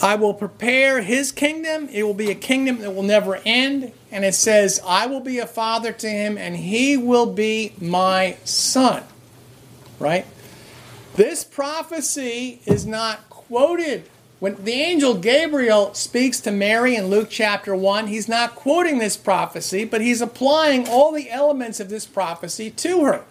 I 0.00 0.14
will 0.14 0.34
prepare 0.34 1.02
his 1.02 1.32
kingdom. 1.32 1.88
It 1.90 2.04
will 2.04 2.14
be 2.14 2.30
a 2.30 2.34
kingdom 2.34 2.78
that 2.78 2.94
will 2.94 3.02
never 3.02 3.40
end. 3.44 3.92
And 4.10 4.24
it 4.24 4.34
says, 4.34 4.80
I 4.86 5.06
will 5.06 5.20
be 5.20 5.38
a 5.38 5.46
father 5.46 5.92
to 5.92 6.08
him 6.08 6.38
and 6.38 6.56
he 6.56 6.96
will 6.96 7.26
be 7.26 7.74
my 7.80 8.36
son. 8.44 9.02
Right? 9.98 10.26
This 11.16 11.42
prophecy 11.42 12.60
is 12.64 12.86
not 12.86 13.28
quoted 13.28 14.08
when 14.40 14.62
the 14.64 14.74
angel 14.74 15.14
Gabriel 15.14 15.92
speaks 15.94 16.40
to 16.40 16.52
Mary 16.52 16.94
in 16.94 17.08
Luke 17.08 17.28
chapter 17.28 17.74
1, 17.74 18.06
he's 18.06 18.28
not 18.28 18.54
quoting 18.54 18.98
this 18.98 19.16
prophecy, 19.16 19.84
but 19.84 20.00
he's 20.00 20.20
applying 20.20 20.88
all 20.88 21.10
the 21.10 21.28
elements 21.30 21.80
of 21.80 21.88
this 21.88 22.06
prophecy 22.06 22.70
to 22.70 23.04
her. 23.04 23.24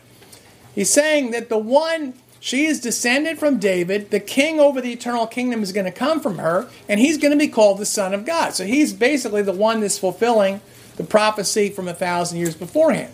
He's 0.76 0.89
saying 0.91 1.32
that 1.32 1.47
the 1.47 1.58
one, 1.58 2.14
she 2.41 2.66
is 2.66 2.82
descended 2.82 3.39
from 3.39 3.58
David, 3.58 4.12
the 4.12 4.20
king 4.20 4.60
over 4.60 4.82
the 4.82 4.91
eternal 4.91 5.28
kingdom 5.28 5.64
is 5.64 5.72
going 5.72 5.86
to 5.86 5.91
come 5.91 6.20
from 6.20 6.39
her, 6.39 6.70
and 6.89 6.99
he's 6.99 7.18
going 7.18 7.32
to 7.32 7.38
be 7.38 7.47
called 7.47 7.78
the 7.78 7.86
Son 7.86 8.14
of 8.14 8.26
God. 8.26 8.53
So 8.53 8.66
he's 8.66 8.91
basically 8.91 9.41
the 9.41 9.53
one 9.53 9.80
that's 9.80 9.97
fulfilling 9.97 10.60
the 10.97 11.05
prophecy 11.05 11.70
from 11.70 11.88
a 11.88 11.93
thousand 11.93 12.39
years 12.39 12.55
beforehand. 12.55 13.14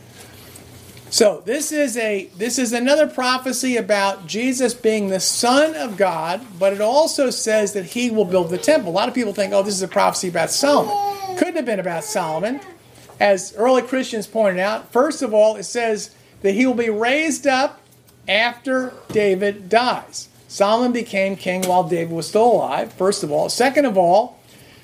So 1.14 1.43
this 1.45 1.72
is 1.72 1.95
a 1.95 2.26
this 2.38 2.57
is 2.57 2.74
another 2.74 3.05
prophecy 3.05 3.78
about 3.78 4.26
Jesus 4.26 4.74
being 4.74 5.09
the 5.09 5.20
Son 5.20 5.76
of 5.76 5.95
God, 5.95 6.41
but 6.57 6.74
it 6.74 6.82
also 6.82 7.30
says 7.30 7.74
that 7.74 7.86
he 7.86 8.09
will 8.09 8.26
build 8.26 8.49
the 8.49 8.57
temple. 8.57 8.91
A 8.91 8.95
lot 8.95 9.09
of 9.09 9.14
people 9.14 9.32
think, 9.32 9.53
oh, 9.53 9.61
this 9.61 9.76
is 9.76 9.84
a 9.84 9.88
prophecy 9.88 10.28
about 10.28 10.49
Solomon. 10.49 11.38
couldn't 11.38 11.55
have 11.55 11.68
been 11.68 11.80
about 11.80 12.03
Solomon. 12.03 12.59
As 13.20 13.53
early 13.57 13.84
Christians 13.84 14.26
pointed 14.26 14.59
out, 14.59 14.91
first 14.91 15.22
of 15.22 15.36
all, 15.36 15.55
it 15.55 15.66
says 15.66 16.16
that 16.41 16.53
he 16.53 16.66
will 16.66 16.74
be 16.74 16.89
raised 16.89 17.45
up 17.45 17.80
after 18.28 18.91
David 19.09 19.70
dies. 19.70 20.30
Solomon 20.47 20.93
became 20.93 21.36
king 21.36 21.61
while 21.68 21.88
David 21.88 22.11
was 22.11 22.28
still 22.28 22.53
alive, 22.53 22.91
first 22.91 23.22
of 23.22 23.32
all. 23.32 23.49
Second 23.49 23.86
of 23.86 23.99
all, 23.99 24.39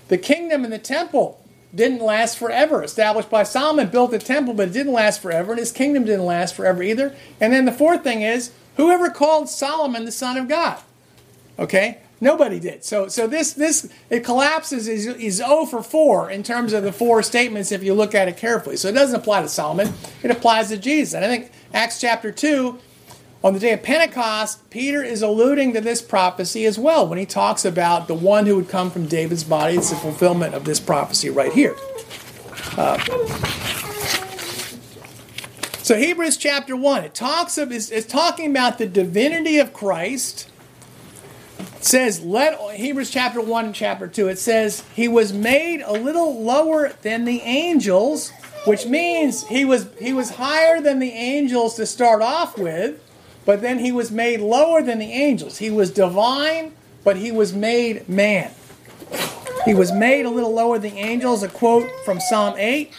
the 0.09 0.17
kingdom 0.19 0.63
and 0.63 0.71
the 0.71 0.77
temple 0.77 1.38
didn't 1.73 1.99
last 1.99 2.37
forever. 2.37 2.83
Established 2.83 3.29
by 3.29 3.43
Solomon, 3.43 3.89
built 3.89 4.11
the 4.11 4.19
temple, 4.19 4.53
but 4.53 4.69
it 4.69 4.73
didn't 4.73 4.93
last 4.93 5.21
forever, 5.21 5.51
and 5.51 5.59
his 5.59 5.71
kingdom 5.71 6.05
didn't 6.05 6.25
last 6.25 6.55
forever 6.55 6.81
either. 6.81 7.15
And 7.39 7.53
then 7.53 7.65
the 7.65 7.71
fourth 7.71 8.03
thing 8.03 8.21
is, 8.21 8.51
whoever 8.77 9.09
called 9.09 9.49
Solomon 9.49 10.05
the 10.05 10.11
son 10.11 10.37
of 10.37 10.47
God? 10.47 10.79
Okay? 11.57 11.99
Nobody 12.21 12.59
did. 12.59 12.83
So, 12.83 13.07
so 13.07 13.27
this 13.27 13.53
this 13.53 13.89
it 14.09 14.25
collapses. 14.25 14.87
Is 14.87 15.07
is 15.07 15.35
0 15.35 15.65
for 15.65 15.81
four 15.81 16.29
in 16.29 16.43
terms 16.43 16.73
of 16.73 16.83
the 16.83 16.91
four 16.91 17.23
statements 17.23 17.71
if 17.71 17.81
you 17.81 17.93
look 17.93 18.13
at 18.13 18.27
it 18.27 18.35
carefully. 18.35 18.75
So 18.75 18.89
it 18.89 18.93
doesn't 18.93 19.15
apply 19.15 19.41
to 19.41 19.47
Solomon. 19.47 19.93
It 20.21 20.31
applies 20.31 20.67
to 20.69 20.77
Jesus. 20.77 21.13
And 21.13 21.23
I 21.23 21.29
think 21.29 21.51
Acts 21.73 21.99
chapter 21.99 22.31
two, 22.31 22.79
on 23.43 23.53
the 23.53 23.59
day 23.59 23.73
of 23.73 23.83
Pentecost, 23.83 24.69
Peter 24.69 25.01
is 25.01 25.21
alluding 25.21 25.73
to 25.73 25.81
this 25.81 26.01
prophecy 26.01 26.65
as 26.65 26.77
well 26.77 27.07
when 27.07 27.17
he 27.17 27.25
talks 27.25 27.65
about 27.65 28.07
the 28.07 28.13
one 28.13 28.45
who 28.45 28.55
would 28.55 28.69
come 28.69 28.91
from 28.91 29.07
David's 29.07 29.43
body. 29.43 29.75
It's 29.75 29.89
the 29.89 29.95
fulfillment 29.95 30.55
of 30.55 30.65
this 30.65 30.79
prophecy 30.79 31.29
right 31.29 31.53
here. 31.53 31.75
Uh, 32.77 32.97
so 35.79 35.97
Hebrews 35.97 36.37
chapter 36.37 36.75
one, 36.75 37.03
it 37.03 37.13
talks 37.13 37.57
of 37.57 37.71
it's, 37.71 37.89
it's 37.89 38.05
talking 38.05 38.51
about 38.51 38.77
the 38.77 38.85
divinity 38.85 39.57
of 39.57 39.73
Christ 39.73 40.49
it 41.79 41.85
says, 41.85 42.21
let 42.21 42.59
Hebrews 42.71 43.09
chapter 43.09 43.39
1 43.39 43.65
and 43.67 43.73
chapter 43.73 44.05
2, 44.05 44.27
it 44.27 44.37
says, 44.37 44.83
He 44.93 45.07
was 45.07 45.31
made 45.31 45.81
a 45.81 45.93
little 45.93 46.43
lower 46.43 46.89
than 47.03 47.23
the 47.23 47.39
angels, 47.41 48.31
which 48.65 48.85
means 48.85 49.47
he 49.47 49.63
was 49.63 49.87
he 49.97 50.11
was 50.11 50.31
higher 50.31 50.81
than 50.81 50.99
the 50.99 51.11
angels 51.11 51.75
to 51.75 51.85
start 51.85 52.21
off 52.21 52.57
with, 52.57 53.01
but 53.49 53.61
then 53.61 53.79
he 53.79 53.91
was 53.91 54.11
made 54.11 54.41
lower 54.41 54.83
than 54.83 54.99
the 54.99 55.11
angels. 55.11 55.57
He 55.57 55.71
was 55.71 55.89
divine, 55.89 56.71
but 57.03 57.17
he 57.17 57.31
was 57.31 57.51
made 57.51 58.07
man. 58.07 58.51
He 59.65 59.73
was 59.73 59.91
made 59.91 60.27
a 60.27 60.29
little 60.29 60.53
lower 60.53 60.77
than 60.77 60.93
the 60.93 60.99
angels, 60.99 61.41
a 61.41 61.47
quote 61.47 61.89
from 62.05 62.19
Psalm 62.19 62.53
8. 62.59 62.93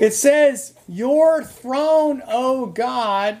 It 0.00 0.14
says, 0.14 0.74
Your 0.88 1.44
throne, 1.44 2.24
O 2.26 2.66
God, 2.66 3.38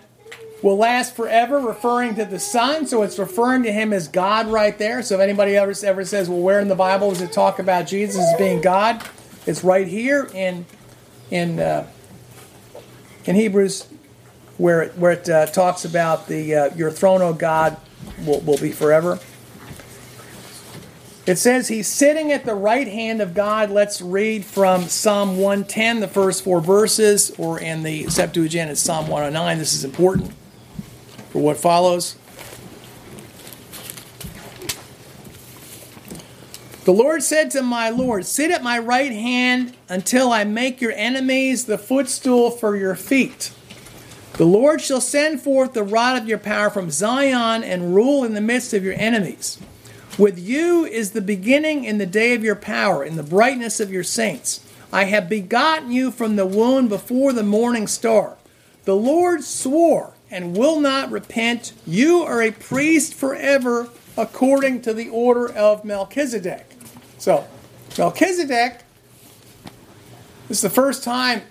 will 0.62 0.76
last 0.76 1.16
forever, 1.16 1.58
referring 1.58 2.14
to 2.14 2.24
the 2.24 2.38
Son. 2.38 2.86
So 2.86 3.02
it's 3.02 3.18
referring 3.18 3.64
to 3.64 3.72
him 3.72 3.92
as 3.92 4.06
God 4.06 4.46
right 4.46 4.78
there. 4.78 5.02
So 5.02 5.16
if 5.16 5.20
anybody 5.20 5.56
ever, 5.56 5.74
ever 5.82 6.04
says, 6.04 6.28
well, 6.28 6.38
where 6.38 6.60
in 6.60 6.68
the 6.68 6.76
Bible 6.76 7.10
does 7.10 7.20
it 7.20 7.32
talk 7.32 7.58
about 7.58 7.88
Jesus 7.88 8.20
as 8.20 8.38
being 8.38 8.60
God? 8.60 9.04
It's 9.44 9.64
right 9.64 9.88
here 9.88 10.30
in 10.32 10.66
in 11.32 11.58
uh, 11.58 11.88
in 13.24 13.34
Hebrews, 13.34 13.88
where 14.58 14.82
it, 14.82 14.98
where 14.98 15.12
it 15.12 15.28
uh, 15.28 15.46
talks 15.46 15.84
about 15.84 16.28
the 16.28 16.54
uh, 16.54 16.74
your 16.74 16.90
throne, 16.90 17.22
O 17.22 17.32
God, 17.32 17.76
will, 18.24 18.40
will 18.40 18.58
be 18.58 18.72
forever. 18.72 19.18
It 21.26 21.38
says 21.38 21.66
he's 21.66 21.88
sitting 21.88 22.30
at 22.30 22.44
the 22.44 22.54
right 22.54 22.86
hand 22.86 23.20
of 23.20 23.34
God. 23.34 23.70
Let's 23.70 24.00
read 24.00 24.44
from 24.44 24.84
Psalm 24.84 25.38
110, 25.38 25.98
the 25.98 26.06
first 26.06 26.44
four 26.44 26.60
verses, 26.60 27.32
or 27.36 27.58
in 27.58 27.82
the 27.82 28.08
Septuagint, 28.08 28.70
it's 28.70 28.80
Psalm 28.80 29.08
109. 29.08 29.58
This 29.58 29.74
is 29.74 29.84
important 29.84 30.32
for 31.30 31.42
what 31.42 31.56
follows. 31.56 32.16
The 36.84 36.92
Lord 36.92 37.24
said 37.24 37.50
to 37.50 37.62
my 37.62 37.90
Lord, 37.90 38.24
Sit 38.24 38.52
at 38.52 38.62
my 38.62 38.78
right 38.78 39.10
hand 39.10 39.76
until 39.88 40.30
I 40.30 40.44
make 40.44 40.80
your 40.80 40.92
enemies 40.92 41.64
the 41.64 41.76
footstool 41.76 42.52
for 42.52 42.76
your 42.76 42.94
feet. 42.94 43.50
The 44.36 44.44
Lord 44.44 44.82
shall 44.82 45.00
send 45.00 45.40
forth 45.40 45.72
the 45.72 45.82
rod 45.82 46.20
of 46.20 46.28
your 46.28 46.36
power 46.36 46.68
from 46.68 46.90
Zion 46.90 47.64
and 47.64 47.94
rule 47.94 48.22
in 48.22 48.34
the 48.34 48.40
midst 48.42 48.74
of 48.74 48.84
your 48.84 48.94
enemies. 48.98 49.58
With 50.18 50.38
you 50.38 50.84
is 50.84 51.12
the 51.12 51.22
beginning 51.22 51.84
in 51.84 51.96
the 51.96 52.04
day 52.04 52.34
of 52.34 52.44
your 52.44 52.54
power, 52.54 53.02
in 53.02 53.16
the 53.16 53.22
brightness 53.22 53.80
of 53.80 53.90
your 53.90 54.04
saints. 54.04 54.60
I 54.92 55.04
have 55.04 55.30
begotten 55.30 55.90
you 55.90 56.10
from 56.10 56.36
the 56.36 56.44
womb 56.44 56.88
before 56.88 57.32
the 57.32 57.42
morning 57.42 57.86
star. 57.86 58.36
The 58.84 58.94
Lord 58.94 59.42
swore 59.42 60.12
and 60.30 60.54
will 60.54 60.80
not 60.80 61.10
repent. 61.10 61.72
You 61.86 62.20
are 62.22 62.42
a 62.42 62.50
priest 62.50 63.14
forever 63.14 63.88
according 64.18 64.82
to 64.82 64.92
the 64.92 65.08
order 65.08 65.50
of 65.50 65.82
Melchizedek. 65.82 66.76
So, 67.16 67.46
Melchizedek, 67.96 68.82
this 70.48 70.58
is 70.58 70.60
the 70.60 70.70
first 70.70 71.02
time 71.02 71.42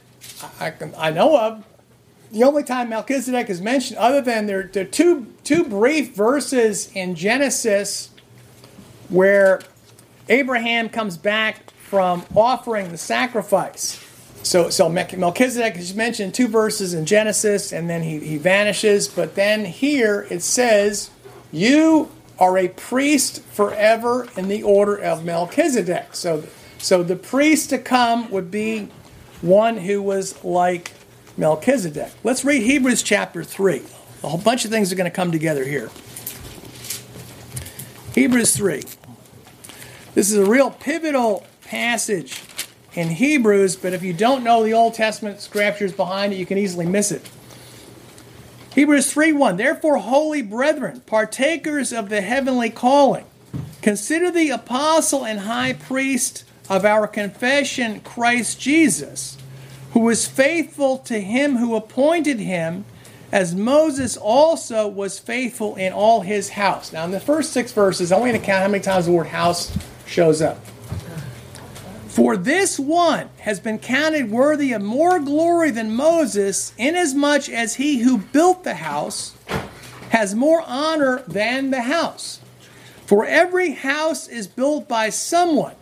I, 0.60 0.70
can, 0.70 0.94
I 0.98 1.10
know 1.10 1.36
of, 1.40 1.64
the 2.32 2.44
only 2.44 2.64
time 2.64 2.90
Melchizedek 2.90 3.50
is 3.50 3.62
mentioned, 3.62 3.98
other 3.98 4.22
than 4.22 4.46
there, 4.46 4.70
are 4.76 4.84
two, 4.84 5.28
two 5.44 5.64
brief 5.64 6.16
verses 6.16 6.92
in 6.94 7.16
Genesis 7.16 8.10
where 9.10 9.62
Abraham 10.30 10.90
comes 10.90 11.18
back 11.18 11.72
from 11.72 12.26
offering 12.36 12.92
the 12.92 12.98
sacrifice. 12.98 14.02
So, 14.44 14.70
so 14.70 14.90
Melchizedek 14.90 15.76
is 15.78 15.96
mentioned 15.96 16.34
two 16.34 16.48
verses 16.48 16.94
in 16.94 17.06
Genesis, 17.06 17.72
and 17.72 17.90
then 17.90 18.04
he, 18.04 18.20
he 18.20 18.38
vanishes. 18.38 19.08
But 19.08 19.36
then 19.36 19.66
here 19.66 20.28
it 20.30 20.42
says, 20.42 21.10
You 21.52 22.12
are 22.38 22.58
a 22.58 22.68
priest 22.68 23.42
forever 23.44 24.28
in 24.36 24.48
the 24.48 24.62
order 24.62 24.96
of 24.96 25.26
Melchizedek. 25.26 26.16
So, 26.16 26.44
so 26.78 27.02
the 27.02 27.16
priest 27.16 27.70
to 27.72 27.78
come 27.80 28.30
would 28.30 28.52
be 28.52 28.90
one 29.42 29.78
who 29.78 30.02
was 30.02 30.44
like 30.44 30.92
Melchizedek. 31.38 32.12
Let's 32.24 32.46
read 32.46 32.64
Hebrews 32.64 33.04
chapter 33.04 33.44
3. 33.44 33.84
A 34.24 34.30
whole 34.30 34.40
bunch 34.40 34.66
of 34.66 34.72
things 34.72 34.92
are 34.92 34.96
going 34.96 35.10
to 35.10 35.16
come 35.16 35.32
together 35.32 35.66
here. 35.66 35.90
Hebrews 38.14 38.56
3. 38.56 38.84
This 40.14 40.32
is 40.32 40.38
a 40.38 40.46
real 40.46 40.72
pivotal 40.72 41.46
passage 41.66 42.42
in 42.94 43.10
Hebrews, 43.10 43.76
but 43.76 43.92
if 43.92 44.02
you 44.02 44.14
don't 44.14 44.44
know 44.44 44.64
the 44.64 44.74
Old 44.74 44.94
Testament 44.94 45.42
scriptures 45.42 45.92
behind 45.92 46.32
it, 46.32 46.38
you 46.38 46.46
can 46.46 46.58
easily 46.58 46.86
miss 46.86 47.12
it. 47.12 47.30
Hebrews 48.74 49.12
3 49.12 49.34
1. 49.34 49.58
Therefore, 49.58 49.98
holy 49.98 50.42
brethren, 50.42 51.02
partakers 51.02 51.92
of 51.92 52.10
the 52.10 52.22
heavenly 52.22 52.70
calling, 52.70 53.26
consider 53.82 54.32
the 54.32 54.50
apostle 54.50 55.26
and 55.26 55.42
high 55.42 55.74
priest 55.74 56.46
of 56.70 56.86
our 56.86 57.08
confession, 57.08 58.00
Christ 58.00 58.60
Jesus, 58.60 59.38
who 59.96 60.02
was 60.02 60.28
faithful 60.28 60.98
to 60.98 61.22
him 61.22 61.56
who 61.56 61.74
appointed 61.74 62.38
him, 62.38 62.84
as 63.32 63.56
Moses 63.56 64.18
also 64.18 64.90
was 64.90 65.20
faithful 65.20 65.78
in 65.78 65.94
all 65.94 66.20
his 66.20 66.50
house. 66.50 66.92
Now, 66.92 67.06
in 67.06 67.12
the 67.12 67.20
first 67.22 67.54
six 67.54 67.72
verses, 67.72 68.12
I 68.12 68.20
want 68.20 68.34
you 68.34 68.38
to 68.38 68.46
count 68.46 68.62
how 68.62 68.68
many 68.68 68.84
times 68.84 69.06
the 69.06 69.14
word 69.14 69.28
house 69.28 69.74
shows 70.06 70.42
up. 70.42 70.58
For 72.10 72.36
this 72.36 72.78
one 72.78 73.30
has 73.40 73.62
been 73.62 73.80
counted 73.80 74.30
worthy 74.30 74.74
of 74.74 74.82
more 74.82 75.18
glory 75.18 75.72
than 75.72 75.96
Moses, 75.96 76.74
inasmuch 76.78 77.48
as 77.48 77.76
he 77.76 78.00
who 78.00 78.18
built 78.18 78.66
the 78.66 78.76
house 78.76 79.34
has 80.10 80.36
more 80.36 80.62
honor 80.68 81.24
than 81.26 81.72
the 81.72 81.84
house. 81.84 82.42
For 83.06 83.26
every 83.26 83.72
house 83.72 84.28
is 84.28 84.46
built 84.46 84.90
by 84.90 85.10
someone, 85.10 85.76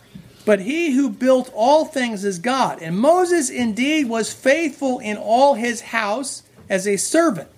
but 0.44 0.60
he 0.60 0.92
who 0.92 1.08
built 1.08 1.50
all 1.54 1.84
things 1.84 2.24
is 2.24 2.38
God. 2.38 2.80
And 2.82 2.98
Moses 2.98 3.50
indeed 3.50 4.08
was 4.08 4.32
faithful 4.32 4.98
in 4.98 5.16
all 5.16 5.54
his 5.54 5.80
house 5.80 6.42
as 6.68 6.86
a 6.86 6.96
servant, 6.96 7.48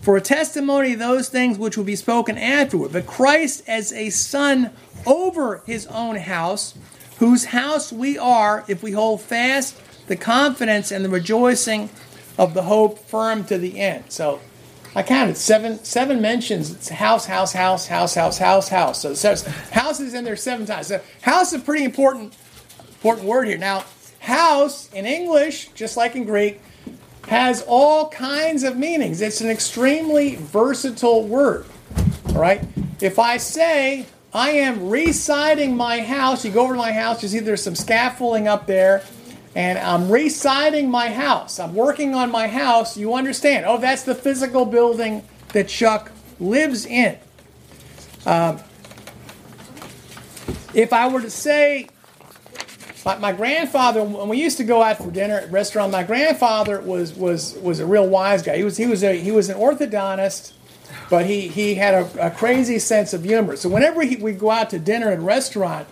for 0.00 0.16
a 0.16 0.20
testimony 0.20 0.92
of 0.92 0.98
those 0.98 1.28
things 1.28 1.58
which 1.58 1.76
will 1.76 1.84
be 1.84 1.96
spoken 1.96 2.38
afterward. 2.38 2.92
But 2.92 3.06
Christ 3.06 3.62
as 3.66 3.92
a 3.92 4.10
son 4.10 4.70
over 5.06 5.62
his 5.66 5.86
own 5.86 6.16
house 6.16 6.74
whose 7.18 7.46
house 7.46 7.92
we 7.92 8.16
are 8.18 8.64
if 8.68 8.82
we 8.82 8.92
hold 8.92 9.20
fast 9.20 9.76
the 10.06 10.16
confidence 10.16 10.90
and 10.90 11.04
the 11.04 11.08
rejoicing 11.08 11.90
of 12.38 12.54
the 12.54 12.62
hope 12.62 12.98
firm 12.98 13.44
to 13.44 13.58
the 13.58 13.78
end. 13.80 14.04
So 14.08 14.40
I 14.94 15.02
counted 15.02 15.36
seven 15.36 15.82
seven 15.84 16.20
mentions. 16.20 16.72
It's 16.72 16.88
house, 16.88 17.26
house, 17.26 17.52
house, 17.52 17.86
house, 17.86 18.14
house, 18.14 18.38
house, 18.38 18.68
house. 18.68 19.02
So 19.02 19.10
it 19.10 19.16
says 19.16 19.46
house 19.70 20.00
is 20.00 20.14
in 20.14 20.24
there 20.24 20.36
seven 20.36 20.66
times. 20.66 20.88
So 20.88 21.00
house 21.22 21.52
is 21.52 21.60
a 21.60 21.64
pretty 21.64 21.84
important 21.84 22.36
important 22.94 23.26
word 23.26 23.46
here. 23.46 23.58
Now, 23.58 23.84
house 24.20 24.92
in 24.92 25.06
English, 25.06 25.68
just 25.74 25.96
like 25.96 26.16
in 26.16 26.24
Greek, 26.24 26.60
has 27.28 27.62
all 27.66 28.08
kinds 28.08 28.62
of 28.64 28.76
meanings. 28.76 29.20
It's 29.20 29.40
an 29.40 29.50
extremely 29.50 30.36
versatile 30.36 31.26
word. 31.26 31.66
All 32.30 32.34
right? 32.34 32.64
If 33.00 33.18
I 33.18 33.36
say 33.36 34.06
I 34.32 34.50
am 34.50 34.90
residing 34.90 35.76
my 35.76 36.00
house. 36.00 36.44
You 36.44 36.50
go 36.50 36.62
over 36.62 36.74
to 36.74 36.78
my 36.78 36.92
house, 36.92 37.22
you 37.22 37.28
see 37.28 37.38
there's 37.38 37.62
some 37.62 37.74
scaffolding 37.74 38.46
up 38.46 38.66
there, 38.66 39.02
and 39.54 39.78
I'm 39.78 40.10
residing 40.10 40.90
my 40.90 41.08
house. 41.08 41.58
I'm 41.58 41.74
working 41.74 42.14
on 42.14 42.30
my 42.30 42.48
house. 42.48 42.96
You 42.96 43.14
understand? 43.14 43.66
Oh, 43.66 43.78
that's 43.78 44.02
the 44.02 44.14
physical 44.14 44.64
building 44.64 45.24
that 45.52 45.68
Chuck 45.68 46.12
lives 46.38 46.86
in. 46.86 47.18
Um, 48.26 48.60
if 50.74 50.92
I 50.92 51.08
were 51.08 51.22
to 51.22 51.30
say, 51.30 51.88
my, 53.04 53.16
my 53.18 53.32
grandfather, 53.32 54.02
when 54.02 54.28
we 54.28 54.40
used 54.40 54.58
to 54.58 54.64
go 54.64 54.82
out 54.82 54.98
for 54.98 55.10
dinner 55.10 55.36
at 55.36 55.50
restaurant, 55.50 55.90
my 55.92 56.02
grandfather 56.02 56.80
was 56.80 57.14
was 57.14 57.54
was 57.54 57.80
a 57.80 57.86
real 57.86 58.06
wise 58.06 58.42
guy. 58.42 58.56
He 58.56 58.64
was 58.64 58.76
he 58.76 58.86
was 58.86 59.02
a 59.02 59.18
he 59.18 59.30
was 59.30 59.48
an 59.48 59.56
orthodontist, 59.56 60.52
but 61.08 61.24
he 61.24 61.48
he 61.48 61.74
had 61.74 61.94
a, 61.94 62.26
a 62.26 62.30
crazy 62.30 62.78
sense 62.78 63.14
of 63.14 63.24
humor. 63.24 63.56
So 63.56 63.68
whenever 63.68 64.02
he, 64.02 64.16
we 64.16 64.32
go 64.32 64.50
out 64.50 64.70
to 64.70 64.78
dinner 64.78 65.08
at 65.10 65.20
restaurant, 65.20 65.88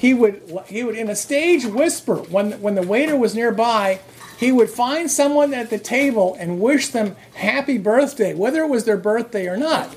he 0.00 0.14
would 0.14 0.64
he 0.66 0.82
would 0.82 0.94
in 0.94 1.10
a 1.10 1.14
stage 1.14 1.66
whisper 1.66 2.14
when 2.14 2.52
when 2.62 2.74
the 2.74 2.82
waiter 2.82 3.16
was 3.18 3.34
nearby. 3.34 4.00
He 4.38 4.50
would 4.50 4.70
find 4.70 5.10
someone 5.10 5.52
at 5.52 5.68
the 5.68 5.78
table 5.78 6.34
and 6.40 6.58
wish 6.58 6.88
them 6.88 7.16
happy 7.34 7.76
birthday, 7.76 8.32
whether 8.32 8.62
it 8.62 8.68
was 8.68 8.84
their 8.84 8.96
birthday 8.96 9.46
or 9.46 9.58
not. 9.58 9.94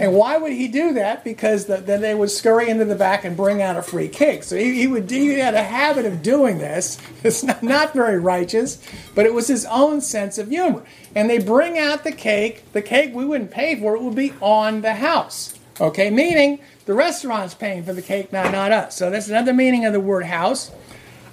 And 0.00 0.12
why 0.12 0.36
would 0.38 0.50
he 0.50 0.66
do 0.66 0.94
that? 0.94 1.22
Because 1.22 1.66
the, 1.66 1.76
then 1.76 2.00
they 2.00 2.16
would 2.16 2.32
scurry 2.32 2.68
into 2.68 2.84
the 2.84 2.96
back 2.96 3.24
and 3.24 3.36
bring 3.36 3.62
out 3.62 3.76
a 3.76 3.82
free 3.82 4.08
cake. 4.08 4.42
So 4.42 4.56
he, 4.56 4.74
he 4.74 4.88
would 4.88 5.08
he 5.08 5.38
had 5.38 5.54
a 5.54 5.62
habit 5.62 6.04
of 6.04 6.20
doing 6.20 6.58
this. 6.58 6.98
It's 7.22 7.44
not, 7.44 7.62
not 7.62 7.94
very 7.94 8.18
righteous, 8.18 8.82
but 9.14 9.24
it 9.24 9.32
was 9.32 9.46
his 9.46 9.64
own 9.66 10.00
sense 10.00 10.36
of 10.36 10.48
humor. 10.48 10.82
And 11.14 11.30
they 11.30 11.38
bring 11.38 11.78
out 11.78 12.02
the 12.02 12.12
cake. 12.12 12.72
The 12.72 12.82
cake 12.82 13.14
we 13.14 13.24
wouldn't 13.24 13.52
pay 13.52 13.78
for 13.80 13.94
it 13.94 14.02
would 14.02 14.16
be 14.16 14.32
on 14.40 14.80
the 14.80 14.94
house. 14.94 15.54
Okay, 15.80 16.10
meaning 16.10 16.58
the 16.86 16.94
restaurant's 16.94 17.54
paying 17.54 17.84
for 17.84 17.92
the 17.92 18.02
cake, 18.02 18.32
not 18.32 18.52
not 18.52 18.72
us. 18.72 18.96
So 18.96 19.10
that's 19.10 19.28
another 19.28 19.52
meaning 19.52 19.84
of 19.84 19.92
the 19.92 20.00
word 20.00 20.26
house. 20.26 20.70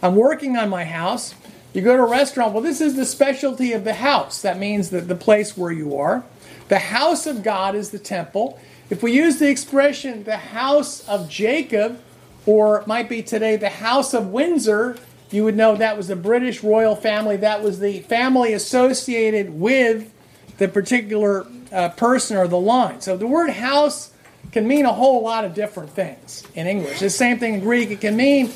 I'm 0.02 0.16
working 0.16 0.58
on 0.58 0.70
my 0.70 0.86
house. 0.86 1.36
You 1.74 1.82
go 1.82 1.96
to 1.96 2.04
a 2.04 2.10
restaurant. 2.10 2.54
Well, 2.54 2.64
this 2.64 2.82
is 2.82 2.96
the 2.96 3.06
specialty 3.06 3.72
of 3.74 3.84
the 3.84 3.94
house. 3.94 4.42
That 4.42 4.58
means 4.58 4.90
that 4.90 5.08
the 5.08 5.16
place 5.16 5.56
where 5.56 5.72
you 5.72 5.96
are. 5.98 6.24
The 6.68 6.80
house 6.80 7.26
of 7.28 7.44
God 7.44 7.76
is 7.76 7.92
the 7.92 8.00
temple. 8.00 8.60
If 8.90 9.04
we 9.04 9.14
use 9.14 9.40
the 9.40 9.50
expression 9.50 10.24
the 10.24 10.38
house 10.38 11.08
of 11.08 11.30
Jacob, 11.30 12.02
or 12.46 12.82
it 12.82 12.88
might 12.88 13.08
be 13.08 13.22
today 13.22 13.56
the 13.56 13.70
house 13.70 14.14
of 14.14 14.28
Windsor, 14.28 14.98
you 15.32 15.46
would 15.46 15.56
know 15.56 15.76
that 15.76 15.96
was 15.96 16.08
the 16.08 16.16
British 16.16 16.64
royal 16.64 16.96
family. 16.96 17.38
That 17.38 17.64
was 17.64 17.80
the 17.80 18.00
family 18.02 18.54
associated 18.54 19.54
with 19.54 20.12
the 20.58 20.68
particular 20.68 21.48
uh, 21.72 21.90
person 21.90 22.36
or 22.38 22.48
the 22.48 22.60
line. 22.60 23.00
So 23.02 23.16
the 23.16 23.28
word 23.28 23.52
house 23.52 24.12
can 24.52 24.68
mean 24.68 24.86
a 24.86 24.94
whole 24.94 25.24
lot 25.24 25.46
of 25.46 25.54
different 25.54 25.92
things 25.92 26.44
in 26.56 26.68
English. 26.68 27.00
The 27.00 27.10
same 27.10 27.40
thing 27.40 27.56
in 27.56 27.60
Greek. 27.62 27.92
It 27.92 28.02
can 28.02 28.16
mean 28.16 28.52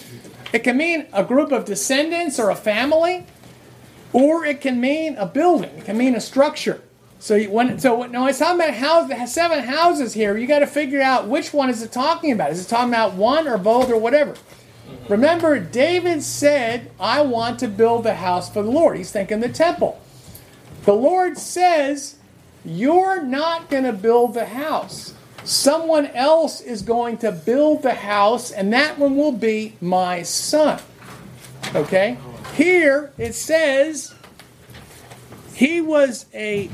it 0.54 0.64
can 0.64 0.78
mean 0.78 1.08
a 1.12 1.24
group 1.24 1.52
of 1.52 1.66
descendants 1.66 2.40
or 2.40 2.50
a 2.50 2.56
family, 2.56 3.26
or 4.14 4.46
it 4.46 4.62
can 4.62 4.80
mean 4.80 5.16
a 5.18 5.26
building. 5.26 5.72
It 5.78 5.86
can 5.86 5.98
mean 5.98 6.16
a 6.16 6.22
structure. 6.22 6.82
So 7.20 7.42
when 7.46 7.80
so 7.80 8.04
no, 8.04 8.28
it's 8.28 8.40
talking 8.40 8.62
about 8.62 8.76
house, 8.76 9.34
seven 9.34 9.64
houses 9.64 10.14
here. 10.14 10.38
You 10.38 10.46
got 10.46 10.60
to 10.60 10.68
figure 10.68 11.02
out 11.02 11.28
which 11.28 11.54
one 11.54 11.70
is 11.70 11.82
it 11.82 11.92
talking 11.92 12.32
about. 12.32 12.52
Is 12.52 12.64
it 12.64 12.70
talking 12.70 12.90
about 12.90 13.14
one 13.14 13.48
or 13.48 13.58
both 13.58 13.90
or 13.90 13.98
whatever? 13.98 14.36
Remember, 15.10 15.60
David 15.60 16.22
said, 16.22 16.92
"I 17.00 17.22
want 17.22 17.58
to 17.60 17.68
build 17.68 18.04
the 18.04 18.16
house 18.16 18.50
for 18.50 18.62
the 18.62 18.70
Lord." 18.70 18.98
He's 18.98 19.12
thinking 19.12 19.40
the 19.40 19.50
temple. 19.50 20.00
The 20.84 20.94
Lord 20.94 21.40
says, 21.40 22.18
"You're 22.64 23.24
not 23.24 23.72
going 23.72 23.86
to 23.86 23.94
build 23.94 24.36
the 24.36 24.46
house. 24.46 25.15
Someone 25.46 26.08
else 26.08 26.60
is 26.60 26.82
going 26.82 27.18
to 27.20 27.32
build 27.32 27.84
the 27.84 27.94
house, 27.94 28.52
and 28.52 28.74
that 28.74 29.00
one 29.00 29.16
will 29.16 29.32
be 29.32 29.74
my 29.80 30.24
son." 30.24 30.82
Okay. 31.74 32.18
Here 32.56 33.12
it 33.18 33.36
says 33.36 34.14
he 35.54 35.82
was 35.82 36.26
a 36.34 36.70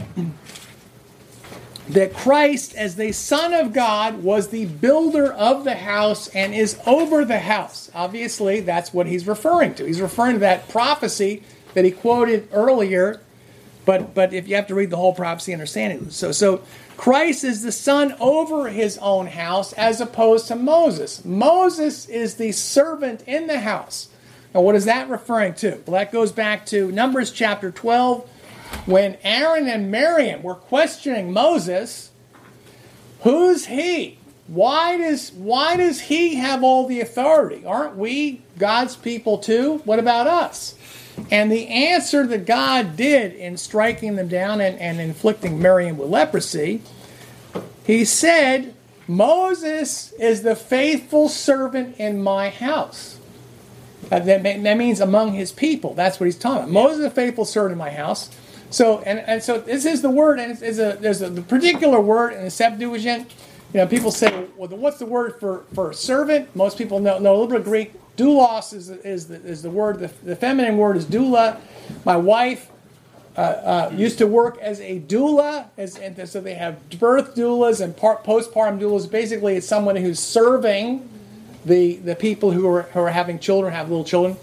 that 1.89 2.13
Christ, 2.13 2.73
as 2.75 2.95
the 2.95 3.11
Son 3.11 3.53
of 3.53 3.73
God, 3.73 4.23
was 4.23 4.47
the 4.47 4.65
builder 4.65 5.31
of 5.31 5.65
the 5.65 5.75
house 5.75 6.29
and 6.29 6.53
is 6.53 6.79
over 6.87 7.25
the 7.25 7.39
house. 7.39 7.91
Obviously, 7.93 8.61
that's 8.61 8.93
what 8.93 9.07
he's 9.07 9.27
referring 9.27 9.73
to. 9.75 9.85
He's 9.85 9.99
referring 9.99 10.35
to 10.35 10.39
that 10.39 10.69
prophecy 10.69 11.43
that 11.73 11.83
he 11.83 11.91
quoted 11.91 12.47
earlier. 12.53 13.19
But 13.85 14.13
but 14.13 14.33
if 14.33 14.47
you 14.47 14.55
have 14.55 14.67
to 14.67 14.75
read 14.75 14.89
the 14.89 14.97
whole 14.97 15.13
prophecy, 15.13 15.53
understand 15.53 15.93
it. 15.93 16.13
So 16.13 16.31
so 16.31 16.61
Christ 16.97 17.43
is 17.43 17.63
the 17.63 17.71
son 17.71 18.15
over 18.19 18.69
his 18.69 18.97
own 18.99 19.27
house 19.27 19.73
as 19.73 20.01
opposed 20.01 20.47
to 20.49 20.55
Moses. 20.55 21.25
Moses 21.25 22.07
is 22.07 22.35
the 22.35 22.51
servant 22.51 23.23
in 23.27 23.47
the 23.47 23.59
house. 23.59 24.09
Now, 24.53 24.61
what 24.61 24.75
is 24.75 24.85
that 24.85 25.09
referring 25.09 25.53
to? 25.55 25.81
Well, 25.85 25.99
that 25.99 26.11
goes 26.11 26.31
back 26.31 26.65
to 26.67 26.91
Numbers 26.91 27.31
chapter 27.31 27.71
12, 27.71 28.29
when 28.85 29.17
Aaron 29.23 29.67
and 29.67 29.89
Miriam 29.89 30.43
were 30.43 30.55
questioning 30.55 31.31
Moses, 31.31 32.11
who's 33.21 33.65
he? 33.65 34.17
Why 34.47 34.97
does 34.97 35.31
why 35.31 35.77
does 35.77 36.01
he 36.01 36.35
have 36.35 36.63
all 36.63 36.85
the 36.85 36.99
authority? 36.99 37.65
Aren't 37.65 37.95
we 37.95 38.41
God's 38.57 38.97
people 38.97 39.37
too? 39.37 39.77
What 39.85 39.99
about 39.99 40.27
us? 40.27 40.75
And 41.29 41.51
the 41.51 41.67
answer 41.67 42.25
that 42.27 42.45
God 42.45 42.95
did 42.95 43.33
in 43.33 43.57
striking 43.57 44.15
them 44.15 44.27
down 44.27 44.61
and, 44.61 44.79
and 44.79 44.99
inflicting 44.99 45.61
Miriam 45.61 45.97
with 45.97 46.09
leprosy, 46.09 46.81
he 47.85 48.05
said, 48.05 48.73
Moses 49.07 50.13
is 50.13 50.43
the 50.43 50.55
faithful 50.55 51.27
servant 51.27 51.97
in 51.97 52.23
my 52.23 52.49
house. 52.49 53.19
that, 54.09 54.25
that 54.25 54.77
means 54.77 54.99
among 54.99 55.33
his 55.33 55.51
people. 55.51 55.93
That's 55.93 56.19
what 56.19 56.25
he's 56.25 56.37
talking 56.37 56.63
about. 56.63 56.71
Moses 56.71 57.05
is 57.05 57.13
faithful 57.13 57.45
servant 57.45 57.73
in 57.73 57.77
my 57.77 57.91
house. 57.91 58.29
So 58.71 58.99
and, 58.99 59.19
and 59.19 59.43
so 59.43 59.59
this 59.59 59.85
is 59.85 60.01
the 60.01 60.09
word, 60.09 60.39
and 60.39 60.51
it's, 60.51 60.61
it's 60.61 60.79
a, 60.79 60.97
there's 60.99 61.21
a 61.21 61.29
the 61.29 61.41
particular 61.41 61.99
word 61.99 62.33
in 62.33 62.43
the 62.43 62.49
Septuagint. 62.49 63.29
You 63.73 63.81
know, 63.81 63.87
people 63.87 64.11
say, 64.11 64.47
well, 64.55 64.69
what's 64.69 64.97
the 64.97 65.05
word 65.05 65.39
for, 65.39 65.65
for 65.73 65.93
servant? 65.93 66.55
Most 66.55 66.77
people 66.77 66.99
know, 66.99 67.19
know 67.19 67.31
a 67.31 67.35
little 67.35 67.47
bit 67.47 67.59
of 67.59 67.63
Greek. 67.65 67.93
Doulos 68.17 68.73
is, 68.73 68.89
is, 68.89 69.27
the, 69.27 69.35
is 69.35 69.61
the 69.61 69.69
word. 69.69 69.99
The, 69.99 70.11
the 70.23 70.35
feminine 70.35 70.77
word 70.77 70.97
is 70.97 71.05
doula. 71.05 71.59
My 72.05 72.17
wife 72.17 72.69
uh, 73.37 73.41
uh, 73.41 73.93
used 73.95 74.17
to 74.17 74.27
work 74.27 74.57
as 74.59 74.81
a 74.81 74.99
doula, 74.99 75.67
as, 75.77 75.97
and 75.97 76.27
so 76.27 76.41
they 76.41 76.55
have 76.55 76.89
birth 76.99 77.35
doulas 77.35 77.79
and 77.79 77.95
part, 77.95 78.23
postpartum 78.23 78.79
doulas. 78.79 79.09
Basically, 79.09 79.55
it's 79.55 79.67
someone 79.67 79.95
who's 79.95 80.19
serving 80.19 81.07
the, 81.63 81.95
the 81.97 82.15
people 82.15 82.51
who 82.51 82.67
are, 82.67 82.83
who 82.83 82.99
are 82.99 83.09
having 83.09 83.39
children, 83.39 83.73
have 83.73 83.89
little 83.89 84.03
children. 84.03 84.35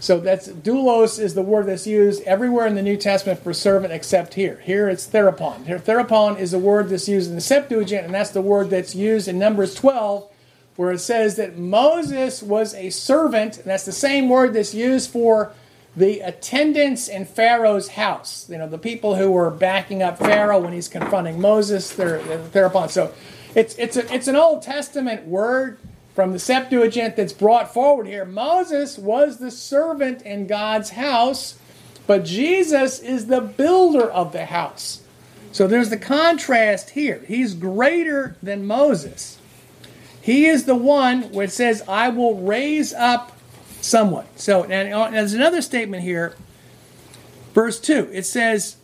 So 0.00 0.20
that's 0.20 0.48
doulos 0.48 1.18
is 1.18 1.34
the 1.34 1.42
word 1.42 1.66
that's 1.66 1.86
used 1.86 2.22
everywhere 2.24 2.66
in 2.66 2.74
the 2.74 2.82
New 2.82 2.98
Testament 2.98 3.42
for 3.42 3.54
servant 3.54 3.92
except 3.92 4.34
here. 4.34 4.60
Here 4.62 4.88
it's 4.88 5.06
therapon. 5.06 5.64
Here 5.64 5.78
therapon 5.78 6.36
is 6.36 6.50
the 6.50 6.58
word 6.58 6.90
that's 6.90 7.08
used 7.08 7.30
in 7.30 7.36
the 7.36 7.40
Septuagint, 7.40 8.04
and 8.04 8.14
that's 8.14 8.30
the 8.30 8.42
word 8.42 8.68
that's 8.68 8.94
used 8.94 9.26
in 9.26 9.38
Numbers 9.38 9.74
12, 9.74 10.28
where 10.76 10.92
it 10.92 10.98
says 10.98 11.36
that 11.36 11.56
Moses 11.56 12.42
was 12.42 12.74
a 12.74 12.90
servant, 12.90 13.56
and 13.56 13.66
that's 13.66 13.84
the 13.84 13.92
same 13.92 14.28
word 14.28 14.52
that's 14.52 14.74
used 14.74 15.10
for 15.10 15.52
the 15.96 16.20
attendants 16.20 17.08
in 17.08 17.24
Pharaoh's 17.24 17.88
house. 17.88 18.48
You 18.50 18.58
know, 18.58 18.68
the 18.68 18.78
people 18.78 19.16
who 19.16 19.30
were 19.30 19.50
backing 19.50 20.02
up 20.02 20.18
Pharaoh 20.18 20.60
when 20.60 20.74
he's 20.74 20.88
confronting 20.88 21.40
Moses, 21.40 21.90
they're, 21.92 22.18
they're. 22.48 22.88
So 22.88 23.14
it's 23.54 23.74
it's 23.76 23.96
a, 23.96 24.14
it's 24.14 24.28
an 24.28 24.36
Old 24.36 24.62
Testament 24.62 25.26
word 25.26 25.78
from 26.14 26.32
the 26.32 26.38
Septuagint 26.38 27.16
that's 27.16 27.32
brought 27.32 27.72
forward 27.72 28.06
here. 28.06 28.24
Moses 28.24 28.98
was 28.98 29.38
the 29.38 29.50
servant 29.50 30.22
in 30.22 30.46
God's 30.46 30.90
house, 30.90 31.58
but 32.06 32.24
Jesus 32.24 33.00
is 33.00 33.26
the 33.26 33.40
builder 33.40 34.10
of 34.10 34.32
the 34.32 34.46
house. 34.46 35.02
So 35.52 35.66
there's 35.66 35.88
the 35.88 35.96
contrast 35.96 36.90
here. 36.90 37.24
He's 37.26 37.54
greater 37.54 38.36
than 38.42 38.66
Moses. 38.66 39.35
He 40.26 40.46
is 40.46 40.64
the 40.64 40.74
one 40.74 41.22
it 41.40 41.52
says, 41.52 41.84
I 41.86 42.08
will 42.08 42.34
raise 42.34 42.92
up 42.92 43.38
someone. 43.80 44.26
So, 44.34 44.64
and 44.64 44.92
uh, 44.92 45.08
there's 45.08 45.34
another 45.34 45.62
statement 45.62 46.02
here, 46.02 46.34
verse 47.54 47.78
2. 47.78 48.10
It 48.12 48.26
says, 48.26 48.74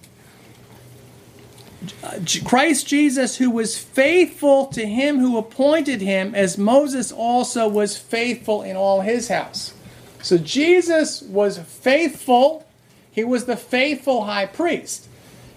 Christ 2.45 2.87
Jesus, 2.87 3.39
who 3.39 3.51
was 3.51 3.77
faithful 3.77 4.67
to 4.67 4.87
him 4.87 5.19
who 5.19 5.37
appointed 5.37 6.01
him, 6.01 6.33
as 6.33 6.57
Moses 6.57 7.11
also 7.11 7.67
was 7.67 7.99
faithful 7.99 8.63
in 8.63 8.77
all 8.77 9.01
his 9.01 9.27
house. 9.27 9.75
So 10.23 10.39
Jesus 10.39 11.23
was 11.23 11.59
faithful. 11.59 12.65
He 13.11 13.25
was 13.25 13.47
the 13.47 13.57
faithful 13.57 14.27
high 14.27 14.47
priest. 14.47 15.09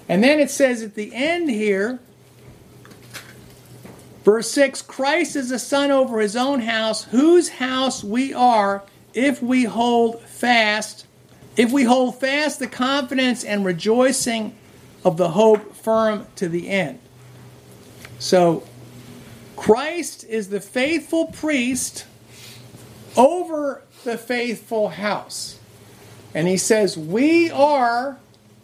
And 0.10 0.24
then 0.24 0.40
it 0.40 0.50
says 0.50 0.82
at 0.82 0.96
the 0.96 1.14
end 1.14 1.52
here, 1.52 2.00
verse 4.26 4.50
6 4.52 4.82
Christ 4.82 5.38
is 5.38 5.50
the 5.50 5.60
son 5.60 5.92
over 5.92 6.20
his 6.20 6.36
own 6.36 6.60
house, 6.60 7.06
whose 7.06 7.48
house 7.48 8.04
we 8.04 8.34
are 8.34 8.84
if 9.14 9.42
we 9.42 9.64
hold 9.64 10.20
fast, 10.24 11.06
if 11.56 11.72
we 11.72 11.84
hold 11.84 12.20
fast 12.20 12.60
the 12.60 12.68
confidence 12.68 13.46
and 13.46 13.64
rejoicing 13.64 14.54
of 15.06 15.16
the 15.16 15.30
hope 15.30 15.76
firm 15.76 16.26
to 16.36 16.50
the 16.50 16.68
end. 16.68 17.00
So, 18.20 18.64
Christ 19.56 20.26
is 20.26 20.50
the 20.50 20.60
faithful 20.60 21.28
priest 21.28 22.06
over 23.16 23.84
the 24.04 24.18
faithful 24.18 24.90
house. 24.90 25.60
And 26.34 26.48
he 26.48 26.58
says, 26.58 26.98
We 26.98 27.50
are 27.52 28.18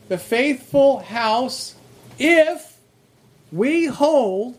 the 0.10 0.18
faithful 0.18 1.00
house 1.00 1.76
if 2.20 2.78
we 3.52 3.86
hold 3.86 4.58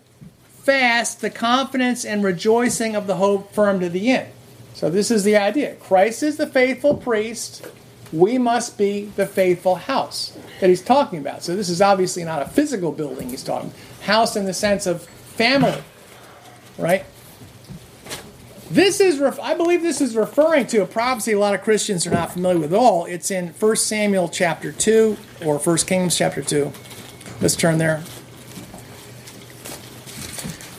fast 0.63 1.21
the 1.21 1.31
confidence 1.31 2.05
and 2.05 2.23
rejoicing 2.23 2.95
of 2.95 3.07
the 3.07 3.17
hope 3.17 3.53
firm 3.53 3.81
to 3.81 3.89
the 3.89 4.11
end. 4.11 4.33
So 4.75 4.91
this 4.91 5.11
is 5.11 5.25
the 5.25 5.37
idea. 5.37 5.75
Christ 5.77 6.23
is 6.23 6.37
the 6.37 6.47
faithful 6.47 6.97
priest. 6.97 7.67
We 8.13 8.39
must 8.39 8.79
be 8.79 9.07
the 9.17 9.27
faithful 9.27 9.75
house 9.75 10.37
that 10.61 10.69
he's 10.69 10.83
talking 10.83 11.19
about. 11.19 11.43
So 11.43 11.57
this 11.57 11.69
is 11.69 11.83
obviously 11.83 12.25
not 12.25 12.43
a 12.43 12.47
physical 12.47 12.93
building 12.93 13.31
he's 13.31 13.43
talking. 13.43 13.73
House 14.03 14.37
in 14.37 14.45
the 14.45 14.55
sense 14.55 14.87
of 14.87 15.03
family. 15.03 15.83
Right? 16.79 17.05
This 18.71 19.01
is, 19.01 19.21
I 19.21 19.55
believe 19.55 19.83
this 19.83 20.01
is 20.01 20.17
referring 20.17 20.67
to 20.69 20.79
a 20.79 20.87
prophecy 20.87 21.33
a 21.33 21.39
lot 21.39 21.55
of 21.55 21.63
Christians 21.63 22.07
are 22.07 22.11
not 22.11 22.33
familiar 22.33 22.61
with 22.61 22.73
at 22.73 22.79
all. 22.79 23.05
It's 23.05 23.31
in 23.31 23.49
1 23.49 23.77
Samuel 23.77 24.29
chapter 24.29 24.73
2 24.73 25.17
or 25.45 25.59
1 25.59 25.77
Kings 25.79 26.17
chapter 26.17 26.41
2. 26.43 26.73
Let's 27.41 27.57
turn 27.57 27.79
there. 27.79 28.03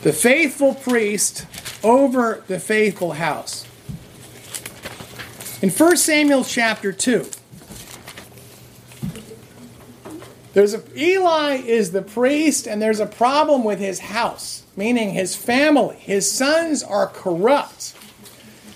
The 0.04 0.12
faithful 0.12 0.74
priest 0.74 1.46
over 1.82 2.44
the 2.46 2.60
faithful 2.60 3.12
house. 3.12 3.66
In 5.60 5.70
1 5.70 5.96
Samuel 5.96 6.44
chapter 6.44 6.92
2, 6.92 7.28
there's 10.52 10.74
a, 10.74 10.82
Eli 10.96 11.56
is 11.56 11.90
the 11.90 12.02
priest, 12.02 12.68
and 12.68 12.80
there's 12.80 13.00
a 13.00 13.06
problem 13.06 13.64
with 13.64 13.80
his 13.80 13.98
house 13.98 14.64
meaning 14.76 15.10
his 15.10 15.36
family. 15.36 15.96
His 15.96 16.30
sons 16.30 16.82
are 16.82 17.06
corrupt. 17.06 17.94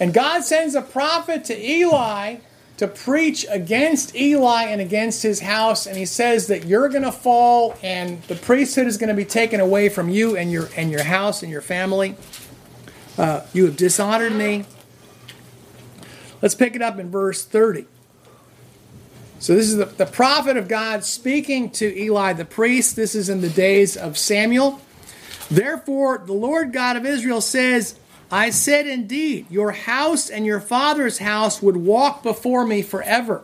And 0.01 0.15
God 0.15 0.45
sends 0.45 0.75
a 0.75 0.83
prophet 0.83 1.45
to 1.47 1.71
Eli 1.71 2.37
to 2.79 2.87
preach 2.87 3.45
against 3.51 4.15
Eli 4.15 4.65
and 4.65 4.81
against 4.81 5.23
his 5.23 5.41
house. 5.41 5.87
And 5.87 5.97
he 5.97 6.07
says 6.07 6.47
that 6.47 6.65
you're 6.65 6.89
going 6.89 7.03
to 7.03 7.13
fall 7.13 7.77
and 7.83 8.23
the 8.23 8.37
priesthood 8.37 8.87
is 8.87 8.97
going 8.97 9.09
to 9.09 9.15
be 9.15 9.25
taken 9.25 9.61
away 9.61 9.89
from 9.89 10.09
you 10.09 10.37
and 10.37 10.51
your, 10.51 10.69
and 10.77 10.91
your 10.91 11.03
house 11.03 11.43
and 11.43 11.51
your 11.51 11.61
family. 11.61 12.17
Uh, 13.19 13.45
you 13.53 13.67
have 13.67 13.77
dishonored 13.77 14.33
me. 14.33 14.65
Let's 16.41 16.55
pick 16.55 16.77
it 16.77 16.83
up 16.83 17.01
in 17.01 17.11
verse 17.11 17.45
30. 17.45 17.85
So, 19.41 19.55
this 19.55 19.67
is 19.67 19.77
the, 19.77 19.85
the 19.85 20.07
prophet 20.07 20.57
of 20.57 20.67
God 20.67 21.05
speaking 21.05 21.71
to 21.71 21.97
Eli 21.97 22.33
the 22.33 22.45
priest. 22.45 22.97
This 22.97 23.15
is 23.15 23.29
in 23.29 23.41
the 23.41 23.49
days 23.49 23.97
of 23.97 24.19
Samuel. 24.19 24.81
Therefore, 25.49 26.19
the 26.19 26.33
Lord 26.33 26.73
God 26.73 26.97
of 26.97 27.07
Israel 27.07 27.41
says, 27.41 27.99
I 28.31 28.51
said 28.51 28.87
indeed, 28.87 29.47
your 29.51 29.73
house 29.73 30.29
and 30.29 30.45
your 30.45 30.61
father's 30.61 31.19
house 31.19 31.63
would 31.63 31.77
walk 31.77 32.23
before 32.23 32.67
me 32.67 32.83
forever. 32.83 33.43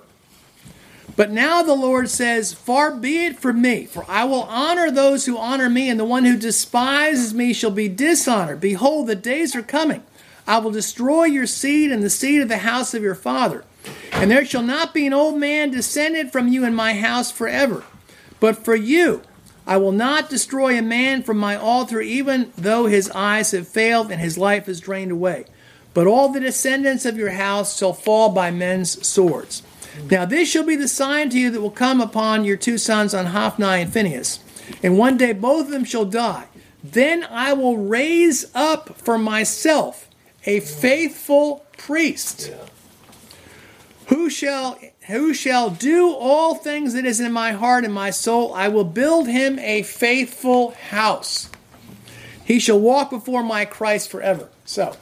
But 1.16 1.30
now 1.30 1.62
the 1.62 1.74
Lord 1.74 2.10
says, 2.10 2.52
Far 2.52 2.94
be 2.94 3.24
it 3.26 3.38
from 3.38 3.62
me, 3.62 3.86
for 3.86 4.04
I 4.08 4.24
will 4.24 4.42
honor 4.42 4.90
those 4.90 5.26
who 5.26 5.38
honor 5.38 5.70
me, 5.70 5.88
and 5.88 5.98
the 5.98 6.04
one 6.04 6.24
who 6.24 6.36
despises 6.36 7.32
me 7.32 7.52
shall 7.52 7.70
be 7.70 7.88
dishonored. 7.88 8.60
Behold, 8.60 9.06
the 9.06 9.14
days 9.14 9.54
are 9.54 9.62
coming. 9.62 10.02
I 10.46 10.58
will 10.58 10.72
destroy 10.72 11.24
your 11.24 11.46
seed 11.46 11.90
and 11.90 12.02
the 12.02 12.10
seed 12.10 12.42
of 12.42 12.48
the 12.48 12.58
house 12.58 12.94
of 12.94 13.02
your 13.02 13.14
father. 13.14 13.64
And 14.12 14.30
there 14.30 14.44
shall 14.44 14.62
not 14.62 14.92
be 14.92 15.06
an 15.06 15.12
old 15.12 15.38
man 15.38 15.70
descended 15.70 16.32
from 16.32 16.48
you 16.48 16.64
in 16.64 16.74
my 16.74 16.94
house 16.94 17.30
forever. 17.30 17.84
But 18.40 18.64
for 18.64 18.74
you, 18.74 19.22
I 19.66 19.78
will 19.78 19.92
not 19.92 20.28
destroy 20.28 20.78
a 20.78 20.82
man 20.82 21.22
from 21.22 21.38
my 21.38 21.56
altar, 21.56 22.00
even 22.00 22.52
though 22.56 22.86
his 22.86 23.10
eyes 23.10 23.52
have 23.52 23.66
failed 23.66 24.10
and 24.10 24.20
his 24.20 24.36
life 24.36 24.68
is 24.68 24.80
drained 24.80 25.12
away. 25.12 25.46
But 25.94 26.06
all 26.06 26.28
the 26.28 26.40
descendants 26.40 27.06
of 27.06 27.16
your 27.16 27.30
house 27.30 27.78
shall 27.78 27.92
fall 27.92 28.30
by 28.30 28.50
men's 28.50 29.06
swords. 29.06 29.62
Now 30.10 30.24
this 30.24 30.50
shall 30.50 30.64
be 30.64 30.76
the 30.76 30.88
sign 30.88 31.30
to 31.30 31.38
you 31.38 31.50
that 31.50 31.60
will 31.60 31.70
come 31.70 32.00
upon 32.00 32.44
your 32.44 32.56
two 32.56 32.78
sons 32.78 33.14
on 33.14 33.26
Hophni 33.26 33.82
and 33.82 33.92
Phinehas. 33.92 34.40
And 34.82 34.98
one 34.98 35.16
day 35.16 35.32
both 35.32 35.66
of 35.66 35.70
them 35.70 35.84
shall 35.84 36.04
die. 36.04 36.48
Then 36.82 37.24
I 37.30 37.52
will 37.52 37.78
raise 37.78 38.44
up 38.54 38.98
for 38.98 39.16
myself 39.16 40.08
a 40.44 40.60
faithful 40.60 41.64
priest 41.78 42.52
who 44.08 44.28
shall 44.28 44.78
who 45.06 45.34
shall 45.34 45.70
do 45.70 46.12
all 46.12 46.54
things 46.54 46.94
that 46.94 47.04
is 47.04 47.20
in 47.20 47.32
my 47.32 47.52
heart 47.52 47.84
and 47.84 47.92
my 47.92 48.10
soul, 48.10 48.54
I 48.54 48.68
will 48.68 48.84
build 48.84 49.28
him 49.28 49.58
a 49.58 49.82
faithful 49.82 50.70
house. 50.90 51.50
He 52.44 52.58
shall 52.58 52.80
walk 52.80 53.10
before 53.10 53.42
my 53.42 53.64
Christ 53.64 54.10
forever. 54.10 54.48
So, 54.64 54.96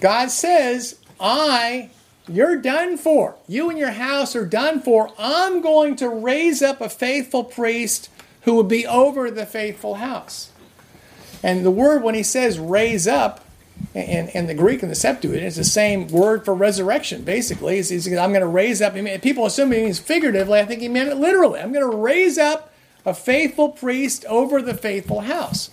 God 0.00 0.30
says, 0.30 0.98
I, 1.20 1.90
you're 2.28 2.56
done 2.56 2.96
for. 2.96 3.36
You 3.46 3.70
and 3.70 3.78
your 3.78 3.92
house 3.92 4.34
are 4.34 4.46
done 4.46 4.80
for. 4.80 5.10
I'm 5.18 5.60
going 5.60 5.96
to 5.96 6.08
raise 6.08 6.60
up 6.60 6.80
a 6.80 6.88
faithful 6.88 7.44
priest 7.44 8.10
who 8.42 8.54
will 8.54 8.64
be 8.64 8.86
over 8.86 9.30
the 9.30 9.46
faithful 9.46 9.94
house. 9.94 10.50
And 11.42 11.64
the 11.64 11.70
word, 11.70 12.02
when 12.02 12.16
he 12.16 12.22
says 12.24 12.58
raise 12.58 13.06
up, 13.06 13.44
and, 13.94 14.34
and 14.34 14.48
the 14.48 14.54
Greek 14.54 14.82
and 14.82 14.90
the 14.90 14.96
Septuagint 14.96 15.44
is 15.44 15.56
the 15.56 15.64
same 15.64 16.08
word 16.08 16.44
for 16.44 16.54
resurrection, 16.54 17.22
basically. 17.22 17.78
I'm 17.78 18.32
going 18.32 18.40
to 18.40 18.46
raise 18.46 18.82
up. 18.82 18.94
I 18.94 19.00
mean, 19.00 19.20
people 19.20 19.46
assume 19.46 19.72
he 19.72 19.82
means 19.82 19.98
figuratively. 19.98 20.58
I 20.58 20.64
think 20.64 20.82
he 20.82 20.88
meant 20.88 21.08
it 21.08 21.16
literally. 21.16 21.60
I'm 21.60 21.72
going 21.72 21.90
to 21.90 21.96
raise 21.96 22.36
up 22.38 22.72
a 23.06 23.14
faithful 23.14 23.70
priest 23.70 24.24
over 24.26 24.60
the 24.60 24.74
faithful 24.74 25.20
house. 25.20 25.70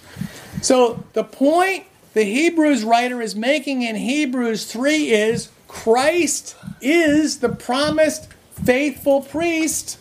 So 0.61 1.03
the 1.13 1.23
point 1.23 1.85
the 2.13 2.23
Hebrews 2.23 2.83
writer 2.83 3.21
is 3.21 3.35
making 3.35 3.81
in 3.81 3.95
Hebrews 3.95 4.71
3 4.71 5.11
is 5.11 5.49
Christ 5.67 6.55
is 6.79 7.39
the 7.39 7.49
promised 7.49 8.31
faithful 8.63 9.21
priest 9.21 9.97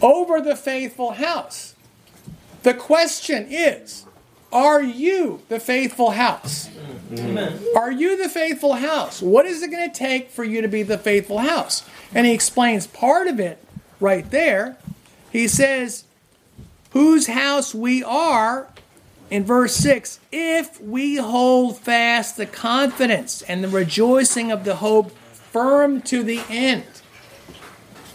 over 0.00 0.40
the 0.40 0.56
faithful 0.56 1.12
house. 1.12 1.74
The 2.62 2.74
question 2.74 3.46
is, 3.50 4.06
are 4.52 4.82
you 4.82 5.42
the 5.48 5.60
faithful 5.60 6.10
house? 6.10 6.70
Amen. 7.12 7.60
Are 7.76 7.92
you 7.92 8.20
the 8.20 8.28
faithful 8.28 8.74
house? 8.74 9.22
What 9.22 9.46
is 9.46 9.62
it 9.62 9.70
going 9.70 9.90
to 9.90 9.96
take 9.96 10.30
for 10.30 10.44
you 10.44 10.62
to 10.62 10.68
be 10.68 10.82
the 10.82 10.98
faithful 10.98 11.38
house? 11.38 11.84
And 12.14 12.26
he 12.26 12.32
explains 12.32 12.86
part 12.86 13.26
of 13.26 13.40
it 13.40 13.62
right 14.00 14.28
there. 14.30 14.76
He 15.30 15.48
says, 15.48 16.04
Whose 16.90 17.26
house 17.26 17.74
we 17.74 18.02
are, 18.02 18.68
in 19.30 19.44
verse 19.44 19.74
6, 19.76 20.20
if 20.32 20.80
we 20.80 21.16
hold 21.16 21.78
fast 21.78 22.36
the 22.36 22.46
confidence 22.46 23.42
and 23.42 23.62
the 23.62 23.68
rejoicing 23.68 24.52
of 24.52 24.64
the 24.64 24.76
hope 24.76 25.10
firm 25.10 26.00
to 26.02 26.22
the 26.22 26.42
end. 26.48 26.84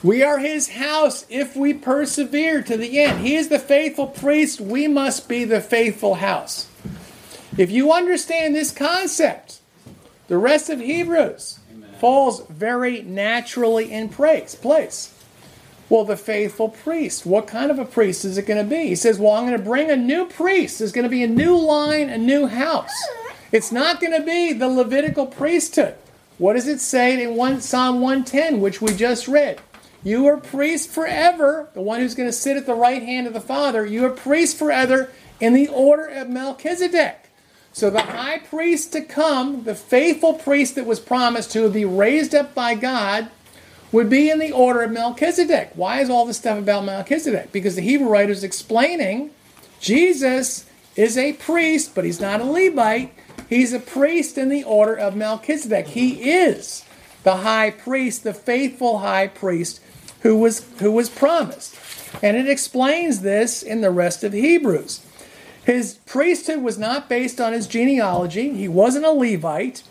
We 0.04 0.24
are 0.24 0.39
his 0.39 0.70
house 0.70 1.26
if 1.30 1.56
we 1.56 1.74
persevere 1.74 2.64
to 2.64 2.76
the 2.76 2.99
end. 2.99 3.20
He 3.20 3.36
is 3.36 3.49
the 3.49 3.60
faithful 3.60 4.08
priest. 4.08 4.60
We 4.60 4.88
must 4.88 5.30
be 5.30 5.43
the 5.43 5.62
faithful 5.62 6.16
house. 6.16 6.68
If 7.58 7.70
you 7.70 7.91
understand 7.91 8.56
this 8.56 8.72
concept, 8.72 9.60
the 10.28 10.38
rest 10.38 10.70
of 10.70 10.80
Hebrews 10.80 11.60
Amen. 11.72 11.93
falls 11.99 12.47
very 12.47 13.04
naturally 13.04 13.91
in 13.91 14.10
place. 14.10 14.56
Well, 15.88 16.06
the 16.06 16.18
faithful 16.18 16.70
priest, 16.70 17.26
what 17.26 17.47
kind 17.47 17.70
of 17.70 17.78
a 17.78 17.86
priest 17.86 18.24
is 18.24 18.38
it 18.38 18.47
going 18.47 18.64
to 18.64 18.70
be? 18.70 18.88
He 18.88 18.95
says, 18.95 19.20
Well, 19.20 19.34
I'm 19.34 19.45
going 19.45 19.58
to 19.58 19.64
bring 19.64 19.91
a 19.91 19.97
new 19.97 20.26
priest. 20.26 20.80
There's 20.80 20.93
going 20.93 21.04
to 21.04 21.10
be 21.10 21.24
a 21.24 21.28
new 21.28 21.58
line, 21.58 22.10
a 22.10 22.18
new 22.18 22.47
house. 22.47 22.93
It's 23.52 23.74
not 23.74 23.99
going 23.99 24.18
to 24.18 24.26
be 24.26 24.54
the 24.54 24.70
Levitical 24.70 25.26
priesthood. 25.26 25.95
What 26.38 26.54
does 26.54 26.68
it 26.68 26.80
say 26.80 27.22
in 27.22 27.36
one, 27.36 27.60
Psalm 27.60 27.99
110, 27.99 28.62
which 28.62 28.82
we 28.82 28.95
just 28.95 29.28
read? 29.28 29.60
You 30.04 30.26
are 30.28 30.38
priest 30.38 30.89
forever, 30.89 31.70
the 31.74 31.82
one 31.82 31.99
who's 31.99 32.16
going 32.16 32.30
to 32.30 32.34
sit 32.34 32.58
at 32.58 32.66
the 32.66 32.74
right 32.74 33.04
hand 33.04 33.28
of 33.28 33.34
the 33.34 33.41
Father. 33.41 33.86
You 33.86 34.06
are 34.06 34.10
priest 34.10 34.58
forever 34.58 35.12
in 35.39 35.54
the 35.54 35.68
order 35.68 36.06
of 36.06 36.30
Melchizedek. 36.30 37.30
So 37.74 37.89
the 37.89 38.02
high 38.02 38.39
priest 38.39 38.91
to 38.93 39.02
come, 39.02 39.64
the 39.64 39.76
faithful 39.76 40.34
priest 40.34 40.76
that 40.76 40.86
was 40.86 40.99
promised 40.99 41.52
to 41.52 41.70
be 41.70 41.86
raised 41.86 42.36
up 42.36 42.54
by 42.56 42.76
God, 42.76 43.30
would 43.91 44.10
be 44.10 44.30
in 44.30 44.39
the 44.39 44.52
order 44.52 44.82
of 44.82 44.91
Melchizedek. 44.91 45.72
Why 45.76 45.99
is 45.99 46.10
all 46.10 46.26
this 46.26 46.38
stuff 46.38 46.58
about 46.58 46.86
Melchizedek? 46.86 47.52
Because 47.52 47.76
the 47.76 47.82
Hebrew 47.82 48.10
writer 48.10 48.32
is 48.32 48.43
explaining 48.43 49.32
Jesus 49.80 50.66
is 50.95 51.18
a 51.18 51.34
priest, 51.34 51.93
but 51.95 52.06
he's 52.06 52.20
not 52.20 52.41
a 52.41 52.45
Levite. 52.45 53.14
He's 53.49 53.74
a 53.74 53.80
priest 53.80 54.38
in 54.38 54.49
the 54.49 54.64
order 54.64 54.95
of 54.95 55.16
Melchizedek. 55.16 55.88
He 55.88 56.32
is 56.32 56.86
the 57.24 57.38
high 57.38 57.70
priest, 57.70 58.24
the 58.24 58.34
faithful 58.34 58.99
high 58.99 59.28
priest 59.28 59.82
who 60.22 60.38
was 60.38 60.65
who 60.80 60.91
was 60.91 61.09
promised. 61.09 61.76
And 62.22 62.36
it 62.36 62.49
explains 62.49 63.22
this 63.22 63.63
in 63.63 63.82
the 63.82 63.91
rest 63.91 64.24
of 64.24 64.34
Hebrews. 64.34 65.05
His 65.65 65.95
priesthood 66.05 66.61
was 66.61 66.78
not 66.78 67.07
based 67.07 67.39
on 67.39 67.53
his 67.53 67.67
genealogy. 67.67 68.49
He 68.49 68.67
wasn't 68.67 69.05
a 69.05 69.11
Levite. 69.11 69.84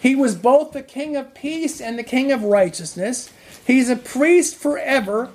He 0.00 0.14
was 0.14 0.34
both 0.34 0.72
the 0.72 0.82
king 0.82 1.16
of 1.16 1.34
peace 1.34 1.80
and 1.80 1.98
the 1.98 2.02
king 2.02 2.32
of 2.32 2.42
righteousness. 2.42 3.30
He's 3.66 3.90
a 3.90 3.96
priest 3.96 4.56
forever. 4.56 5.30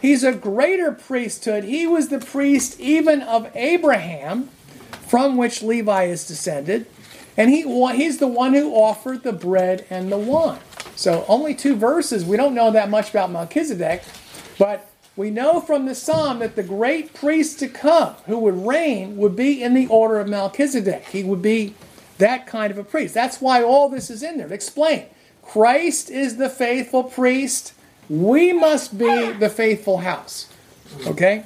He's 0.00 0.24
a 0.24 0.32
greater 0.32 0.92
priesthood. 0.92 1.64
He 1.64 1.86
was 1.86 2.08
the 2.08 2.18
priest 2.18 2.80
even 2.80 3.22
of 3.22 3.50
Abraham, 3.54 4.48
from 5.06 5.36
which 5.36 5.62
Levi 5.62 6.04
is 6.04 6.26
descended. 6.26 6.86
And 7.36 7.50
he, 7.50 7.62
he's 7.96 8.18
the 8.18 8.28
one 8.28 8.54
who 8.54 8.74
offered 8.74 9.22
the 9.22 9.32
bread 9.32 9.84
and 9.90 10.10
the 10.10 10.18
wine. 10.18 10.60
So, 10.96 11.24
only 11.28 11.54
two 11.54 11.76
verses. 11.76 12.24
We 12.24 12.36
don't 12.36 12.54
know 12.54 12.70
that 12.70 12.88
much 12.88 13.10
about 13.10 13.30
Melchizedek, 13.30 14.02
but 14.58 14.90
we 15.16 15.30
know 15.30 15.60
from 15.60 15.86
the 15.86 15.94
psalm 15.94 16.40
that 16.40 16.56
the 16.56 16.62
great 16.62 17.14
priest 17.14 17.58
to 17.60 17.68
come 17.68 18.14
who 18.26 18.38
would 18.38 18.66
reign 18.66 19.16
would 19.16 19.36
be 19.36 19.62
in 19.62 19.74
the 19.74 19.86
order 19.86 20.18
of 20.18 20.28
Melchizedek. 20.28 21.06
He 21.06 21.22
would 21.22 21.42
be 21.42 21.74
that 22.18 22.46
kind 22.46 22.70
of 22.70 22.78
a 22.78 22.84
priest. 22.84 23.14
That's 23.14 23.40
why 23.40 23.62
all 23.62 23.88
this 23.88 24.10
is 24.10 24.22
in 24.22 24.38
there. 24.38 24.52
Explain. 24.52 25.06
Christ 25.42 26.10
is 26.10 26.36
the 26.36 26.48
faithful 26.48 27.04
priest. 27.04 27.74
We 28.08 28.52
must 28.52 28.98
be 28.98 29.32
the 29.32 29.48
faithful 29.48 29.98
house. 29.98 30.48
Okay? 31.06 31.44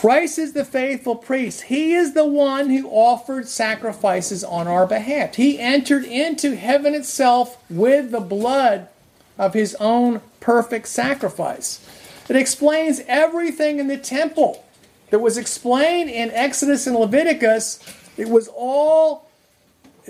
Christ 0.00 0.38
is 0.38 0.54
the 0.54 0.64
faithful 0.64 1.14
priest. 1.14 1.64
He 1.64 1.92
is 1.92 2.14
the 2.14 2.24
one 2.24 2.70
who 2.70 2.88
offered 2.88 3.46
sacrifices 3.46 4.42
on 4.42 4.66
our 4.66 4.86
behalf. 4.86 5.34
He 5.34 5.58
entered 5.58 6.06
into 6.06 6.56
heaven 6.56 6.94
itself 6.94 7.62
with 7.68 8.10
the 8.10 8.20
blood 8.20 8.88
of 9.36 9.52
his 9.52 9.74
own 9.74 10.22
perfect 10.40 10.88
sacrifice. 10.88 11.86
It 12.30 12.36
explains 12.36 13.02
everything 13.08 13.78
in 13.78 13.88
the 13.88 13.98
temple 13.98 14.64
that 15.10 15.18
was 15.18 15.36
explained 15.36 16.08
in 16.08 16.30
Exodus 16.30 16.86
and 16.86 16.96
Leviticus. 16.96 17.78
It 18.16 18.30
was 18.30 18.48
all, 18.56 19.28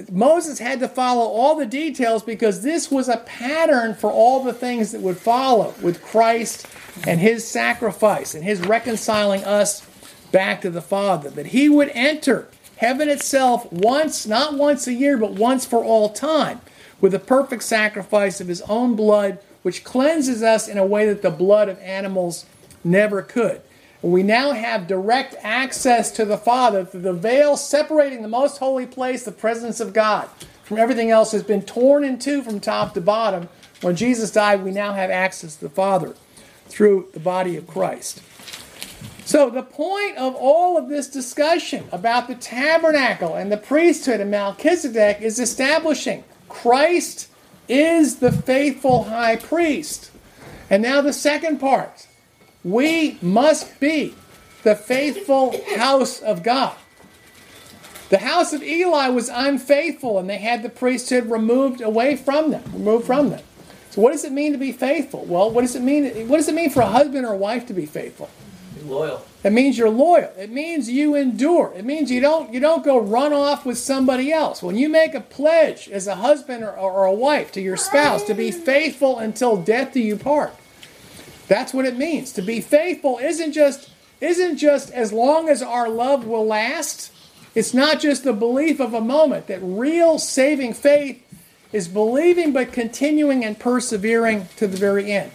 Moses 0.08 0.60
had 0.60 0.78
to 0.78 0.88
follow 0.88 1.24
all 1.24 1.56
the 1.56 1.66
details 1.66 2.22
because 2.22 2.62
this 2.62 2.92
was 2.92 3.08
a 3.08 3.16
pattern 3.16 3.96
for 3.96 4.12
all 4.12 4.44
the 4.44 4.52
things 4.52 4.92
that 4.92 5.00
would 5.00 5.18
follow 5.18 5.74
with 5.82 6.00
Christ 6.00 6.68
and 7.06 7.20
his 7.20 7.46
sacrifice 7.46 8.34
and 8.34 8.44
his 8.44 8.60
reconciling 8.60 9.44
us 9.44 9.86
back 10.32 10.60
to 10.62 10.70
the 10.70 10.82
Father. 10.82 11.30
That 11.30 11.46
he 11.46 11.68
would 11.68 11.90
enter 11.90 12.48
heaven 12.76 13.08
itself 13.08 13.70
once, 13.72 14.26
not 14.26 14.54
once 14.54 14.86
a 14.86 14.92
year, 14.92 15.16
but 15.16 15.32
once 15.32 15.66
for 15.66 15.84
all 15.84 16.08
time, 16.08 16.60
with 17.00 17.12
the 17.12 17.18
perfect 17.18 17.62
sacrifice 17.62 18.40
of 18.40 18.48
his 18.48 18.62
own 18.62 18.96
blood, 18.96 19.38
which 19.62 19.84
cleanses 19.84 20.42
us 20.42 20.68
in 20.68 20.78
a 20.78 20.86
way 20.86 21.06
that 21.06 21.22
the 21.22 21.30
blood 21.30 21.68
of 21.68 21.78
animals 21.80 22.46
never 22.82 23.22
could. 23.22 23.60
We 24.02 24.22
now 24.22 24.52
have 24.52 24.86
direct 24.86 25.34
access 25.42 26.10
to 26.12 26.24
the 26.24 26.38
Father 26.38 26.86
through 26.86 27.02
the 27.02 27.12
veil 27.12 27.58
separating 27.58 28.22
the 28.22 28.28
most 28.28 28.56
holy 28.58 28.86
place, 28.86 29.24
the 29.24 29.32
presence 29.32 29.78
of 29.78 29.92
God, 29.92 30.28
from 30.62 30.78
everything 30.78 31.10
else 31.10 31.32
has 31.32 31.42
been 31.42 31.62
torn 31.62 32.02
in 32.02 32.18
two 32.18 32.42
from 32.42 32.60
top 32.60 32.94
to 32.94 33.02
bottom. 33.02 33.50
When 33.82 33.96
Jesus 33.96 34.30
died, 34.30 34.64
we 34.64 34.70
now 34.70 34.94
have 34.94 35.10
access 35.10 35.56
to 35.56 35.64
the 35.64 35.70
Father 35.70 36.14
through 36.70 37.08
the 37.12 37.20
body 37.20 37.56
of 37.56 37.66
Christ. 37.66 38.22
So, 39.24 39.48
the 39.48 39.62
point 39.62 40.16
of 40.16 40.34
all 40.34 40.76
of 40.76 40.88
this 40.88 41.08
discussion 41.08 41.84
about 41.92 42.26
the 42.26 42.34
tabernacle 42.34 43.36
and 43.36 43.52
the 43.52 43.56
priesthood 43.56 44.20
and 44.20 44.30
Melchizedek 44.30 45.20
is 45.20 45.38
establishing 45.38 46.24
Christ 46.48 47.28
is 47.68 48.16
the 48.16 48.32
faithful 48.32 49.04
high 49.04 49.36
priest. 49.36 50.10
And 50.68 50.82
now, 50.82 51.00
the 51.00 51.12
second 51.12 51.58
part 51.60 52.08
we 52.64 53.18
must 53.22 53.80
be 53.80 54.14
the 54.62 54.74
faithful 54.74 55.54
house 55.76 56.20
of 56.20 56.42
God. 56.42 56.76
The 58.10 58.18
house 58.18 58.52
of 58.52 58.62
Eli 58.62 59.08
was 59.08 59.28
unfaithful, 59.28 60.18
and 60.18 60.28
they 60.28 60.38
had 60.38 60.62
the 60.62 60.68
priesthood 60.68 61.30
removed 61.30 61.80
away 61.80 62.16
from 62.16 62.50
them, 62.50 62.64
removed 62.72 63.06
from 63.06 63.30
them. 63.30 63.42
So, 63.90 64.00
what 64.00 64.12
does 64.12 64.24
it 64.24 64.32
mean 64.32 64.52
to 64.52 64.58
be 64.58 64.72
faithful? 64.72 65.24
Well, 65.24 65.50
what 65.50 65.62
does 65.62 65.74
it 65.74 65.82
mean? 65.82 66.28
What 66.28 66.36
does 66.36 66.48
it 66.48 66.54
mean 66.54 66.70
for 66.70 66.80
a 66.80 66.86
husband 66.86 67.26
or 67.26 67.32
a 67.32 67.36
wife 67.36 67.66
to 67.66 67.74
be 67.74 67.86
faithful? 67.86 68.30
Be 68.76 68.82
loyal. 68.82 69.26
It 69.42 69.52
means 69.52 69.76
you're 69.76 69.90
loyal. 69.90 70.30
It 70.38 70.50
means 70.50 70.88
you 70.88 71.16
endure. 71.16 71.72
It 71.74 71.84
means 71.84 72.10
you 72.10 72.20
don't 72.20 72.52
you 72.54 72.60
don't 72.60 72.84
go 72.84 72.98
run 72.98 73.32
off 73.32 73.66
with 73.66 73.78
somebody 73.78 74.32
else. 74.32 74.62
When 74.62 74.76
you 74.76 74.88
make 74.88 75.14
a 75.14 75.20
pledge 75.20 75.88
as 75.88 76.06
a 76.06 76.16
husband 76.16 76.62
or, 76.62 76.76
or 76.76 77.04
a 77.04 77.12
wife 77.12 77.50
to 77.52 77.60
your 77.60 77.76
spouse 77.76 78.22
to 78.24 78.34
be 78.34 78.52
faithful 78.52 79.18
until 79.18 79.56
death 79.56 79.92
do 79.92 80.00
you 80.00 80.16
part, 80.16 80.54
that's 81.48 81.74
what 81.74 81.84
it 81.84 81.96
means. 81.96 82.32
To 82.34 82.42
be 82.42 82.60
faithful 82.60 83.18
isn't 83.18 83.52
just 83.52 83.90
isn't 84.20 84.58
just 84.58 84.92
as 84.92 85.12
long 85.12 85.48
as 85.48 85.62
our 85.62 85.88
love 85.88 86.26
will 86.26 86.46
last. 86.46 87.12
It's 87.56 87.74
not 87.74 87.98
just 87.98 88.22
the 88.22 88.32
belief 88.32 88.78
of 88.78 88.94
a 88.94 89.00
moment. 89.00 89.48
That 89.48 89.58
real 89.60 90.20
saving 90.20 90.74
faith 90.74 91.24
is 91.72 91.88
believing 91.88 92.52
but 92.52 92.72
continuing 92.72 93.44
and 93.44 93.58
persevering 93.58 94.48
to 94.56 94.66
the 94.66 94.76
very 94.76 95.12
end. 95.12 95.30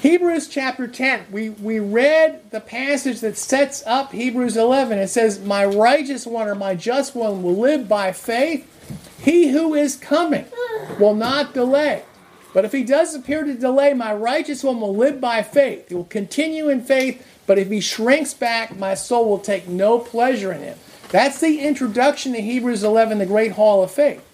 Hebrews 0.00 0.48
chapter 0.48 0.88
10, 0.88 1.26
we, 1.30 1.50
we 1.50 1.78
read 1.78 2.50
the 2.50 2.60
passage 2.60 3.20
that 3.20 3.36
sets 3.36 3.82
up 3.86 4.12
Hebrews 4.12 4.56
11. 4.56 4.98
It 4.98 5.08
says, 5.08 5.40
My 5.40 5.64
righteous 5.64 6.26
one 6.26 6.48
or 6.48 6.54
my 6.54 6.74
just 6.74 7.14
one 7.14 7.42
will 7.42 7.56
live 7.56 7.86
by 7.86 8.12
faith. 8.12 8.66
He 9.22 9.48
who 9.48 9.74
is 9.74 9.96
coming 9.96 10.46
will 10.98 11.14
not 11.14 11.52
delay. 11.52 12.04
But 12.54 12.64
if 12.64 12.72
he 12.72 12.82
does 12.82 13.14
appear 13.14 13.44
to 13.44 13.54
delay, 13.54 13.92
my 13.92 14.14
righteous 14.14 14.64
one 14.64 14.80
will 14.80 14.96
live 14.96 15.20
by 15.20 15.42
faith. 15.42 15.90
He 15.90 15.94
will 15.94 16.04
continue 16.04 16.70
in 16.70 16.82
faith, 16.82 17.24
but 17.46 17.58
if 17.58 17.68
he 17.68 17.80
shrinks 17.80 18.32
back, 18.32 18.76
my 18.76 18.94
soul 18.94 19.28
will 19.28 19.38
take 19.38 19.68
no 19.68 19.98
pleasure 19.98 20.50
in 20.50 20.62
him. 20.62 20.78
That's 21.10 21.40
the 21.40 21.60
introduction 21.60 22.32
to 22.32 22.40
Hebrews 22.40 22.82
11, 22.82 23.18
the 23.18 23.26
great 23.26 23.52
hall 23.52 23.82
of 23.82 23.90
faith. 23.90 24.24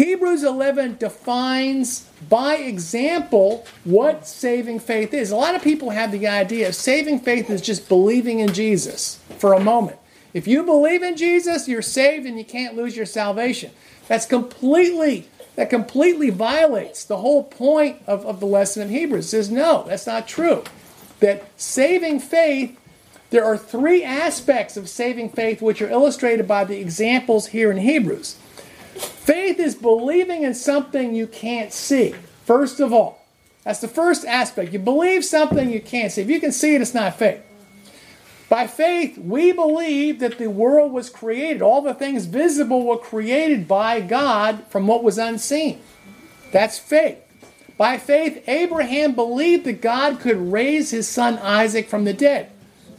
Hebrews 0.00 0.44
11 0.44 0.96
defines 0.96 2.08
by 2.26 2.56
example 2.56 3.66
what 3.84 4.26
saving 4.26 4.80
faith 4.80 5.12
is. 5.12 5.30
A 5.30 5.36
lot 5.36 5.54
of 5.54 5.60
people 5.60 5.90
have 5.90 6.10
the 6.10 6.26
idea 6.26 6.72
saving 6.72 7.18
faith 7.18 7.50
is 7.50 7.60
just 7.60 7.86
believing 7.86 8.40
in 8.40 8.54
Jesus 8.54 9.20
for 9.36 9.52
a 9.52 9.60
moment. 9.60 9.98
If 10.32 10.48
you 10.48 10.62
believe 10.62 11.02
in 11.02 11.18
Jesus, 11.18 11.68
you're 11.68 11.82
saved 11.82 12.24
and 12.24 12.38
you 12.38 12.46
can't 12.46 12.78
lose 12.78 12.96
your 12.96 13.04
salvation. 13.04 13.72
That's 14.08 14.24
completely 14.24 15.28
that 15.56 15.68
completely 15.68 16.30
violates 16.30 17.04
the 17.04 17.18
whole 17.18 17.44
point 17.44 17.98
of, 18.06 18.24
of 18.24 18.40
the 18.40 18.46
lesson 18.46 18.80
in 18.80 18.88
Hebrews. 18.88 19.26
It 19.26 19.28
says, 19.28 19.50
no, 19.50 19.84
that's 19.86 20.06
not 20.06 20.26
true. 20.26 20.64
That 21.18 21.44
saving 21.60 22.20
faith, 22.20 22.80
there 23.28 23.44
are 23.44 23.58
three 23.58 24.02
aspects 24.02 24.78
of 24.78 24.88
saving 24.88 25.28
faith 25.28 25.60
which 25.60 25.82
are 25.82 25.90
illustrated 25.90 26.48
by 26.48 26.64
the 26.64 26.80
examples 26.80 27.48
here 27.48 27.70
in 27.70 27.76
Hebrews. 27.76 28.38
Faith 29.00 29.58
is 29.58 29.74
believing 29.74 30.42
in 30.42 30.54
something 30.54 31.14
you 31.14 31.26
can't 31.26 31.72
see, 31.72 32.14
first 32.44 32.80
of 32.80 32.92
all. 32.92 33.24
That's 33.64 33.80
the 33.80 33.88
first 33.88 34.24
aspect. 34.24 34.72
You 34.72 34.78
believe 34.78 35.24
something 35.24 35.70
you 35.70 35.80
can't 35.80 36.10
see. 36.10 36.22
If 36.22 36.30
you 36.30 36.40
can 36.40 36.52
see 36.52 36.74
it, 36.74 36.80
it's 36.80 36.94
not 36.94 37.16
faith. 37.16 37.42
By 38.48 38.66
faith, 38.66 39.16
we 39.16 39.52
believe 39.52 40.18
that 40.18 40.38
the 40.38 40.50
world 40.50 40.92
was 40.92 41.08
created. 41.08 41.62
All 41.62 41.82
the 41.82 41.94
things 41.94 42.26
visible 42.26 42.84
were 42.84 42.98
created 42.98 43.68
by 43.68 44.00
God 44.00 44.64
from 44.68 44.88
what 44.88 45.04
was 45.04 45.18
unseen. 45.18 45.80
That's 46.50 46.78
faith. 46.78 47.18
By 47.76 47.96
faith, 47.96 48.42
Abraham 48.48 49.14
believed 49.14 49.64
that 49.66 49.80
God 49.80 50.18
could 50.18 50.52
raise 50.52 50.90
his 50.90 51.06
son 51.06 51.38
Isaac 51.38 51.88
from 51.88 52.04
the 52.04 52.12
dead. 52.12 52.50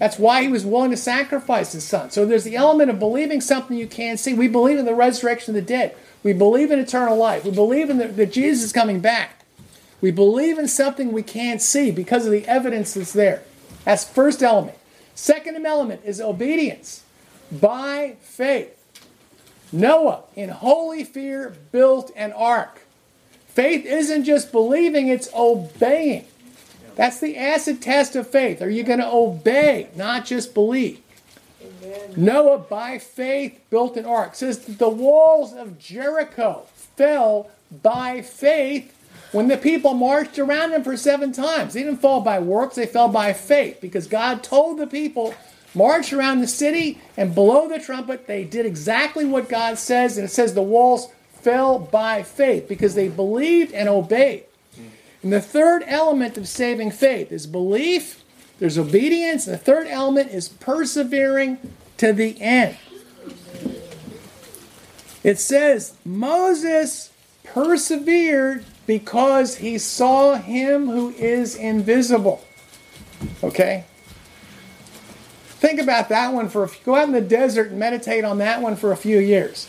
That's 0.02 0.18
why 0.18 0.42
he 0.42 0.48
was 0.48 0.66
willing 0.66 0.90
to 0.90 0.98
sacrifice 0.98 1.74
his 1.74 1.84
son. 1.84 2.10
So 2.10 2.26
there's 2.26 2.44
the 2.44 2.56
element 2.56 2.90
of 2.90 2.98
believing 2.98 3.40
something 3.40 3.78
you 3.78 3.86
can't 3.86 4.20
see. 4.20 4.34
We 4.34 4.48
believe 4.48 4.80
in 4.80 4.86
the 4.86 4.96
resurrection 4.96 5.56
of 5.56 5.62
the 5.62 5.68
dead. 5.68 5.96
We 6.24 6.34
believe 6.34 6.72
in 6.72 6.80
eternal 6.80 7.16
life. 7.16 7.46
We 7.46 7.52
believe 7.52 7.88
in 7.92 8.00
the, 8.00 8.08
that 8.08 8.34
Jesus 8.34 8.64
is 8.64 8.74
coming 8.74 9.00
back. 9.00 9.46
We 10.02 10.10
believe 10.10 10.58
in 10.58 10.68
something 10.68 11.12
we 11.12 11.22
can't 11.22 11.62
see 11.62 11.92
because 11.92 12.26
of 12.26 12.32
the 12.32 12.48
evidence 12.48 12.96
that's 12.96 13.14
there. 13.14 13.44
That's 13.86 14.04
first 14.04 14.42
element. 14.42 14.76
Second 15.14 15.64
element 15.68 16.02
is 16.04 16.20
obedience 16.20 17.04
by 17.52 18.16
faith. 18.22 18.76
Noah, 19.72 20.24
in 20.36 20.50
holy 20.50 21.04
fear, 21.04 21.56
built 21.72 22.10
an 22.16 22.32
ark. 22.32 22.88
Faith 23.50 23.86
isn't 23.86 24.24
just 24.24 24.52
believing, 24.52 25.10
it's 25.10 25.30
obeying. 25.36 26.26
That's 26.96 27.20
the 27.20 27.38
acid 27.38 27.82
test 27.82 28.16
of 28.16 28.28
faith. 28.28 28.62
Are 28.62 28.70
you 28.70 28.84
going 28.84 29.00
to 29.00 29.12
obey, 29.12 29.90
not 29.96 30.26
just 30.26 30.54
believe? 30.54 31.00
Amen. 31.64 32.14
Noah, 32.16 32.60
by 32.60 32.98
faith, 32.98 33.60
built 33.70 33.98
an 33.98 34.06
ark. 34.06 34.34
It 34.34 34.38
says 34.38 34.60
the 34.66 34.90
walls 34.90 35.54
of 35.54 35.80
Jericho 35.80 36.66
fell 36.96 37.50
by 37.82 38.22
faith 38.22 38.96
when 39.32 39.48
the 39.48 39.58
people 39.58 39.94
marched 39.94 40.38
around 40.38 40.74
him 40.74 40.84
for 40.84 40.98
seven 40.98 41.32
times. 41.32 41.74
They 41.74 41.84
didn't 41.84 42.02
fall 42.02 42.22
by 42.22 42.40
works, 42.40 42.76
they 42.76 42.86
fell 42.86 43.08
by 43.08 43.34
faith 43.34 43.80
because 43.82 44.08
God 44.08 44.44
told 44.44 44.78
the 44.78 44.88
people, 44.88 45.34
march 45.74 46.12
around 46.12 46.42
the 46.42 46.48
city 46.48 47.00
and 47.16 47.34
blow 47.34 47.68
the 47.68 47.80
trumpet. 47.80 48.28
They 48.28 48.44
did 48.44 48.66
exactly 48.66 49.26
what 49.26 49.50
God 49.50 49.78
says, 49.78 50.18
and 50.18 50.26
it 50.26 50.32
says 50.32 50.54
the 50.54 50.62
walls 50.62 51.08
fell 51.42 51.80
by 51.80 52.24
faith 52.24 52.68
because 52.68 52.94
they 52.96 53.08
believed 53.08 53.74
and 53.74 53.88
obeyed. 53.88 54.46
And 55.24 55.32
the 55.32 55.42
third 55.42 55.84
element 55.86 56.38
of 56.38 56.48
saving 56.48 56.92
faith 56.92 57.32
is 57.32 57.46
belief, 57.46 58.24
there's 58.60 58.78
obedience, 58.78 59.46
the 59.46 59.58
third 59.58 59.88
element 59.88 60.32
is 60.32 60.50
persevering 60.50 61.58
to 61.98 62.14
the 62.14 62.40
end. 62.42 62.78
It 65.24 65.40
says, 65.40 65.94
Moses 66.04 67.12
persevered 67.44 68.66
because 68.88 69.58
he 69.58 69.78
saw 69.78 70.36
him 70.36 70.88
who 70.88 71.10
is 71.12 71.56
invisible. 71.56 72.44
Okay? 73.44 73.86
Think 75.62 75.80
about 75.80 76.10
that 76.10 76.34
one 76.34 76.50
for 76.50 76.64
a 76.64 76.68
few, 76.68 76.84
go 76.86 76.96
out 76.96 77.08
in 77.08 77.12
the 77.12 77.22
desert 77.22 77.70
and 77.70 77.80
meditate 77.80 78.24
on 78.24 78.40
that 78.40 78.62
one 78.62 78.76
for 78.76 78.92
a 78.92 78.98
few 78.98 79.20
years. 79.20 79.68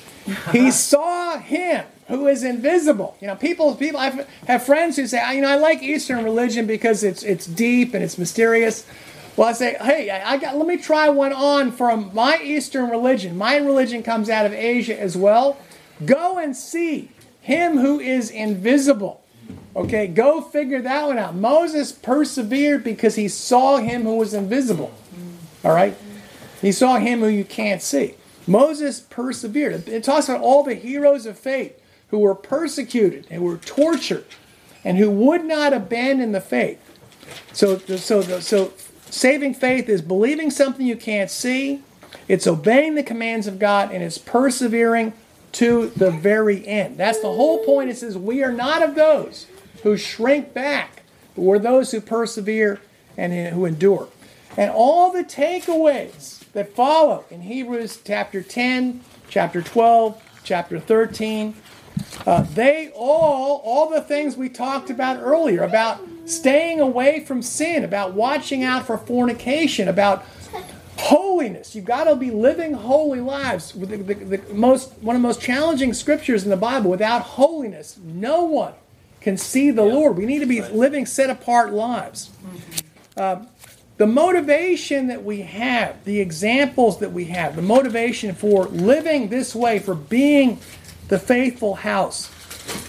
He 0.50 0.70
saw 0.72 1.38
him 1.38 1.84
who 2.12 2.28
is 2.28 2.44
invisible. 2.44 3.16
You 3.20 3.26
know, 3.26 3.36
people 3.36 3.74
people 3.74 3.98
I 3.98 4.26
have 4.46 4.62
friends 4.62 4.96
who 4.96 5.06
say, 5.06 5.34
you 5.34 5.40
know, 5.40 5.48
I 5.48 5.56
like 5.56 5.82
Eastern 5.82 6.22
religion 6.22 6.66
because 6.66 7.02
it's 7.02 7.22
it's 7.22 7.46
deep 7.46 7.94
and 7.94 8.04
it's 8.04 8.18
mysterious. 8.18 8.86
Well, 9.34 9.48
I 9.48 9.52
say, 9.52 9.78
hey, 9.80 10.10
I 10.10 10.36
got. 10.36 10.58
Let 10.58 10.66
me 10.66 10.76
try 10.76 11.08
one 11.08 11.32
on 11.32 11.72
from 11.72 12.10
my 12.12 12.38
Eastern 12.42 12.90
religion. 12.90 13.38
My 13.38 13.56
religion 13.56 14.02
comes 14.02 14.28
out 14.28 14.44
of 14.44 14.52
Asia 14.52 14.98
as 15.00 15.16
well. 15.16 15.56
Go 16.04 16.36
and 16.38 16.54
see 16.54 17.10
him 17.40 17.78
who 17.78 17.98
is 17.98 18.30
invisible. 18.30 19.22
Okay, 19.74 20.06
go 20.06 20.42
figure 20.42 20.82
that 20.82 21.06
one 21.06 21.16
out. 21.16 21.34
Moses 21.34 21.92
persevered 21.92 22.84
because 22.84 23.14
he 23.14 23.26
saw 23.26 23.78
him 23.78 24.02
who 24.02 24.16
was 24.16 24.34
invisible. 24.34 24.92
All 25.64 25.74
right, 25.74 25.96
he 26.60 26.72
saw 26.72 26.98
him 26.98 27.20
who 27.20 27.28
you 27.28 27.44
can't 27.44 27.80
see. 27.80 28.16
Moses 28.46 29.00
persevered. 29.00 29.88
It 29.88 30.04
talks 30.04 30.28
about 30.28 30.42
all 30.42 30.62
the 30.62 30.74
heroes 30.74 31.24
of 31.24 31.38
faith 31.38 31.78
who 32.12 32.18
were 32.18 32.34
persecuted 32.34 33.26
and 33.30 33.42
were 33.42 33.56
tortured 33.56 34.26
and 34.84 34.98
who 34.98 35.10
would 35.10 35.44
not 35.44 35.72
abandon 35.72 36.32
the 36.32 36.40
faith. 36.42 36.78
So, 37.54 37.78
so, 37.78 38.20
so 38.20 38.72
saving 39.08 39.54
faith 39.54 39.88
is 39.88 40.02
believing 40.02 40.50
something 40.50 40.86
you 40.86 40.96
can't 40.96 41.30
see, 41.30 41.82
it's 42.28 42.46
obeying 42.46 42.96
the 42.96 43.02
commands 43.02 43.46
of 43.46 43.58
God, 43.58 43.90
and 43.92 44.04
it's 44.04 44.18
persevering 44.18 45.14
to 45.52 45.88
the 45.96 46.10
very 46.10 46.66
end. 46.66 46.98
That's 46.98 47.20
the 47.20 47.32
whole 47.32 47.64
point. 47.64 47.88
It 47.88 47.96
says, 47.96 48.18
We 48.18 48.44
are 48.44 48.52
not 48.52 48.82
of 48.82 48.94
those 48.94 49.46
who 49.82 49.96
shrink 49.96 50.52
back, 50.52 51.04
but 51.34 51.42
we're 51.42 51.58
those 51.58 51.92
who 51.92 52.00
persevere 52.02 52.78
and 53.16 53.54
who 53.54 53.64
endure. 53.64 54.08
And 54.58 54.70
all 54.70 55.10
the 55.10 55.24
takeaways 55.24 56.40
that 56.52 56.74
follow 56.74 57.24
in 57.30 57.40
Hebrews 57.42 58.00
chapter 58.04 58.42
10, 58.42 59.00
chapter 59.30 59.62
12, 59.62 60.22
chapter 60.44 60.78
13, 60.78 61.54
uh, 62.26 62.42
they 62.54 62.90
all, 62.94 63.60
all 63.64 63.90
the 63.90 64.00
things 64.00 64.36
we 64.36 64.48
talked 64.48 64.90
about 64.90 65.20
earlier 65.20 65.62
about 65.62 66.00
staying 66.24 66.80
away 66.80 67.20
from 67.20 67.42
sin, 67.42 67.84
about 67.84 68.14
watching 68.14 68.62
out 68.62 68.86
for 68.86 68.98
fornication, 68.98 69.88
about 69.88 70.24
holiness. 70.96 71.74
You've 71.74 71.84
got 71.84 72.04
to 72.04 72.16
be 72.16 72.30
living 72.30 72.74
holy 72.74 73.20
lives. 73.20 73.72
The, 73.72 73.86
the, 73.86 74.14
the, 74.14 74.54
most, 74.54 74.92
one 75.00 75.16
of 75.16 75.22
the 75.22 75.26
most 75.26 75.40
challenging 75.40 75.94
scriptures 75.94 76.44
in 76.44 76.50
the 76.50 76.56
Bible. 76.56 76.90
Without 76.90 77.22
holiness, 77.22 77.98
no 78.02 78.44
one 78.44 78.74
can 79.20 79.36
see 79.36 79.70
the 79.70 79.84
yeah. 79.84 79.92
Lord. 79.92 80.16
We 80.16 80.26
need 80.26 80.40
to 80.40 80.46
be 80.46 80.60
right. 80.60 80.74
living 80.74 81.06
set 81.06 81.30
apart 81.30 81.72
lives. 81.72 82.30
Uh, 83.16 83.44
the 83.98 84.06
motivation 84.06 85.08
that 85.08 85.22
we 85.22 85.42
have, 85.42 86.04
the 86.04 86.20
examples 86.20 86.98
that 87.00 87.12
we 87.12 87.26
have, 87.26 87.56
the 87.56 87.62
motivation 87.62 88.34
for 88.34 88.64
living 88.66 89.28
this 89.28 89.54
way, 89.54 89.78
for 89.78 89.94
being 89.94 90.58
the 91.08 91.18
faithful 91.18 91.74
house. 91.76 92.28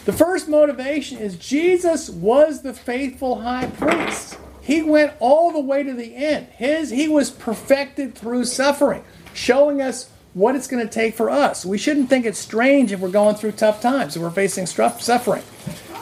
The 0.05 0.13
first 0.13 0.47
motivation 0.47 1.17
is 1.17 1.35
Jesus 1.35 2.09
was 2.09 2.61
the 2.61 2.73
faithful 2.73 3.41
high 3.41 3.67
priest. 3.67 4.37
He 4.61 4.81
went 4.81 5.13
all 5.19 5.51
the 5.51 5.59
way 5.59 5.83
to 5.83 5.93
the 5.93 6.15
end. 6.15 6.47
His 6.55 6.89
he 6.89 7.07
was 7.07 7.29
perfected 7.29 8.15
through 8.15 8.45
suffering, 8.45 9.03
showing 9.33 9.81
us 9.81 10.09
what 10.33 10.55
it's 10.55 10.67
going 10.67 10.85
to 10.85 10.91
take 10.91 11.15
for 11.15 11.29
us. 11.29 11.65
We 11.65 11.77
shouldn't 11.77 12.09
think 12.09 12.25
it's 12.25 12.39
strange 12.39 12.91
if 12.91 12.99
we're 12.99 13.09
going 13.09 13.35
through 13.35 13.53
tough 13.53 13.81
times, 13.81 14.15
if 14.15 14.21
we're 14.21 14.31
facing 14.31 14.65
suffering, 14.65 15.43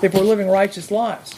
if 0.01 0.13
we're 0.13 0.21
living 0.21 0.47
righteous 0.47 0.91
lives. 0.91 1.35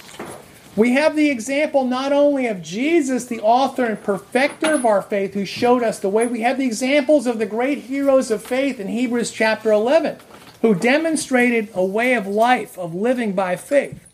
We 0.76 0.94
have 0.94 1.16
the 1.16 1.30
example 1.30 1.86
not 1.86 2.12
only 2.12 2.48
of 2.48 2.64
Jesus, 2.64 3.26
the 3.26 3.40
author 3.42 3.86
and 3.86 4.04
perfecter 4.04 4.74
of 4.74 4.86
our 4.86 5.04
faith, 5.04 5.36
who 5.36 5.46
showed 5.46 5.84
us 5.84 6.00
the 6.00 6.10
way. 6.10 6.26
We 6.26 6.42
have 6.42 6.58
the 6.58 6.66
examples 6.66 7.28
of 7.28 7.38
the 7.38 7.46
great 7.46 7.80
heroes 7.80 8.32
of 8.32 8.44
faith 8.44 8.80
in 8.80 8.88
Hebrews 8.88 9.32
chapter 9.32 9.72
11 9.72 10.18
who 10.64 10.74
demonstrated 10.74 11.70
a 11.74 11.86
way 11.86 12.14
of 12.14 12.26
life, 12.26 12.80
of 12.80 12.96
living 12.96 13.34
by 13.34 13.58
faith. 13.58 14.08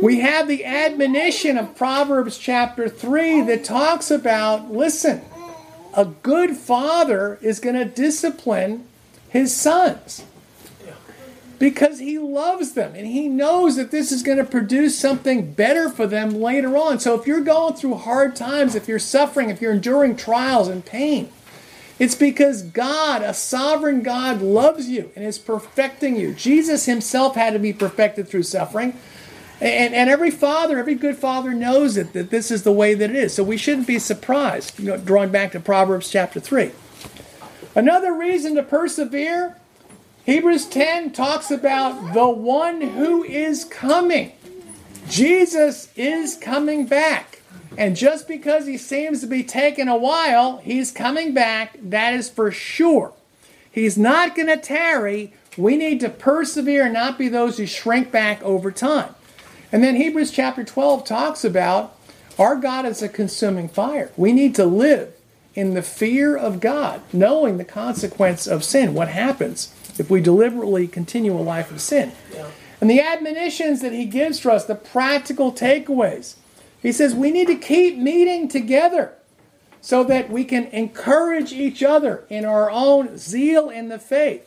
We 0.00 0.20
have 0.20 0.48
the 0.48 0.64
admonition 0.64 1.58
of 1.58 1.76
Proverbs 1.76 2.38
chapter 2.38 2.88
3 2.88 3.42
that 3.42 3.62
talks 3.62 4.10
about 4.10 4.72
listen, 4.72 5.20
a 5.92 6.06
good 6.06 6.56
father 6.56 7.38
is 7.42 7.60
going 7.60 7.74
to 7.74 7.84
discipline 7.84 8.86
his 9.28 9.54
sons 9.54 10.24
because 11.58 11.98
he 11.98 12.18
loves 12.18 12.72
them 12.72 12.94
and 12.94 13.06
he 13.06 13.28
knows 13.28 13.76
that 13.76 13.90
this 13.90 14.10
is 14.10 14.22
going 14.22 14.38
to 14.38 14.44
produce 14.44 14.98
something 14.98 15.52
better 15.52 15.90
for 15.90 16.06
them 16.06 16.30
later 16.30 16.78
on. 16.78 16.98
So 16.98 17.20
if 17.20 17.26
you're 17.26 17.42
going 17.42 17.74
through 17.74 17.96
hard 17.96 18.34
times, 18.34 18.74
if 18.74 18.88
you're 18.88 18.98
suffering, 18.98 19.50
if 19.50 19.60
you're 19.60 19.74
enduring 19.74 20.16
trials 20.16 20.68
and 20.68 20.82
pain, 20.82 21.28
it's 22.00 22.14
because 22.14 22.62
God, 22.62 23.20
a 23.20 23.34
sovereign 23.34 24.02
God, 24.02 24.40
loves 24.40 24.88
you 24.88 25.10
and 25.14 25.22
is 25.22 25.38
perfecting 25.38 26.16
you. 26.16 26.32
Jesus 26.32 26.86
himself 26.86 27.34
had 27.34 27.52
to 27.52 27.58
be 27.58 27.74
perfected 27.74 28.26
through 28.26 28.44
suffering. 28.44 28.98
And, 29.60 29.94
and 29.94 30.08
every 30.08 30.30
father, 30.30 30.78
every 30.78 30.94
good 30.94 31.18
father 31.18 31.52
knows 31.52 31.98
it, 31.98 32.14
that 32.14 32.30
this 32.30 32.50
is 32.50 32.62
the 32.62 32.72
way 32.72 32.94
that 32.94 33.10
it 33.10 33.16
is. 33.16 33.34
So 33.34 33.44
we 33.44 33.58
shouldn't 33.58 33.86
be 33.86 33.98
surprised, 33.98 34.80
you 34.80 34.86
know, 34.86 34.96
drawing 34.96 35.30
back 35.30 35.52
to 35.52 35.60
Proverbs 35.60 36.10
chapter 36.10 36.40
3. 36.40 36.70
Another 37.74 38.14
reason 38.14 38.54
to 38.54 38.62
persevere, 38.62 39.58
Hebrews 40.24 40.64
10 40.64 41.12
talks 41.12 41.50
about 41.50 42.14
the 42.14 42.30
one 42.30 42.80
who 42.80 43.22
is 43.24 43.64
coming. 43.64 44.32
Jesus 45.06 45.92
is 45.96 46.34
coming 46.34 46.86
back. 46.86 47.39
And 47.78 47.96
just 47.96 48.26
because 48.26 48.66
he 48.66 48.76
seems 48.76 49.20
to 49.20 49.26
be 49.26 49.42
taking 49.42 49.88
a 49.88 49.96
while, 49.96 50.58
he's 50.58 50.90
coming 50.90 51.32
back. 51.32 51.76
That 51.80 52.14
is 52.14 52.28
for 52.28 52.50
sure. 52.50 53.12
He's 53.70 53.96
not 53.96 54.34
going 54.34 54.48
to 54.48 54.56
tarry. 54.56 55.32
We 55.56 55.76
need 55.76 56.00
to 56.00 56.08
persevere 56.08 56.84
and 56.84 56.94
not 56.94 57.18
be 57.18 57.28
those 57.28 57.58
who 57.58 57.66
shrink 57.66 58.10
back 58.10 58.42
over 58.42 58.70
time. 58.72 59.14
And 59.72 59.84
then 59.84 59.96
Hebrews 59.96 60.32
chapter 60.32 60.64
12 60.64 61.04
talks 61.04 61.44
about 61.44 61.96
our 62.38 62.56
God 62.56 62.86
is 62.86 63.02
a 63.02 63.08
consuming 63.08 63.68
fire. 63.68 64.10
We 64.16 64.32
need 64.32 64.54
to 64.56 64.64
live 64.64 65.14
in 65.54 65.74
the 65.74 65.82
fear 65.82 66.36
of 66.36 66.60
God, 66.60 67.02
knowing 67.12 67.58
the 67.58 67.64
consequence 67.64 68.46
of 68.46 68.64
sin, 68.64 68.94
what 68.94 69.08
happens 69.08 69.74
if 69.98 70.08
we 70.10 70.20
deliberately 70.20 70.88
continue 70.88 71.34
a 71.36 71.42
life 71.42 71.70
of 71.70 71.80
sin. 71.80 72.12
Yeah. 72.32 72.48
And 72.80 72.88
the 72.88 73.00
admonitions 73.00 73.82
that 73.82 73.92
he 73.92 74.06
gives 74.06 74.40
for 74.40 74.50
us, 74.50 74.64
the 74.64 74.74
practical 74.74 75.52
takeaways. 75.52 76.36
He 76.82 76.92
says 76.92 77.14
we 77.14 77.30
need 77.30 77.46
to 77.48 77.56
keep 77.56 77.98
meeting 77.98 78.48
together 78.48 79.12
so 79.80 80.04
that 80.04 80.30
we 80.30 80.44
can 80.44 80.66
encourage 80.66 81.52
each 81.52 81.82
other 81.82 82.24
in 82.28 82.44
our 82.44 82.70
own 82.70 83.16
zeal 83.16 83.70
in 83.70 83.88
the 83.88 83.98
faith. 83.98 84.46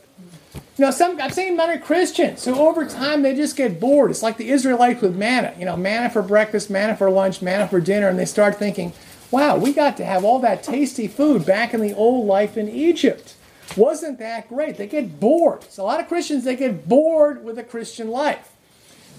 You 0.78 0.86
know, 0.86 0.92
some 0.92 1.22
I've 1.22 1.34
seen 1.34 1.56
many 1.56 1.80
Christians 1.80 2.46
who 2.46 2.56
over 2.56 2.86
time 2.86 3.22
they 3.22 3.36
just 3.36 3.56
get 3.56 3.80
bored. 3.80 4.10
It's 4.10 4.24
like 4.24 4.38
the 4.38 4.50
Israelites 4.50 5.02
with 5.02 5.16
manna. 5.16 5.54
You 5.58 5.66
know, 5.66 5.78
manna 5.78 6.10
for 6.10 6.22
breakfast, 6.22 6.70
manna 6.70 6.96
for 6.96 7.10
lunch, 7.10 7.42
manna 7.42 7.68
for 7.68 7.80
dinner, 7.80 8.08
and 8.08 8.18
they 8.18 8.26
start 8.26 8.58
thinking, 8.58 8.94
"Wow, 9.30 9.58
we 9.58 9.72
got 9.72 9.98
to 9.98 10.06
have 10.06 10.24
all 10.24 10.40
that 10.40 10.64
tasty 10.64 11.08
food 11.08 11.46
back 11.46 11.74
in 11.74 11.82
the 11.82 11.94
old 11.94 12.26
life 12.26 12.58
in 12.58 12.70
Egypt. 12.70 13.36
Wasn't 13.78 14.18
that 14.20 14.50
great?" 14.50 14.78
They 14.78 14.88
get 14.88 15.20
bored. 15.20 15.64
So 15.70 15.84
a 15.84 15.86
lot 15.86 16.00
of 16.00 16.08
Christians 16.08 16.44
they 16.44 16.56
get 16.56 16.88
bored 16.90 17.44
with 17.44 17.56
the 17.56 17.64
Christian 17.64 18.10
life. 18.10 18.52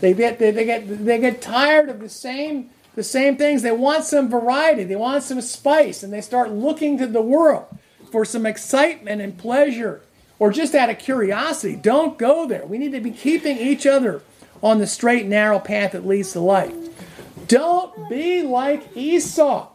They 0.00 0.12
get 0.12 0.40
they, 0.40 0.50
they 0.50 0.64
get 0.64 1.04
they 1.04 1.18
get 1.18 1.40
tired 1.40 1.88
of 1.88 2.00
the 2.00 2.08
same 2.08 2.70
the 2.94 3.02
same 3.02 3.36
things. 3.36 3.62
They 3.62 3.72
want 3.72 4.04
some 4.04 4.30
variety, 4.30 4.84
they 4.84 4.96
want 4.96 5.22
some 5.22 5.40
spice, 5.40 6.02
and 6.02 6.12
they 6.12 6.20
start 6.20 6.50
looking 6.50 6.98
to 6.98 7.06
the 7.06 7.22
world 7.22 7.66
for 8.10 8.24
some 8.24 8.46
excitement 8.46 9.20
and 9.20 9.36
pleasure 9.36 10.02
or 10.38 10.52
just 10.52 10.74
out 10.74 10.90
of 10.90 10.98
curiosity. 10.98 11.76
Don't 11.76 12.18
go 12.18 12.46
there. 12.46 12.66
We 12.66 12.78
need 12.78 12.92
to 12.92 13.00
be 13.00 13.10
keeping 13.10 13.58
each 13.58 13.86
other 13.86 14.22
on 14.62 14.78
the 14.78 14.86
straight, 14.86 15.26
narrow 15.26 15.58
path 15.58 15.92
that 15.92 16.06
leads 16.06 16.32
to 16.32 16.40
life. 16.40 16.74
Don't 17.48 18.08
be 18.08 18.42
like 18.42 18.96
Esau. 18.96 19.68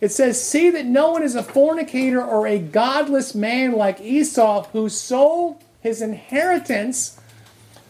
It 0.00 0.10
says, 0.10 0.42
See 0.42 0.70
that 0.70 0.86
no 0.86 1.10
one 1.10 1.22
is 1.22 1.34
a 1.34 1.42
fornicator 1.42 2.24
or 2.24 2.46
a 2.46 2.58
godless 2.58 3.34
man 3.34 3.72
like 3.72 4.00
Esau 4.00 4.64
who 4.72 4.88
sold 4.88 5.62
his 5.80 6.00
inheritance 6.00 7.20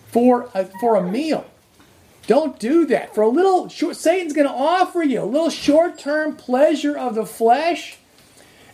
for 0.08 0.50
a, 0.54 0.64
for 0.80 0.96
a 0.96 1.02
meal. 1.02 1.49
Don't 2.26 2.58
do 2.58 2.86
that. 2.86 3.14
For 3.14 3.22
a 3.22 3.28
little 3.28 3.68
short, 3.68 3.96
Satan's 3.96 4.32
going 4.32 4.46
to 4.46 4.54
offer 4.54 5.02
you 5.02 5.22
a 5.22 5.24
little 5.24 5.50
short-term 5.50 6.36
pleasure 6.36 6.96
of 6.96 7.14
the 7.14 7.26
flesh. 7.26 7.98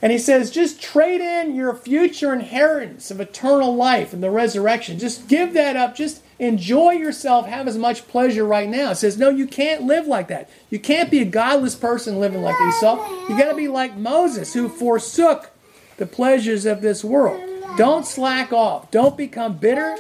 And 0.02 0.12
he 0.12 0.18
says, 0.18 0.50
just 0.50 0.82
trade 0.82 1.22
in 1.22 1.54
your 1.54 1.74
future 1.74 2.34
inheritance 2.34 3.10
of 3.10 3.18
eternal 3.18 3.74
life 3.74 4.12
and 4.12 4.22
the 4.22 4.30
resurrection. 4.30 4.98
Just 4.98 5.26
give 5.26 5.54
that 5.54 5.74
up. 5.74 5.96
Just 5.96 6.22
enjoy 6.38 6.92
yourself. 6.92 7.46
Have 7.46 7.66
as 7.66 7.78
much 7.78 8.06
pleasure 8.06 8.44
right 8.44 8.68
now. 8.68 8.90
It 8.90 8.96
says, 8.96 9.16
no, 9.16 9.30
you 9.30 9.46
can't 9.46 9.84
live 9.84 10.06
like 10.06 10.28
that. 10.28 10.50
You 10.68 10.78
can't 10.78 11.10
be 11.10 11.20
a 11.20 11.24
godless 11.24 11.74
person 11.74 12.20
living 12.20 12.42
like 12.42 12.60
Esau. 12.68 13.08
You 13.28 13.38
got 13.38 13.48
to 13.48 13.56
be 13.56 13.68
like 13.68 13.96
Moses, 13.96 14.52
who 14.52 14.68
forsook 14.68 15.50
the 15.96 16.06
pleasures 16.06 16.66
of 16.66 16.82
this 16.82 17.02
world. 17.02 17.40
Don't 17.78 18.06
slack 18.06 18.52
off. 18.52 18.90
Don't 18.90 19.16
become 19.16 19.56
bitter. 19.56 19.96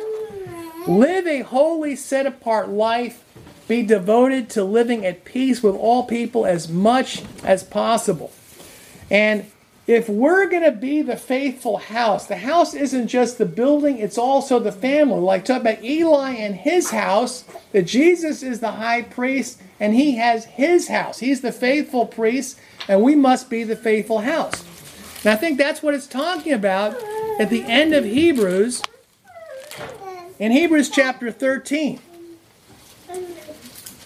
Live 0.86 1.26
a 1.26 1.40
holy, 1.40 1.96
set 1.96 2.26
apart 2.26 2.68
life 2.68 3.24
be 3.68 3.82
devoted 3.82 4.48
to 4.50 4.64
living 4.64 5.04
at 5.04 5.24
peace 5.24 5.62
with 5.62 5.74
all 5.74 6.04
people 6.04 6.46
as 6.46 6.68
much 6.68 7.22
as 7.42 7.64
possible. 7.64 8.32
And 9.10 9.46
if 9.86 10.08
we're 10.08 10.48
going 10.48 10.64
to 10.64 10.72
be 10.72 11.02
the 11.02 11.16
faithful 11.16 11.78
house, 11.78 12.26
the 12.26 12.38
house 12.38 12.74
isn't 12.74 13.06
just 13.06 13.38
the 13.38 13.46
building, 13.46 13.98
it's 13.98 14.18
also 14.18 14.58
the 14.58 14.72
family. 14.72 15.20
Like 15.20 15.44
talk 15.44 15.60
about 15.60 15.84
Eli 15.84 16.32
and 16.32 16.56
his 16.56 16.90
house, 16.90 17.44
that 17.72 17.86
Jesus 17.86 18.42
is 18.42 18.58
the 18.60 18.72
high 18.72 19.02
priest 19.02 19.60
and 19.78 19.94
he 19.94 20.16
has 20.16 20.44
his 20.46 20.88
house. 20.88 21.20
He's 21.20 21.40
the 21.40 21.52
faithful 21.52 22.06
priest, 22.06 22.58
and 22.88 23.02
we 23.02 23.14
must 23.14 23.50
be 23.50 23.62
the 23.62 23.76
faithful 23.76 24.20
house. 24.20 24.64
And 25.24 25.32
I 25.32 25.36
think 25.36 25.58
that's 25.58 25.82
what 25.82 25.94
it's 25.94 26.06
talking 26.06 26.52
about 26.52 26.94
at 27.38 27.50
the 27.50 27.62
end 27.64 27.92
of 27.92 28.04
Hebrews, 28.04 28.82
in 30.38 30.52
Hebrews 30.52 30.90
chapter 30.90 31.30
13. 31.30 32.00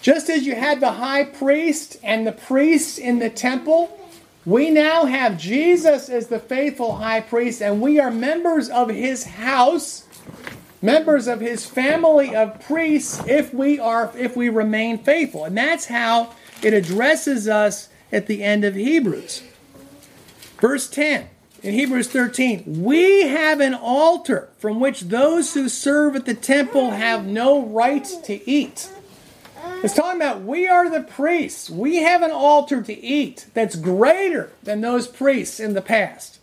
Just 0.01 0.29
as 0.29 0.45
you 0.45 0.55
had 0.55 0.79
the 0.79 0.93
high 0.93 1.23
priest 1.23 1.97
and 2.03 2.25
the 2.25 2.31
priests 2.31 2.97
in 2.97 3.19
the 3.19 3.29
temple, 3.29 3.97
we 4.45 4.71
now 4.71 5.05
have 5.05 5.37
Jesus 5.37 6.09
as 6.09 6.27
the 6.27 6.39
faithful 6.39 6.95
high 6.95 7.21
priest, 7.21 7.61
and 7.61 7.79
we 7.79 7.99
are 7.99 8.09
members 8.09 8.69
of 8.69 8.89
his 8.89 9.23
house, 9.23 10.05
members 10.81 11.27
of 11.27 11.39
his 11.39 11.67
family 11.67 12.35
of 12.35 12.59
priests 12.61 13.21
if 13.27 13.53
we 13.53 13.79
are 13.79 14.11
if 14.17 14.35
we 14.35 14.49
remain 14.49 14.97
faithful. 14.97 15.45
And 15.45 15.55
that's 15.55 15.85
how 15.85 16.33
it 16.63 16.73
addresses 16.73 17.47
us 17.47 17.89
at 18.11 18.25
the 18.25 18.43
end 18.43 18.65
of 18.65 18.73
Hebrews. 18.73 19.43
Verse 20.59 20.89
10 20.89 21.27
in 21.61 21.75
Hebrews 21.75 22.07
13, 22.07 22.81
we 22.81 23.27
have 23.27 23.59
an 23.59 23.75
altar 23.75 24.49
from 24.57 24.79
which 24.79 25.01
those 25.01 25.53
who 25.53 25.69
serve 25.69 26.15
at 26.15 26.25
the 26.25 26.33
temple 26.33 26.91
have 26.91 27.27
no 27.27 27.63
right 27.63 28.05
to 28.23 28.49
eat. 28.49 28.89
It's 29.83 29.95
talking 29.95 30.21
about 30.21 30.43
we 30.43 30.67
are 30.67 30.89
the 30.89 31.01
priests. 31.01 31.69
We 31.69 31.97
have 31.97 32.21
an 32.21 32.31
altar 32.31 32.83
to 32.83 32.99
eat 32.99 33.47
that's 33.55 33.75
greater 33.75 34.51
than 34.61 34.81
those 34.81 35.07
priests 35.07 35.59
in 35.59 35.73
the 35.73 35.81
past. 35.81 36.39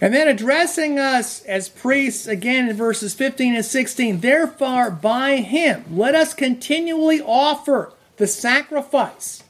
And 0.00 0.12
then 0.12 0.26
addressing 0.28 0.98
us 0.98 1.42
as 1.44 1.68
priests 1.68 2.26
again 2.26 2.68
in 2.68 2.76
verses 2.76 3.14
15 3.14 3.54
and 3.54 3.64
16, 3.64 4.20
therefore 4.20 4.90
by 4.90 5.36
him 5.36 5.84
let 5.90 6.14
us 6.14 6.34
continually 6.34 7.20
offer 7.20 7.92
the 8.16 8.26
sacrifice 8.26 9.44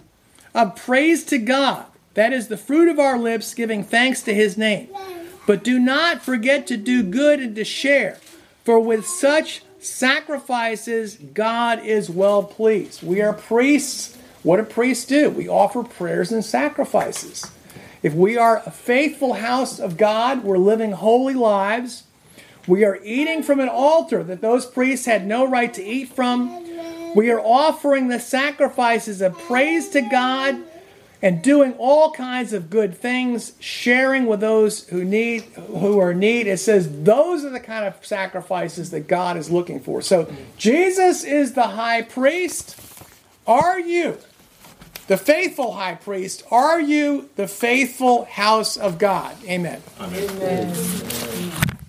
of 0.55 0.77
praise 0.77 1.25
to 1.25 1.39
God. 1.39 1.87
That 2.13 2.33
is 2.33 2.49
the 2.49 2.57
fruit 2.57 2.89
of 2.89 2.99
our 2.99 3.19
lips, 3.19 3.55
giving 3.55 3.85
thanks 3.85 4.23
to 4.23 4.35
his 4.35 4.59
name. 4.59 4.89
But 5.47 5.65
do 5.65 5.79
not 5.79 6.23
forget 6.23 6.67
to 6.67 6.77
do 6.77 7.03
good 7.03 7.41
and 7.41 7.55
to 7.57 7.65
share, 7.65 8.19
for 8.65 8.81
with 8.81 9.07
such 9.07 9.63
sacrifices, 9.81 11.17
God 11.17 11.85
is 11.85 12.11
well 12.11 12.43
pleased. 12.43 13.03
We 13.03 13.21
are 13.21 13.33
priests. 13.33 14.17
What 14.43 14.57
do 14.59 14.63
priests 14.65 15.05
do? 15.05 15.31
We 15.31 15.49
offer 15.49 15.83
prayers 15.83 16.33
and 16.33 16.45
sacrifices. 16.45 17.51
If 18.03 18.15
we 18.15 18.37
are 18.37 18.63
a 18.65 18.71
faithful 18.71 19.35
house 19.35 19.81
of 19.81 19.97
God, 19.97 20.45
we're 20.45 20.59
living 20.59 20.93
holy 20.93 21.35
lives. 21.35 22.05
We 22.67 22.85
are 22.85 23.01
eating 23.03 23.43
from 23.43 23.61
an 23.61 23.69
altar 23.69 24.23
that 24.23 24.41
those 24.41 24.67
priests 24.67 25.07
had 25.07 25.27
no 25.27 25.49
right 25.49 25.73
to 25.75 25.83
eat 25.83 26.11
from. 26.11 27.15
We 27.15 27.31
are 27.31 27.41
offering 27.41 28.09
the 28.09 28.21
sacrifices 28.21 29.21
of 29.21 29.37
praise 29.39 29.89
to 29.91 30.03
God 30.03 30.63
and 31.21 31.43
doing 31.43 31.75
all 31.79 32.13
kinds 32.13 32.53
of 32.53 32.71
good 32.71 32.97
things, 32.97 33.53
sharing 33.59 34.27
with 34.27 34.41
those 34.41 34.89
who 34.89 35.05
need 35.05 35.43
who 35.43 35.99
are 35.99 36.13
in 36.13 36.21
need. 36.21 36.47
It 36.47 36.59
says 36.59 37.03
those 37.03 37.45
are 37.45 37.51
the 37.51 37.61
kind 37.61 37.85
of 37.85 38.05
sacrifices 38.05 38.91
that 38.91 39.09
God 39.09 39.37
is 39.37 39.51
looking 39.51 39.81
for. 39.81 40.01
So 40.03 40.33
Jesus 40.57 41.25
is 41.25 41.55
the 41.55 41.69
high 41.69 42.03
priest. 42.03 42.77
Are 43.47 43.81
you 43.81 44.19
the 45.07 45.17
faithful 45.17 45.73
high 45.73 45.95
priest? 45.95 46.43
Are 46.51 46.81
you 46.81 47.31
the 47.37 47.49
faithful 47.49 48.27
house 48.27 48.77
of 48.77 48.99
God? 48.99 49.35
Amen. 49.45 49.83
Amen. 50.01 50.31
Amen. 50.31 51.78